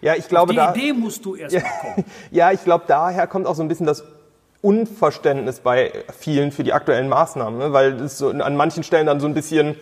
Ja, 0.00 0.14
ich 0.14 0.28
glaube, 0.28 0.52
die 0.52 0.56
da, 0.56 0.74
Idee 0.74 0.92
musst 0.92 1.24
du 1.24 1.34
erst 1.34 1.54
ja, 1.54 1.60
kommen. 1.60 2.04
Ja, 2.30 2.52
ich 2.52 2.62
glaube, 2.62 2.84
daher 2.86 3.26
kommt 3.26 3.46
auch 3.46 3.54
so 3.54 3.62
ein 3.62 3.68
bisschen 3.68 3.86
das 3.86 4.04
Unverständnis 4.60 5.60
bei 5.60 5.92
vielen 6.18 6.52
für 6.52 6.64
die 6.64 6.72
aktuellen 6.72 7.08
Maßnahmen, 7.08 7.58
ne? 7.58 7.72
weil 7.72 7.94
es 8.00 8.18
so 8.18 8.30
an 8.30 8.56
manchen 8.56 8.82
Stellen 8.82 9.06
dann 9.06 9.20
so 9.20 9.26
ein 9.26 9.34
bisschen 9.34 9.76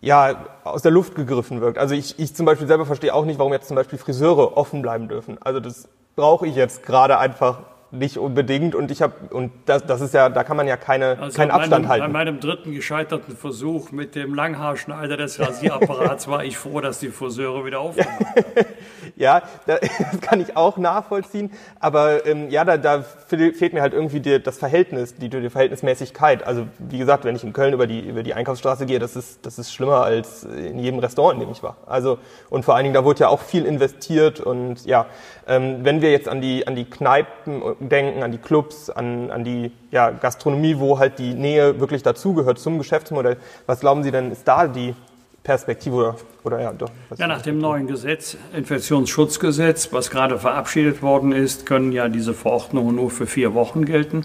ja, 0.00 0.46
aus 0.64 0.82
der 0.82 0.90
Luft 0.90 1.14
gegriffen 1.14 1.60
wirkt. 1.60 1.78
Also 1.78 1.94
ich, 1.94 2.18
ich 2.18 2.34
zum 2.34 2.44
Beispiel 2.44 2.66
selber 2.66 2.84
verstehe 2.84 3.14
auch 3.14 3.24
nicht, 3.24 3.38
warum 3.38 3.52
jetzt 3.52 3.68
zum 3.68 3.76
Beispiel 3.76 3.98
Friseure 3.98 4.56
offen 4.56 4.82
bleiben 4.82 5.08
dürfen. 5.08 5.38
Also 5.40 5.60
das 5.60 5.88
brauche 6.16 6.46
ich 6.46 6.54
jetzt 6.54 6.82
gerade 6.82 7.18
einfach 7.18 7.60
nicht 7.90 8.18
unbedingt 8.18 8.74
und 8.74 8.90
ich 8.90 9.00
habe 9.00 9.14
und 9.30 9.52
das, 9.66 9.86
das 9.86 10.00
ist 10.00 10.12
ja, 10.12 10.28
da 10.28 10.42
kann 10.42 10.56
man 10.56 10.66
ja 10.66 10.76
keine, 10.76 11.18
also 11.20 11.36
keinen 11.36 11.50
Abstand 11.50 11.84
meinem, 11.84 11.88
halten. 11.88 12.06
Bei 12.06 12.12
meinem 12.12 12.40
dritten 12.40 12.72
gescheiterten 12.72 13.36
Versuch 13.36 13.92
mit 13.92 14.14
dem 14.14 14.34
Langhaarschneider 14.34 15.16
des 15.16 15.38
Rasierapparats 15.38 16.26
war 16.28 16.44
ich 16.44 16.58
froh, 16.58 16.80
dass 16.80 16.98
die 16.98 17.08
Friseure 17.08 17.64
wieder 17.64 17.80
aufgemacht 17.80 18.10
haben. 18.20 18.66
ja, 19.16 19.42
das 19.66 19.80
kann 20.20 20.40
ich 20.40 20.56
auch 20.56 20.78
nachvollziehen, 20.78 21.52
aber 21.78 22.26
ähm, 22.26 22.50
ja, 22.50 22.64
da, 22.64 22.76
da 22.76 23.02
fehlt 23.02 23.72
mir 23.72 23.82
halt 23.82 23.94
irgendwie 23.94 24.20
die, 24.20 24.42
das 24.42 24.58
Verhältnis, 24.58 25.14
die, 25.14 25.28
die 25.28 25.50
Verhältnismäßigkeit. 25.50 26.44
Also 26.44 26.66
wie 26.78 26.98
gesagt, 26.98 27.24
wenn 27.24 27.36
ich 27.36 27.44
in 27.44 27.52
Köln 27.52 27.72
über 27.72 27.86
die 27.86 28.00
über 28.00 28.22
die 28.24 28.34
Einkaufsstraße 28.34 28.86
gehe, 28.86 28.98
das 28.98 29.14
ist 29.14 29.46
das 29.46 29.58
ist 29.58 29.72
schlimmer 29.72 30.02
als 30.02 30.42
in 30.42 30.78
jedem 30.78 30.98
Restaurant, 30.98 31.34
in 31.34 31.40
dem 31.40 31.52
ich 31.52 31.62
war. 31.62 31.76
Also 31.86 32.18
und 32.50 32.64
vor 32.64 32.74
allen 32.74 32.84
Dingen 32.84 32.94
da 32.94 33.04
wurde 33.04 33.20
ja 33.20 33.28
auch 33.28 33.40
viel 33.40 33.64
investiert 33.64 34.40
und 34.40 34.84
ja, 34.86 35.06
ähm, 35.46 35.84
wenn 35.84 36.02
wir 36.02 36.10
jetzt 36.10 36.28
an 36.28 36.40
die 36.40 36.66
an 36.66 36.74
die 36.74 36.84
Kneipen 36.84 37.62
denken, 37.80 38.22
an 38.22 38.32
die 38.32 38.38
Clubs, 38.38 38.90
an, 38.90 39.30
an 39.30 39.44
die 39.44 39.72
ja, 39.90 40.10
Gastronomie, 40.10 40.78
wo 40.78 40.98
halt 40.98 41.18
die 41.18 41.34
Nähe 41.34 41.80
wirklich 41.80 42.02
dazugehört 42.02 42.58
zum 42.58 42.78
Geschäftsmodell. 42.78 43.36
Was 43.66 43.80
glauben 43.80 44.02
Sie 44.02 44.10
denn, 44.10 44.32
ist 44.32 44.46
da 44.46 44.66
die 44.66 44.94
Perspektive 45.42 45.94
oder, 45.94 46.16
oder 46.42 46.60
ja, 46.60 46.72
doch, 46.72 46.90
ja, 47.16 47.28
nach 47.28 47.40
dem 47.40 47.58
neuen 47.58 47.86
Gesetz, 47.86 48.36
Infektionsschutzgesetz, 48.52 49.92
was 49.92 50.10
gerade 50.10 50.38
verabschiedet 50.38 51.02
worden 51.02 51.30
ist, 51.30 51.66
können 51.66 51.92
ja 51.92 52.08
diese 52.08 52.34
Verordnungen 52.34 52.96
nur 52.96 53.10
für 53.10 53.26
vier 53.26 53.54
Wochen 53.54 53.84
gelten. 53.84 54.24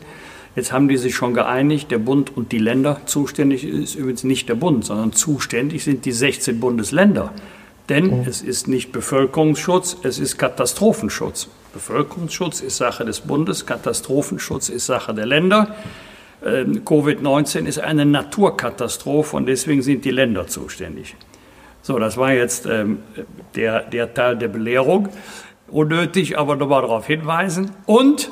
Jetzt 0.55 0.73
haben 0.73 0.87
die 0.87 0.97
sich 0.97 1.15
schon 1.15 1.33
geeinigt, 1.33 1.91
der 1.91 1.99
Bund 1.99 2.35
und 2.35 2.51
die 2.51 2.57
Länder. 2.57 3.01
Zuständig 3.05 3.63
ist 3.63 3.95
übrigens 3.95 4.23
nicht 4.23 4.49
der 4.49 4.55
Bund, 4.55 4.83
sondern 4.83 5.13
zuständig 5.13 5.83
sind 5.83 6.05
die 6.05 6.11
16 6.11 6.59
Bundesländer. 6.59 7.31
Denn 7.87 8.21
mhm. 8.21 8.27
es 8.27 8.41
ist 8.41 8.67
nicht 8.67 8.91
Bevölkerungsschutz, 8.91 9.97
es 10.03 10.17
ist 10.17 10.37
Katastrophenschutz. 10.37 11.49
Bevölkerungsschutz 11.73 12.61
ist 12.61 12.77
Sache 12.77 13.05
des 13.05 13.21
Bundes, 13.21 13.65
Katastrophenschutz 13.65 14.69
ist 14.69 14.85
Sache 14.85 15.13
der 15.13 15.25
Länder. 15.25 15.75
Ähm, 16.43 16.83
Covid-19 16.83 17.65
ist 17.65 17.79
eine 17.79 18.05
Naturkatastrophe 18.05 19.35
und 19.37 19.45
deswegen 19.45 19.81
sind 19.81 20.03
die 20.05 20.11
Länder 20.11 20.47
zuständig. 20.47 21.15
So, 21.81 21.97
das 21.97 22.17
war 22.17 22.33
jetzt 22.33 22.65
ähm, 22.65 22.99
der, 23.55 23.81
der 23.83 24.13
Teil 24.13 24.37
der 24.37 24.47
Belehrung. 24.47 25.09
Unnötig, 25.67 26.37
aber 26.37 26.55
nochmal 26.55 26.81
darauf 26.81 27.07
hinweisen. 27.07 27.71
Und 27.85 28.29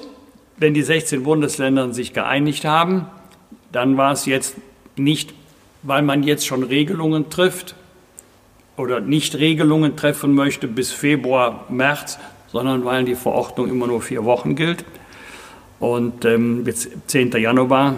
wenn 0.58 0.74
die 0.74 0.82
16 0.84 1.24
Bundesländer 1.24 1.94
sich 1.94 2.14
geeinigt 2.14 2.66
haben, 2.66 3.08
dann 3.72 3.98
war 3.98 4.12
es 4.12 4.26
jetzt 4.26 4.56
nicht, 4.98 5.34
weil 5.84 6.02
man 6.02 6.24
jetzt 6.24 6.46
schon 6.46 6.64
Regelungen 6.64 7.30
trifft 7.30 7.76
oder 8.76 9.00
nicht 9.00 9.36
Regelungen 9.36 9.96
treffen 9.96 10.34
möchte 10.34 10.68
bis 10.68 10.92
Februar, 10.92 11.66
März, 11.70 12.20
sondern 12.52 12.86
weil 12.86 13.06
die 13.06 13.16
Verordnung 13.16 13.70
immer 13.70 13.88
nur 13.88 14.02
vier 14.02 14.26
Wochen 14.26 14.56
gilt. 14.56 14.86
Und 15.80 16.26
ähm, 16.26 16.66
jetzt 16.66 16.90
10. 17.08 17.32
Januar, 17.32 17.96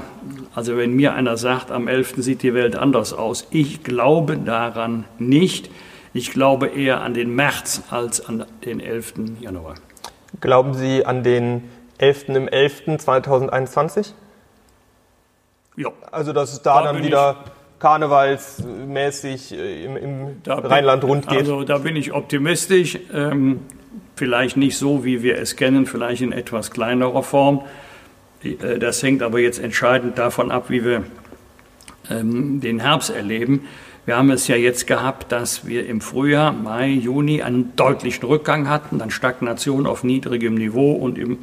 also 0.53 0.77
wenn 0.77 0.93
mir 0.93 1.13
einer 1.13 1.35
sagt, 1.37 1.71
am 1.71 1.87
11. 1.87 2.15
sieht 2.17 2.43
die 2.43 2.53
Welt 2.53 2.75
anders 2.75 3.13
aus, 3.13 3.47
ich 3.49 3.83
glaube 3.83 4.37
daran 4.37 5.05
nicht. 5.17 5.71
Ich 6.13 6.31
glaube 6.31 6.67
eher 6.67 7.01
an 7.01 7.13
den 7.13 7.33
März 7.33 7.83
als 7.89 8.23
an 8.23 8.45
den 8.65 8.79
11. 8.81 9.13
Januar. 9.39 9.75
Glauben 10.41 10.73
Sie 10.73 11.05
an 11.05 11.23
den 11.23 11.69
11. 11.97 12.29
im 12.29 12.47
11. 12.47 12.97
2021? 12.99 14.13
Ja. 15.77 15.89
Also 16.11 16.33
dass 16.33 16.53
es 16.53 16.61
da, 16.61 16.83
da 16.83 16.93
dann 16.93 17.03
wieder 17.03 17.37
karnevalsmäßig 17.79 19.53
äh, 19.53 19.85
im, 19.85 19.97
im 19.97 20.41
Rheinland 20.45 21.03
rund 21.03 21.27
geht? 21.27 21.39
Also 21.39 21.63
da 21.63 21.79
bin 21.79 21.95
ich 21.95 22.13
optimistisch. 22.13 22.99
Ähm, 23.13 23.61
vielleicht 24.15 24.57
nicht 24.57 24.77
so, 24.77 25.03
wie 25.03 25.23
wir 25.23 25.37
es 25.37 25.55
kennen, 25.55 25.85
vielleicht 25.85 26.21
in 26.21 26.31
etwas 26.31 26.71
kleinerer 26.71 27.23
Form. 27.23 27.61
Äh, 28.43 28.79
das 28.79 29.01
hängt 29.03 29.21
aber 29.21 29.39
jetzt 29.39 29.59
entscheidend 29.59 30.17
davon 30.17 30.51
ab, 30.51 30.69
wie 30.69 30.83
wir 30.83 31.03
ähm, 32.09 32.61
den 32.61 32.79
Herbst 32.79 33.09
erleben. 33.09 33.67
Wir 34.05 34.17
haben 34.17 34.31
es 34.31 34.47
ja 34.47 34.55
jetzt 34.55 34.87
gehabt, 34.87 35.31
dass 35.31 35.67
wir 35.67 35.87
im 35.87 36.01
Frühjahr, 36.01 36.51
Mai, 36.51 36.89
Juni 36.89 37.43
einen 37.43 37.75
deutlichen 37.75 38.25
Rückgang 38.25 38.67
hatten, 38.67 38.97
dann 38.97 39.11
Stagnation 39.11 39.85
auf 39.85 40.03
niedrigem 40.03 40.55
Niveau 40.55 40.93
und 40.93 41.19
im 41.19 41.37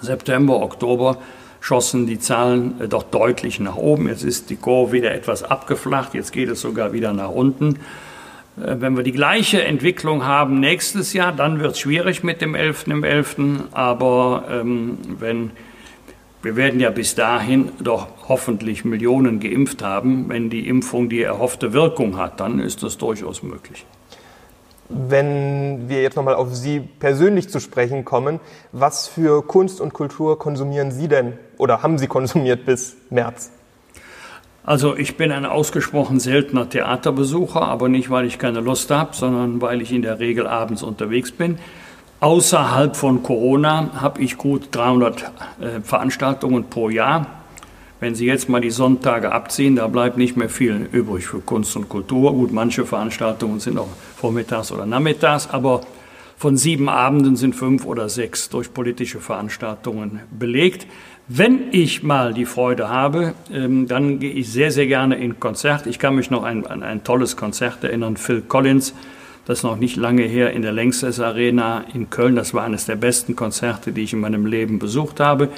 September, 0.00 0.62
Oktober 0.62 1.18
schossen 1.60 2.06
die 2.06 2.18
Zahlen 2.20 2.80
äh, 2.80 2.88
doch 2.88 3.02
deutlich 3.02 3.58
nach 3.58 3.76
oben. 3.76 4.08
Jetzt 4.08 4.22
ist 4.22 4.50
die 4.50 4.56
Kurve 4.56 4.92
wieder 4.92 5.12
etwas 5.12 5.42
abgeflacht, 5.42 6.14
jetzt 6.14 6.32
geht 6.32 6.48
es 6.48 6.60
sogar 6.60 6.92
wieder 6.92 7.12
nach 7.12 7.30
unten. 7.30 7.80
Äh, 8.56 8.76
wenn 8.80 8.96
wir 8.96 9.02
die 9.02 9.12
gleiche 9.12 9.62
Entwicklung 9.64 10.24
haben 10.24 10.60
nächstes 10.60 11.12
Jahr, 11.12 11.32
dann 11.32 11.60
wird 11.60 11.72
es 11.72 11.80
schwierig 11.80 12.22
mit 12.22 12.40
dem 12.40 12.54
11. 12.54 12.88
im 12.88 13.04
11. 13.04 13.36
Aber 13.72 14.44
ähm, 14.50 14.98
wenn, 15.18 15.50
wir 16.42 16.56
werden 16.56 16.80
ja 16.80 16.90
bis 16.90 17.14
dahin 17.14 17.70
doch 17.80 18.08
hoffentlich 18.28 18.84
Millionen 18.84 19.40
geimpft 19.40 19.82
haben. 19.82 20.28
Wenn 20.28 20.50
die 20.50 20.68
Impfung 20.68 21.08
die 21.08 21.22
erhoffte 21.22 21.72
Wirkung 21.72 22.16
hat, 22.16 22.40
dann 22.40 22.58
ist 22.58 22.82
das 22.82 22.98
durchaus 22.98 23.42
möglich. 23.42 23.86
Wenn 24.90 25.88
wir 25.88 26.02
jetzt 26.02 26.14
nochmal 26.14 26.34
auf 26.34 26.54
Sie 26.54 26.80
persönlich 26.80 27.48
zu 27.48 27.58
sprechen 27.58 28.04
kommen, 28.04 28.38
was 28.70 29.08
für 29.08 29.42
Kunst 29.42 29.80
und 29.80 29.94
Kultur 29.94 30.38
konsumieren 30.38 30.92
Sie 30.92 31.08
denn 31.08 31.38
oder 31.56 31.82
haben 31.82 31.96
Sie 31.96 32.06
konsumiert 32.06 32.66
bis 32.66 32.96
März? 33.08 33.50
Also 34.66 34.96
ich 34.96 35.18
bin 35.18 35.30
ein 35.30 35.44
ausgesprochen 35.44 36.20
seltener 36.20 36.68
Theaterbesucher, 36.68 37.60
aber 37.60 37.90
nicht, 37.90 38.08
weil 38.08 38.24
ich 38.24 38.38
keine 38.38 38.60
Lust 38.60 38.90
habe, 38.90 39.14
sondern 39.14 39.60
weil 39.60 39.82
ich 39.82 39.92
in 39.92 40.00
der 40.00 40.20
Regel 40.20 40.46
abends 40.46 40.82
unterwegs 40.82 41.32
bin. 41.32 41.58
Außerhalb 42.20 42.96
von 42.96 43.22
Corona 43.22 43.90
habe 44.00 44.22
ich 44.22 44.38
gut 44.38 44.68
300 44.70 45.20
äh, 45.60 45.80
Veranstaltungen 45.82 46.64
pro 46.70 46.88
Jahr. 46.88 47.26
Wenn 48.00 48.14
Sie 48.14 48.24
jetzt 48.24 48.48
mal 48.48 48.62
die 48.62 48.70
Sonntage 48.70 49.32
abziehen, 49.32 49.76
da 49.76 49.86
bleibt 49.86 50.16
nicht 50.16 50.36
mehr 50.36 50.48
viel 50.48 50.88
übrig 50.92 51.26
für 51.26 51.40
Kunst 51.40 51.76
und 51.76 51.90
Kultur. 51.90 52.32
Gut, 52.32 52.50
manche 52.50 52.86
Veranstaltungen 52.86 53.60
sind 53.60 53.78
auch 53.78 53.88
vormittags 54.16 54.72
oder 54.72 54.86
nachmittags, 54.86 55.48
aber 55.50 55.82
von 56.36 56.56
sieben 56.56 56.88
Abenden 56.88 57.36
sind 57.36 57.54
fünf 57.54 57.84
oder 57.84 58.08
sechs 58.08 58.48
durch 58.48 58.72
politische 58.72 59.20
Veranstaltungen 59.20 60.20
belegt. 60.30 60.86
Wenn 61.26 61.72
ich 61.72 62.02
mal 62.02 62.34
die 62.34 62.44
Freude 62.44 62.90
habe, 62.90 63.32
ähm, 63.50 63.88
dann 63.88 64.18
gehe 64.18 64.30
ich 64.30 64.52
sehr, 64.52 64.70
sehr 64.70 64.86
gerne 64.86 65.16
in 65.16 65.40
Konzert. 65.40 65.86
Ich 65.86 65.98
kann 65.98 66.16
mich 66.16 66.30
noch 66.30 66.42
an, 66.42 66.66
an 66.66 66.82
ein 66.82 67.02
tolles 67.02 67.34
Konzert 67.34 67.82
erinnern, 67.82 68.18
Phil 68.18 68.42
Collins, 68.42 68.94
das 69.46 69.62
noch 69.62 69.78
nicht 69.78 69.96
lange 69.96 70.24
her 70.24 70.52
in 70.52 70.60
der 70.60 70.72
Längstes 70.72 71.20
Arena 71.20 71.86
in 71.94 72.10
Köln. 72.10 72.36
Das 72.36 72.52
war 72.52 72.64
eines 72.64 72.84
der 72.84 72.96
besten 72.96 73.36
Konzerte, 73.36 73.92
die 73.92 74.02
ich 74.02 74.12
in 74.12 74.20
meinem 74.20 74.44
Leben 74.44 74.78
besucht 74.78 75.18
habe. 75.18 75.48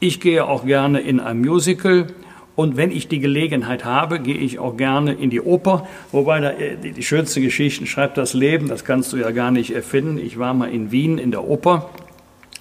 Ich 0.00 0.18
gehe 0.20 0.44
auch 0.44 0.66
gerne 0.66 1.00
in 1.00 1.20
ein 1.20 1.38
Musical. 1.38 2.08
Und 2.56 2.76
wenn 2.76 2.90
ich 2.90 3.06
die 3.06 3.20
Gelegenheit 3.20 3.84
habe, 3.84 4.18
gehe 4.18 4.36
ich 4.36 4.58
auch 4.58 4.76
gerne 4.76 5.12
in 5.12 5.30
die 5.30 5.40
Oper. 5.40 5.86
Wobei 6.10 6.40
da, 6.40 6.50
äh, 6.50 6.76
die 6.76 7.02
schönsten 7.04 7.42
Geschichten 7.42 7.86
schreibt 7.86 8.16
das 8.16 8.34
Leben, 8.34 8.66
das 8.66 8.84
kannst 8.84 9.12
du 9.12 9.16
ja 9.16 9.30
gar 9.30 9.52
nicht 9.52 9.72
erfinden. 9.72 10.18
Ich 10.18 10.40
war 10.40 10.54
mal 10.54 10.70
in 10.70 10.90
Wien 10.90 11.18
in 11.18 11.30
der 11.30 11.44
Oper 11.44 11.88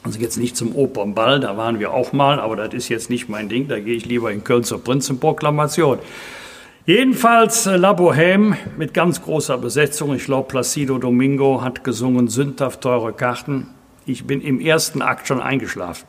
Also 0.03 0.19
jetzt 0.19 0.37
nicht 0.37 0.57
zum 0.57 0.75
Opernball, 0.75 1.39
da 1.39 1.55
waren 1.55 1.79
wir 1.79 1.93
auch 1.93 2.11
mal, 2.11 2.39
aber 2.39 2.57
das 2.57 2.73
ist 2.73 2.89
jetzt 2.89 3.09
nicht 3.09 3.29
mein 3.29 3.47
Ding. 3.47 3.69
Da 3.69 3.79
gehe 3.79 3.95
ich 3.95 4.05
lieber 4.05 4.31
in 4.31 4.43
Köln 4.43 4.63
zur 4.63 4.83
Prinzenproklamation. 4.83 5.99
Jedenfalls 6.85 7.65
äh, 7.65 7.77
La 7.77 7.93
Bohème 7.93 8.57
mit 8.77 8.93
ganz 8.93 9.21
großer 9.21 9.57
Besetzung. 9.57 10.13
Ich 10.13 10.25
glaube, 10.25 10.49
Placido 10.49 10.97
Domingo 10.97 11.61
hat 11.61 11.85
gesungen, 11.85 12.27
sündhaft 12.27 12.81
teure 12.81 13.13
Karten. 13.13 13.67
Ich 14.05 14.27
bin 14.27 14.41
im 14.41 14.59
ersten 14.59 15.01
Akt 15.01 15.29
schon 15.29 15.41
eingeschlafen. 15.41 16.05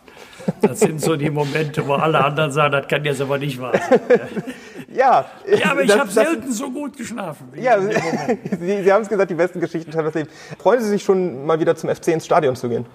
Das 0.61 0.81
sind 0.81 1.01
so 1.01 1.15
die 1.15 1.31
Momente, 1.31 1.87
wo 1.87 1.95
alle 1.95 2.23
anderen 2.23 2.51
sagen, 2.51 2.73
das 2.73 2.89
kann 2.89 3.05
jetzt 3.05 3.21
aber 3.21 3.39
nicht 3.39 3.61
wahr 3.61 3.73
sein. 3.89 4.01
Ja, 4.95 5.25
ja 5.47 5.73
aber 5.73 5.83
ich 5.83 5.99
habe 5.99 6.09
selten 6.09 6.53
so 6.53 6.71
gut 6.71 6.97
geschlafen. 6.97 7.49
Ja, 7.57 7.81
Sie, 8.61 8.83
Sie 8.85 8.93
haben 8.93 9.03
es 9.03 9.09
gesagt, 9.09 9.29
die 9.29 9.35
besten 9.35 9.59
Geschichten 9.59 9.91
schreiben 9.91 10.05
das 10.05 10.15
Leben. 10.15 10.29
Freuen 10.61 10.81
Sie 10.81 10.89
sich 10.89 11.03
schon 11.03 11.45
mal 11.45 11.59
wieder 11.59 11.75
zum 11.75 11.91
FC 11.91 12.09
ins 12.09 12.27
Stadion 12.27 12.55
zu 12.55 12.69
gehen? 12.69 12.87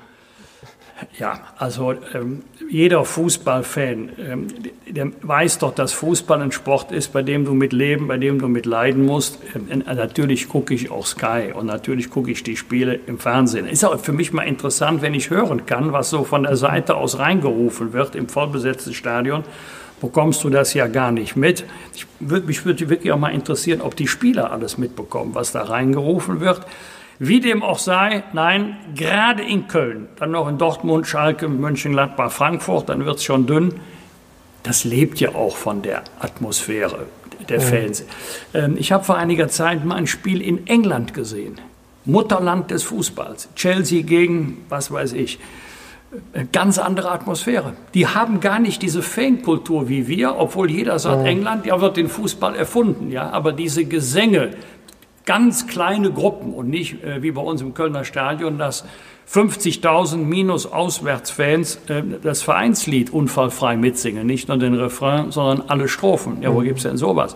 Ja, 1.18 1.42
also 1.58 1.94
ähm, 2.14 2.44
jeder 2.70 3.06
Fußballfan, 3.06 4.10
ähm, 4.20 4.48
der 4.88 5.12
weiß 5.22 5.60
doch, 5.60 5.74
dass 5.74 5.94
Fußball 5.94 6.42
ein 6.42 6.52
Sport 6.52 6.92
ist, 6.92 7.14
bei 7.14 7.22
dem 7.22 7.46
du 7.46 7.54
mit 7.54 7.74
leben, 7.74 8.08
bei 8.08 8.18
dem 8.18 8.40
du 8.40 8.48
mit 8.48 8.66
leiden 8.66 9.06
musst. 9.06 9.40
Ähm, 9.56 9.84
natürlich 9.86 10.50
gucke 10.50 10.74
ich 10.74 10.92
auch 10.92 11.06
Sky 11.06 11.54
und 11.54 11.66
natürlich 11.66 12.10
gucke 12.10 12.32
ich 12.32 12.44
die 12.44 12.58
Spiele 12.58 13.00
im 13.08 13.18
Fernsehen. 13.18 13.68
Ist 13.68 13.84
auch 13.86 14.00
für 14.00 14.14
mich 14.14 14.34
mal 14.34 14.44
interessant, 14.44 15.02
wenn 15.02 15.14
ich 15.14 15.30
hören 15.30 15.66
kann, 15.66 15.94
was 15.94 16.10
so 16.10 16.24
von 16.24 16.44
der 16.44 16.56
Seite 16.56 16.96
aus 16.96 17.20
reingerufen 17.20 17.94
wird 17.94 18.16
im 18.16 18.28
vollbesetzten 18.28 18.94
Stadion. 18.94 19.44
Bekommst 20.02 20.44
du 20.44 20.50
das 20.50 20.74
ja 20.74 20.88
gar 20.88 21.12
nicht 21.12 21.36
mit. 21.36 21.66
Ich 21.94 22.08
würd, 22.20 22.48
mich 22.48 22.66
würde 22.66 22.90
wirklich 22.90 23.12
auch 23.12 23.20
mal 23.20 23.34
interessieren, 23.34 23.82
ob 23.82 23.96
die 23.96 24.08
Spieler 24.08 24.52
alles 24.52 24.78
mitbekommen, 24.78 25.36
was 25.36 25.52
da 25.52 25.64
reingerufen 25.64 26.40
wird. 26.40 26.62
Wie 27.20 27.42
dem 27.42 27.64
auch 27.64 27.80
sei, 27.80 28.24
nein, 28.32 28.78
gerade 28.96 29.44
in 29.44 29.68
Köln, 29.68 30.08
dann 30.18 30.32
noch 30.32 30.48
in 30.48 30.58
Dortmund, 30.58 31.06
Schalke, 31.06 31.50
Mönchengladbach, 31.50 32.32
Frankfurt, 32.32 32.88
dann 32.88 33.06
wird 33.06 33.18
es 33.18 33.26
schon 33.26 33.46
dünn. 33.46 33.74
Das 34.64 34.86
lebt 34.86 35.20
ja 35.20 35.36
auch 35.36 35.58
von 35.58 35.82
der 35.82 36.04
Atmosphäre 36.20 37.08
der 37.50 37.60
Fans. 37.62 38.06
Ähm, 38.54 38.76
ich 38.78 38.92
habe 38.92 39.04
vor 39.04 39.18
einiger 39.18 39.50
Zeit 39.50 39.84
mal 39.84 39.96
ein 39.96 40.08
Spiel 40.08 40.42
in 40.42 40.68
England 40.68 41.14
gesehen. 41.14 41.60
Mutterland 42.06 42.72
des 42.72 42.84
Fußballs. 42.84 43.50
Chelsea 43.56 44.02
gegen, 44.02 44.66
was 44.70 44.92
weiß 44.92 45.14
ich. 45.14 45.40
Eine 46.34 46.48
ganz 46.48 46.80
andere 46.80 47.12
Atmosphäre. 47.12 47.74
Die 47.94 48.08
haben 48.08 48.40
gar 48.40 48.60
nicht 48.60 48.82
diese 48.82 49.04
Fankultur 49.04 49.90
wie 49.90 50.08
wir, 50.08 50.38
obwohl 50.38 50.72
jeder 50.72 50.98
sagt, 50.98 51.28
England, 51.28 51.66
ja, 51.68 51.82
wird 51.82 51.98
den 51.98 52.10
Fußball 52.10 52.56
erfunden, 52.56 53.12
ja. 53.12 53.30
Aber 53.30 53.52
diese 53.52 53.86
Gesänge, 53.86 54.52
ganz 55.26 55.68
kleine 55.68 56.12
Gruppen 56.12 56.54
und 56.54 56.70
nicht 56.70 57.04
äh, 57.04 57.22
wie 57.22 57.32
bei 57.32 57.42
uns 57.42 57.62
im 57.62 57.74
Kölner 57.74 58.04
Stadion, 58.04 58.58
dass 58.58 58.86
50.000 59.32 60.18
minus 60.18 60.66
Auswärtsfans 60.66 61.80
äh, 61.88 62.02
das 62.22 62.42
Vereinslied 62.42 63.12
unfallfrei 63.12 63.78
mitsingen. 63.78 64.26
Nicht 64.26 64.48
nur 64.48 64.58
den 64.58 64.74
Refrain, 64.74 65.32
sondern 65.32 65.70
alle 65.70 65.88
Strophen. 65.88 66.42
Ja, 66.42 66.54
wo 66.54 66.60
gibt's 66.60 66.84
denn 66.84 66.98
sowas? 66.98 67.36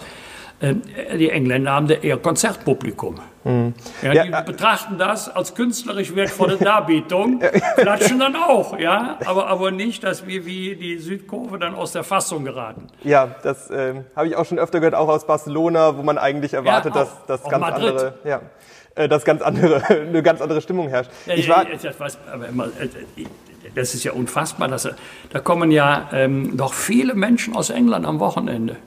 Äh, 0.64 1.18
die 1.18 1.30
Engländer 1.30 1.72
haben 1.74 1.88
da 1.88 1.96
eher 1.96 2.18
Konzertpublikum. 2.18 3.20
Mhm. 3.44 3.74
Ja, 4.02 4.24
die 4.24 4.30
ja, 4.30 4.42
betrachten 4.42 4.98
das 4.98 5.28
als 5.28 5.54
künstlerisch 5.54 6.16
wertvolle 6.16 6.56
Darbietung, 6.56 7.42
klatschen 7.76 8.20
dann 8.20 8.38
auch, 8.38 8.80
ja, 8.80 9.18
aber, 9.26 9.48
aber 9.48 9.72
nicht, 9.72 10.06
dass 10.06 10.26
wir 10.26 10.46
wie 10.46 10.78
die 10.78 10.98
Südkurve 10.98 11.60
dann 11.60 11.76
aus 11.76 11.92
der 11.92 12.06
Fassung 12.06 12.46
geraten. 12.46 12.88
Ja, 13.04 13.36
das 13.44 13.70
äh, 13.70 13.96
habe 14.16 14.30
ich 14.30 14.38
auch 14.38 14.46
schon 14.46 14.60
öfter 14.60 14.80
gehört, 14.80 14.96
auch 14.96 15.10
aus 15.10 15.28
Barcelona, 15.28 15.98
wo 15.98 16.04
man 16.04 16.18
eigentlich 16.18 16.54
erwartet, 16.54 16.96
ja, 16.96 17.02
auch, 17.02 17.08
dass 17.28 17.42
das 17.42 17.50
ganz 17.50 17.62
Madrid. 17.62 17.90
andere, 17.90 18.14
ja, 18.24 18.42
äh, 18.96 19.10
dass 19.10 19.26
ganz 19.26 19.42
andere, 19.42 19.84
eine 19.90 20.24
ganz 20.24 20.40
andere 20.40 20.62
Stimmung 20.62 20.88
herrscht. 20.88 21.12
ich 21.26 21.50
war, 21.50 21.66
das, 21.66 22.00
weiß, 22.00 22.20
aber 22.32 22.48
immer, 22.48 22.68
äh, 22.68 23.26
das 23.76 23.94
ist 23.94 24.06
ja 24.06 24.14
unfassbar, 24.14 24.70
dass 24.70 24.88
da 25.32 25.40
kommen 25.42 25.72
ja 25.72 26.08
ähm, 26.14 26.56
doch 26.56 26.74
viele 26.74 27.14
Menschen 27.14 27.58
aus 27.58 27.70
England 27.70 28.06
am 28.06 28.22
Wochenende 28.22 28.78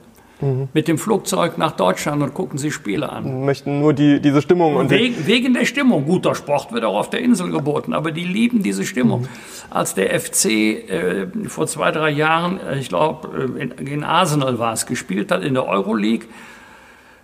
mhm. 0.41 0.69
mit 0.73 0.87
dem 0.87 0.97
Flugzeug 0.97 1.57
nach 1.57 1.71
Deutschland 1.71 2.21
und 2.21 2.33
gucken 2.33 2.57
sich 2.57 2.73
Spiele 2.73 3.09
an. 3.09 3.45
Möchten 3.45 3.79
nur 3.79 3.93
die, 3.93 4.19
diese 4.19 4.41
Stimmung. 4.41 4.75
Und 4.75 4.89
wegen, 4.89 5.27
wegen 5.27 5.53
der 5.53 5.65
Stimmung. 5.65 6.05
Guter 6.05 6.35
Sport 6.35 6.71
wird 6.71 6.83
auch 6.83 6.97
auf 6.97 7.09
der 7.09 7.21
Insel 7.21 7.51
geboten, 7.51 7.93
aber 7.93 8.11
die 8.11 8.23
lieben 8.23 8.63
diese 8.63 8.85
Stimmung. 8.85 9.21
Mhm. 9.21 9.27
Als 9.69 9.93
der 9.95 10.19
FC 10.19 10.45
äh, 10.45 11.27
vor 11.47 11.67
zwei, 11.67 11.91
drei 11.91 12.09
Jahren, 12.09 12.59
äh, 12.59 12.79
ich 12.79 12.89
glaube, 12.89 13.51
äh, 13.57 13.61
in, 13.61 13.71
in, 13.71 14.03
Arsenal 14.03 14.59
war 14.59 14.73
es, 14.73 14.85
gespielt 14.85 15.31
hat 15.31 15.43
in 15.43 15.53
der 15.53 15.67
Euroleague, 15.67 16.27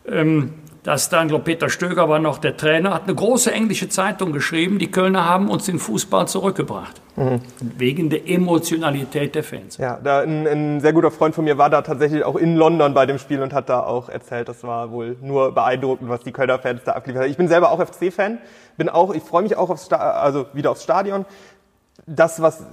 ähm, 0.08 0.52
dass 0.84 1.10
dann, 1.10 1.30
glaube 1.30 1.46
Peter 1.46 1.70
Stöger 1.70 2.10
war 2.10 2.20
noch 2.20 2.38
der 2.38 2.58
Trainer, 2.58 2.94
hat 2.94 3.04
eine 3.04 3.16
große 3.16 3.52
englische 3.52 3.88
Zeitung 3.90 4.34
geschrieben, 4.34 4.80
die 4.80 4.92
Kölner 4.92 5.28
haben 5.28 5.50
uns 5.50 5.66
den 5.66 5.80
Fußball 5.80 6.28
zurückgebracht. 6.28 7.02
Mhm. 7.16 7.42
Wegen 7.60 8.10
der 8.10 8.28
Emotionalität 8.28 9.36
der 9.36 9.44
Fans. 9.44 9.78
Ja, 9.78 10.00
da 10.04 10.22
ein, 10.22 10.48
ein, 10.48 10.82
sehr 10.82 10.94
guter 10.94 11.12
Freund 11.12 11.36
von 11.36 11.46
mir 11.46 11.58
war 11.58 11.70
da 11.70 11.82
tatsächlich 11.82 12.24
auch 12.24 12.36
in 12.36 12.56
London 12.56 12.94
bei 12.94 13.06
dem 13.06 13.18
Spiel 13.18 13.42
und 13.42 13.54
hat 13.54 13.70
da 13.70 13.82
auch 13.82 14.10
erzählt, 14.10 14.50
das 14.50 14.64
war 14.64 14.92
wohl 14.92 15.16
nur 15.22 15.54
beeindruckend, 15.54 16.10
was 16.10 16.22
die 16.22 16.32
Kölner 16.32 16.60
Fans 16.60 16.82
da 16.84 16.94
abgeliefert 16.94 17.24
haben. 17.24 17.32
Ich 17.32 17.38
bin 17.38 17.48
selber 17.48 17.72
auch 17.72 17.80
FC-Fan, 17.80 18.40
bin 18.78 18.90
auch, 18.90 19.14
ich 19.14 19.24
freue 19.24 19.44
mich 19.44 19.56
auch 19.56 19.70
aufs, 19.70 19.92
also 19.92 20.48
wieder 20.54 20.72
aufs 20.72 20.84
Stadion. 20.84 21.26
Das, 22.08 22.42
was 22.42 22.66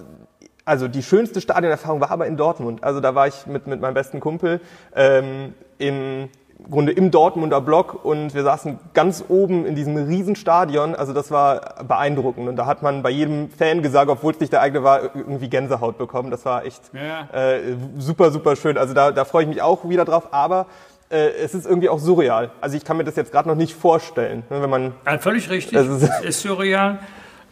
also 0.64 0.88
die 0.88 1.02
schönste 1.02 1.40
Stadionerfahrung 1.40 2.00
war 2.00 2.11
aber 2.11 2.26
in 2.26 2.36
Dortmund. 2.36 2.84
Also 2.84 3.00
da 3.00 3.14
war 3.14 3.26
ich 3.26 3.46
mit, 3.46 3.66
mit 3.66 3.80
meinem 3.80 3.94
besten 3.94 4.20
Kumpel 4.20 4.61
ähm, 4.94 5.54
im 5.78 6.28
Grunde 6.68 6.92
im 6.92 7.11
Dortmunder 7.11 7.61
Block 7.61 8.04
und 8.04 8.34
wir 8.34 8.42
saßen 8.42 8.78
ganz 8.94 9.24
oben 9.28 9.66
in 9.66 9.74
diesem 9.74 9.96
Riesenstadion. 9.96 10.94
Also 10.94 11.12
das 11.12 11.30
war 11.30 11.84
beeindruckend 11.86 12.48
und 12.48 12.56
da 12.56 12.66
hat 12.66 12.82
man 12.82 13.02
bei 13.02 13.11
jedem 13.11 13.50
Fan 13.50 13.82
gesagt, 13.82 14.11
obwohl 14.11 14.32
es 14.32 14.40
nicht 14.40 14.52
der 14.52 14.61
eigene 14.61 14.82
war, 14.82 15.14
irgendwie 15.14 15.48
Gänsehaut 15.48 15.98
bekommen. 15.98 16.30
Das 16.30 16.44
war 16.44 16.64
echt 16.64 16.82
ja. 16.92 17.28
äh, 17.32 17.76
super, 17.98 18.30
super 18.30 18.56
schön. 18.56 18.76
Also 18.76 18.94
da, 18.94 19.12
da 19.12 19.24
freue 19.24 19.44
ich 19.44 19.48
mich 19.48 19.62
auch 19.62 19.88
wieder 19.88 20.04
drauf. 20.04 20.32
Aber 20.32 20.66
äh, 21.11 21.30
es 21.42 21.54
ist 21.54 21.66
irgendwie 21.66 21.88
auch 21.88 21.98
surreal. 21.98 22.50
Also 22.61 22.76
ich 22.76 22.84
kann 22.84 22.96
mir 22.96 23.04
das 23.04 23.16
jetzt 23.16 23.32
gerade 23.32 23.48
noch 23.48 23.56
nicht 23.56 23.74
vorstellen, 23.74 24.44
ne, 24.48 24.62
wenn 24.62 24.70
man. 24.70 24.92
Ja, 25.04 25.18
völlig 25.18 25.50
richtig. 25.50 25.76
Es 25.76 25.88
ist, 25.88 26.02
es 26.02 26.20
ist 26.24 26.40
surreal, 26.42 27.00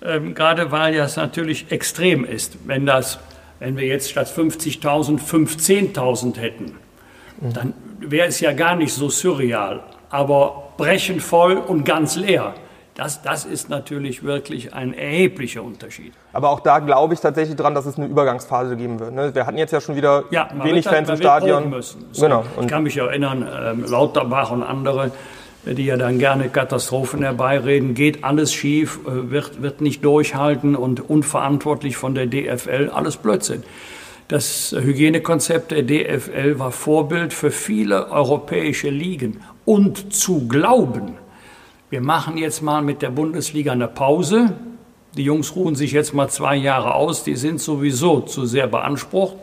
ähm, 0.02 0.34
gerade 0.34 0.70
weil 0.70 0.94
ja 0.94 1.04
es 1.04 1.16
natürlich 1.16 1.70
extrem 1.72 2.24
ist, 2.24 2.56
wenn 2.66 2.86
das, 2.86 3.18
wenn 3.58 3.76
wir 3.76 3.86
jetzt 3.86 4.10
statt 4.10 4.28
50.000 4.28 5.20
15.000 5.20 6.36
hätten. 6.38 6.78
Dann 7.40 7.74
wäre 8.00 8.28
es 8.28 8.40
ja 8.40 8.52
gar 8.52 8.76
nicht 8.76 8.92
so 8.92 9.08
surreal, 9.08 9.80
aber 10.10 10.70
brechend 10.76 11.22
voll 11.22 11.56
und 11.56 11.84
ganz 11.84 12.16
leer. 12.16 12.54
Das, 12.94 13.22
das 13.22 13.44
ist 13.44 13.70
natürlich 13.70 14.24
wirklich 14.24 14.74
ein 14.74 14.92
erheblicher 14.92 15.62
Unterschied. 15.62 16.12
Aber 16.32 16.50
auch 16.50 16.58
da 16.58 16.80
glaube 16.80 17.14
ich 17.14 17.20
tatsächlich 17.20 17.54
dran, 17.54 17.72
dass 17.72 17.86
es 17.86 17.96
eine 17.96 18.06
Übergangsphase 18.06 18.76
geben 18.76 18.98
wird. 18.98 19.14
Ne? 19.14 19.32
Wir 19.32 19.46
hatten 19.46 19.56
jetzt 19.56 19.70
ja 19.70 19.80
schon 19.80 19.94
wieder 19.94 20.24
ja, 20.32 20.48
wenig 20.64 20.84
halt, 20.84 20.96
Fans 20.96 21.10
im 21.10 21.16
Stadion. 21.18 21.80
So, 21.80 22.24
genau. 22.24 22.42
ich 22.60 22.66
kann 22.66 22.82
mich 22.82 22.96
erinnern, 22.96 23.46
ähm, 23.56 23.84
Lauterbach 23.88 24.50
und 24.50 24.64
andere, 24.64 25.12
die 25.64 25.84
ja 25.84 25.96
dann 25.96 26.18
gerne 26.18 26.48
Katastrophen 26.48 27.22
herbeireden, 27.22 27.94
geht 27.94 28.24
alles 28.24 28.52
schief, 28.52 28.98
äh, 29.06 29.30
wird, 29.30 29.62
wird 29.62 29.80
nicht 29.80 30.04
durchhalten 30.04 30.74
und 30.74 31.08
unverantwortlich 31.08 31.96
von 31.96 32.16
der 32.16 32.26
DFL, 32.26 32.90
alles 32.92 33.16
Blödsinn. 33.16 33.62
Das 34.28 34.76
Hygienekonzept 34.78 35.70
der 35.70 35.82
DFL 35.82 36.58
war 36.58 36.70
Vorbild 36.70 37.32
für 37.32 37.50
viele 37.50 38.10
europäische 38.10 38.90
Ligen. 38.90 39.40
Und 39.64 40.12
zu 40.12 40.46
glauben, 40.46 41.14
wir 41.88 42.02
machen 42.02 42.36
jetzt 42.36 42.60
mal 42.60 42.82
mit 42.82 43.00
der 43.00 43.08
Bundesliga 43.08 43.72
eine 43.72 43.88
Pause, 43.88 44.52
die 45.16 45.22
Jungs 45.24 45.56
ruhen 45.56 45.74
sich 45.74 45.92
jetzt 45.92 46.12
mal 46.12 46.28
zwei 46.28 46.56
Jahre 46.56 46.94
aus, 46.94 47.24
die 47.24 47.36
sind 47.36 47.58
sowieso 47.58 48.20
zu 48.20 48.44
sehr 48.44 48.66
beansprucht, 48.66 49.36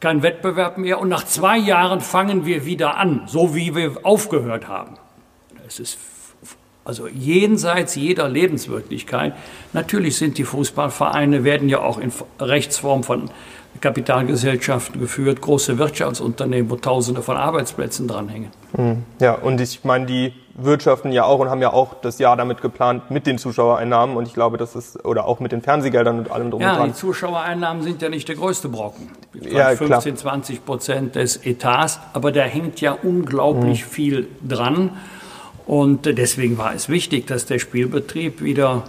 kein 0.00 0.22
Wettbewerb 0.22 0.76
mehr 0.76 1.00
und 1.00 1.08
nach 1.08 1.24
zwei 1.24 1.56
Jahren 1.56 2.02
fangen 2.02 2.44
wir 2.44 2.66
wieder 2.66 2.98
an, 2.98 3.22
so 3.26 3.54
wie 3.54 3.74
wir 3.74 3.96
aufgehört 4.02 4.68
haben. 4.68 4.98
Es 5.66 5.80
ist 5.80 5.98
also 6.84 7.08
jenseits 7.08 7.94
jeder 7.94 8.28
Lebenswirklichkeit. 8.28 9.34
Natürlich 9.72 10.16
sind 10.16 10.36
die 10.36 10.44
Fußballvereine, 10.44 11.42
werden 11.42 11.70
ja 11.70 11.80
auch 11.80 11.98
in 11.98 12.12
Rechtsform 12.38 13.02
von 13.02 13.30
Kapitalgesellschaften 13.80 15.00
geführt, 15.00 15.40
große 15.40 15.78
Wirtschaftsunternehmen, 15.78 16.70
wo 16.70 16.76
Tausende 16.76 17.22
von 17.22 17.36
Arbeitsplätzen 17.36 18.08
dranhängen. 18.08 18.50
Hm. 18.76 19.02
Ja, 19.20 19.34
und 19.34 19.60
ich 19.60 19.84
meine, 19.84 20.06
die 20.06 20.32
wirtschaften 20.54 21.10
ja 21.12 21.24
auch 21.24 21.40
und 21.40 21.50
haben 21.50 21.60
ja 21.60 21.72
auch 21.72 21.94
das 22.00 22.18
Jahr 22.18 22.36
damit 22.36 22.62
geplant 22.62 23.10
mit 23.10 23.26
den 23.26 23.38
Zuschauereinnahmen 23.38 24.16
und 24.16 24.26
ich 24.26 24.34
glaube, 24.34 24.56
das 24.56 24.76
ist, 24.76 25.04
oder 25.04 25.26
auch 25.26 25.40
mit 25.40 25.52
den 25.52 25.62
Fernsehgeldern 25.62 26.18
und 26.20 26.30
allem 26.30 26.50
drum 26.50 26.62
ja, 26.62 26.72
und 26.72 26.78
dran. 26.78 26.86
Ja, 26.88 26.92
die 26.92 26.98
Zuschauereinnahmen 26.98 27.82
sind 27.82 28.02
ja 28.02 28.08
nicht 28.08 28.28
der 28.28 28.36
größte 28.36 28.68
Brocken. 28.68 29.10
Ja, 29.40 29.68
15, 29.68 29.86
klar. 29.86 30.02
20 30.02 30.64
Prozent 30.64 31.14
des 31.16 31.44
Etats, 31.44 32.00
aber 32.12 32.30
da 32.30 32.42
hängt 32.42 32.80
ja 32.80 32.96
unglaublich 33.02 33.82
hm. 33.82 33.88
viel 33.88 34.28
dran 34.46 34.90
und 35.66 36.06
deswegen 36.06 36.58
war 36.58 36.74
es 36.74 36.88
wichtig, 36.88 37.26
dass 37.26 37.46
der 37.46 37.58
Spielbetrieb 37.58 38.42
wieder 38.42 38.84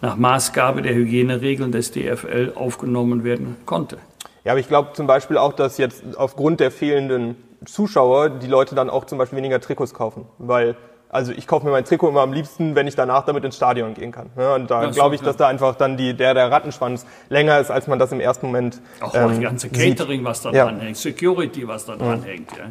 nach 0.00 0.16
Maßgabe 0.16 0.82
der 0.82 0.94
Hygieneregeln 0.94 1.72
des 1.72 1.92
DFL 1.92 2.52
aufgenommen 2.54 3.22
werden 3.24 3.56
konnte. 3.66 3.98
Ja, 4.44 4.52
aber 4.52 4.60
ich 4.60 4.68
glaube 4.68 4.92
zum 4.92 5.06
Beispiel 5.06 5.38
auch, 5.38 5.52
dass 5.52 5.78
jetzt 5.78 6.16
aufgrund 6.16 6.60
der 6.60 6.70
fehlenden 6.70 7.36
Zuschauer 7.64 8.30
die 8.30 8.48
Leute 8.48 8.74
dann 8.74 8.90
auch 8.90 9.04
zum 9.04 9.18
Beispiel 9.18 9.36
weniger 9.38 9.60
Trikots 9.60 9.94
kaufen, 9.94 10.26
weil 10.38 10.76
Also 11.08 11.30
ich 11.30 11.46
kaufe 11.46 11.66
mir 11.66 11.72
mein 11.72 11.84
Trikot 11.84 12.08
immer 12.08 12.22
am 12.22 12.32
liebsten, 12.32 12.74
wenn 12.74 12.86
ich 12.86 12.94
danach 12.94 13.26
damit 13.26 13.44
ins 13.44 13.56
Stadion 13.56 13.92
gehen 13.92 14.12
kann. 14.12 14.30
Ja, 14.36 14.54
und 14.54 14.70
da 14.70 14.86
glaube 14.86 15.14
ich, 15.14 15.20
dass 15.20 15.36
da 15.36 15.46
einfach 15.46 15.76
dann 15.76 15.98
die, 15.98 16.14
der, 16.14 16.32
der 16.32 16.50
Rattenschwanz 16.50 17.04
länger 17.28 17.60
ist, 17.60 17.70
als 17.70 17.86
man 17.86 17.98
das 17.98 18.12
im 18.12 18.20
ersten 18.20 18.46
Moment 18.46 18.80
Auch 19.00 19.14
ähm, 19.14 19.28
das 19.28 19.40
ganze 19.40 19.68
Catering, 19.68 20.20
sieht. 20.20 20.24
was 20.24 20.40
da 20.40 20.52
ja. 20.52 20.64
dran 20.64 20.80
hängt, 20.80 20.96
Security, 20.96 21.68
was 21.68 21.84
da 21.84 21.96
mhm. 21.96 22.22
hängt. 22.22 22.50
Ja. 22.52 22.70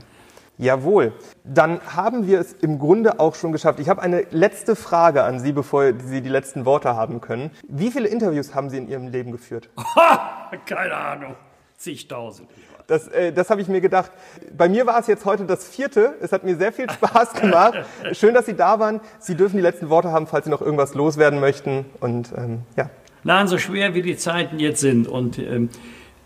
Jawohl. 0.57 1.13
Dann 1.43 1.82
haben 1.95 2.26
wir 2.26 2.39
es 2.39 2.53
im 2.53 2.80
Grunde 2.80 3.19
auch 3.19 3.36
schon 3.36 3.51
geschafft. 3.51 3.80
Ich 3.80 3.89
habe 3.89 4.01
eine 4.01 4.26
letzte 4.32 4.76
Frage 4.76 5.24
an 5.24 5.39
Sie, 5.39 5.51
bevor 5.51 5.93
Sie 5.99 6.22
die 6.22 6.30
letzten 6.30 6.65
Worte 6.65 6.95
haben 6.95 7.22
können. 7.22 7.51
Wie 7.67 7.91
viele 7.91 8.07
Interviews 8.07 8.55
haben 8.55 8.72
Sie 8.72 8.78
in 8.78 8.88
Ihrem 8.88 9.07
Leben 9.07 9.32
geführt? 9.32 9.69
Keine 10.65 10.95
Ahnung. 10.95 11.36
Zigtausend. 11.82 12.47
Das, 12.86 13.07
äh, 13.07 13.34
das 13.34 13.49
habe 13.49 13.59
ich 13.59 13.67
mir 13.67 13.82
gedacht. 13.82 14.11
Bei 14.55 14.69
mir 14.69 14.86
war 14.86 14.99
es 14.99 15.07
jetzt 15.07 15.25
heute 15.25 15.45
das 15.45 15.67
vierte. 15.67 16.13
Es 16.21 16.32
hat 16.32 16.43
mir 16.43 16.55
sehr 16.55 16.71
viel 16.71 16.88
Spaß 16.88 17.34
gemacht. 17.34 17.73
Schön, 18.11 18.36
dass 18.36 18.45
Sie 18.45 18.53
da 18.53 18.79
waren. 18.79 19.01
Sie 19.17 19.34
dürfen 19.34 19.57
die 19.57 19.63
letzten 19.63 19.89
Worte 19.89 20.11
haben, 20.11 20.27
falls 20.27 20.45
Sie 20.45 20.51
noch 20.51 20.61
irgendwas 20.61 20.93
loswerden 20.93 21.39
möchten. 21.39 21.86
Und 21.99 22.34
ähm, 22.38 22.59
ja. 22.77 22.91
Nein, 23.23 23.47
so 23.47 23.57
schwer 23.57 23.95
wie 23.95 24.03
die 24.03 24.15
Zeiten 24.15 24.59
jetzt 24.59 24.79
sind 24.79 25.07
und 25.07 25.39
ähm, 25.39 25.69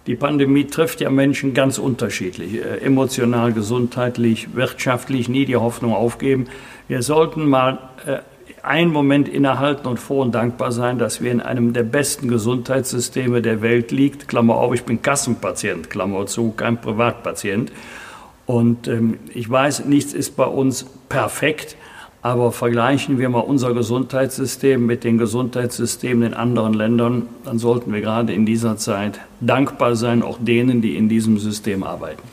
die 0.08 0.16
Pandemie 0.16 0.66
trifft 0.66 1.02
ja 1.02 1.10
Menschen 1.10 1.54
ganz 1.54 1.78
unterschiedlich, 1.78 2.56
äh, 2.56 2.80
emotional, 2.80 3.54
gesundheitlich, 3.54 4.56
wirtschaftlich, 4.56 5.30
nie 5.30 5.46
die 5.46 5.56
Hoffnung 5.56 5.94
aufgeben. 5.94 6.48
Wir 6.90 7.02
sollten 7.02 7.48
mal 7.48 7.80
äh, 8.06 8.20
einen 8.66 8.92
Moment 8.92 9.28
innehalten 9.28 9.88
und 9.88 10.00
froh 10.00 10.22
und 10.22 10.34
dankbar 10.34 10.72
sein, 10.72 10.98
dass 10.98 11.22
wir 11.22 11.32
in 11.32 11.42
einem 11.42 11.74
der 11.74 11.84
besten 11.84 12.28
Gesundheitssysteme 12.28 13.42
der 13.42 13.62
Welt 13.62 13.92
liegt. 13.92 14.28
Klammer 14.28 14.56
auf, 14.56 14.74
ich 14.74 14.84
bin 14.84 15.02
Kassenpatient, 15.02 15.90
Klammer 15.90 16.26
zu, 16.26 16.52
kein 16.52 16.80
Privatpatient. 16.80 17.72
Und 18.46 18.88
ähm, 18.88 19.20
ich 19.34 19.50
weiß, 19.50 19.86
nichts 19.86 20.14
ist 20.14 20.36
bei 20.36 20.46
uns 20.46 20.86
perfekt, 21.10 21.76
aber 22.22 22.52
vergleichen 22.52 23.20
wir 23.20 23.30
mal 23.30 23.40
unser 23.40 23.74
Gesundheitssystem 23.74 24.84
mit 24.84 25.04
den 25.04 25.18
Gesundheitssystemen 25.18 26.30
in 26.30 26.34
anderen 26.34 26.74
Ländern, 26.74 27.28
dann 27.44 27.60
sollten 27.60 27.94
wir 27.94 28.02
gerade 28.02 28.34
in 28.34 28.46
dieser 28.46 28.78
Zeit 28.78 29.20
dankbar 29.42 29.96
sein, 29.96 30.24
auch 30.24 30.38
denen, 30.40 30.82
die 30.82 30.96
in 30.96 31.08
diesem 31.08 31.38
System 31.38 31.84
arbeiten. 31.84 32.24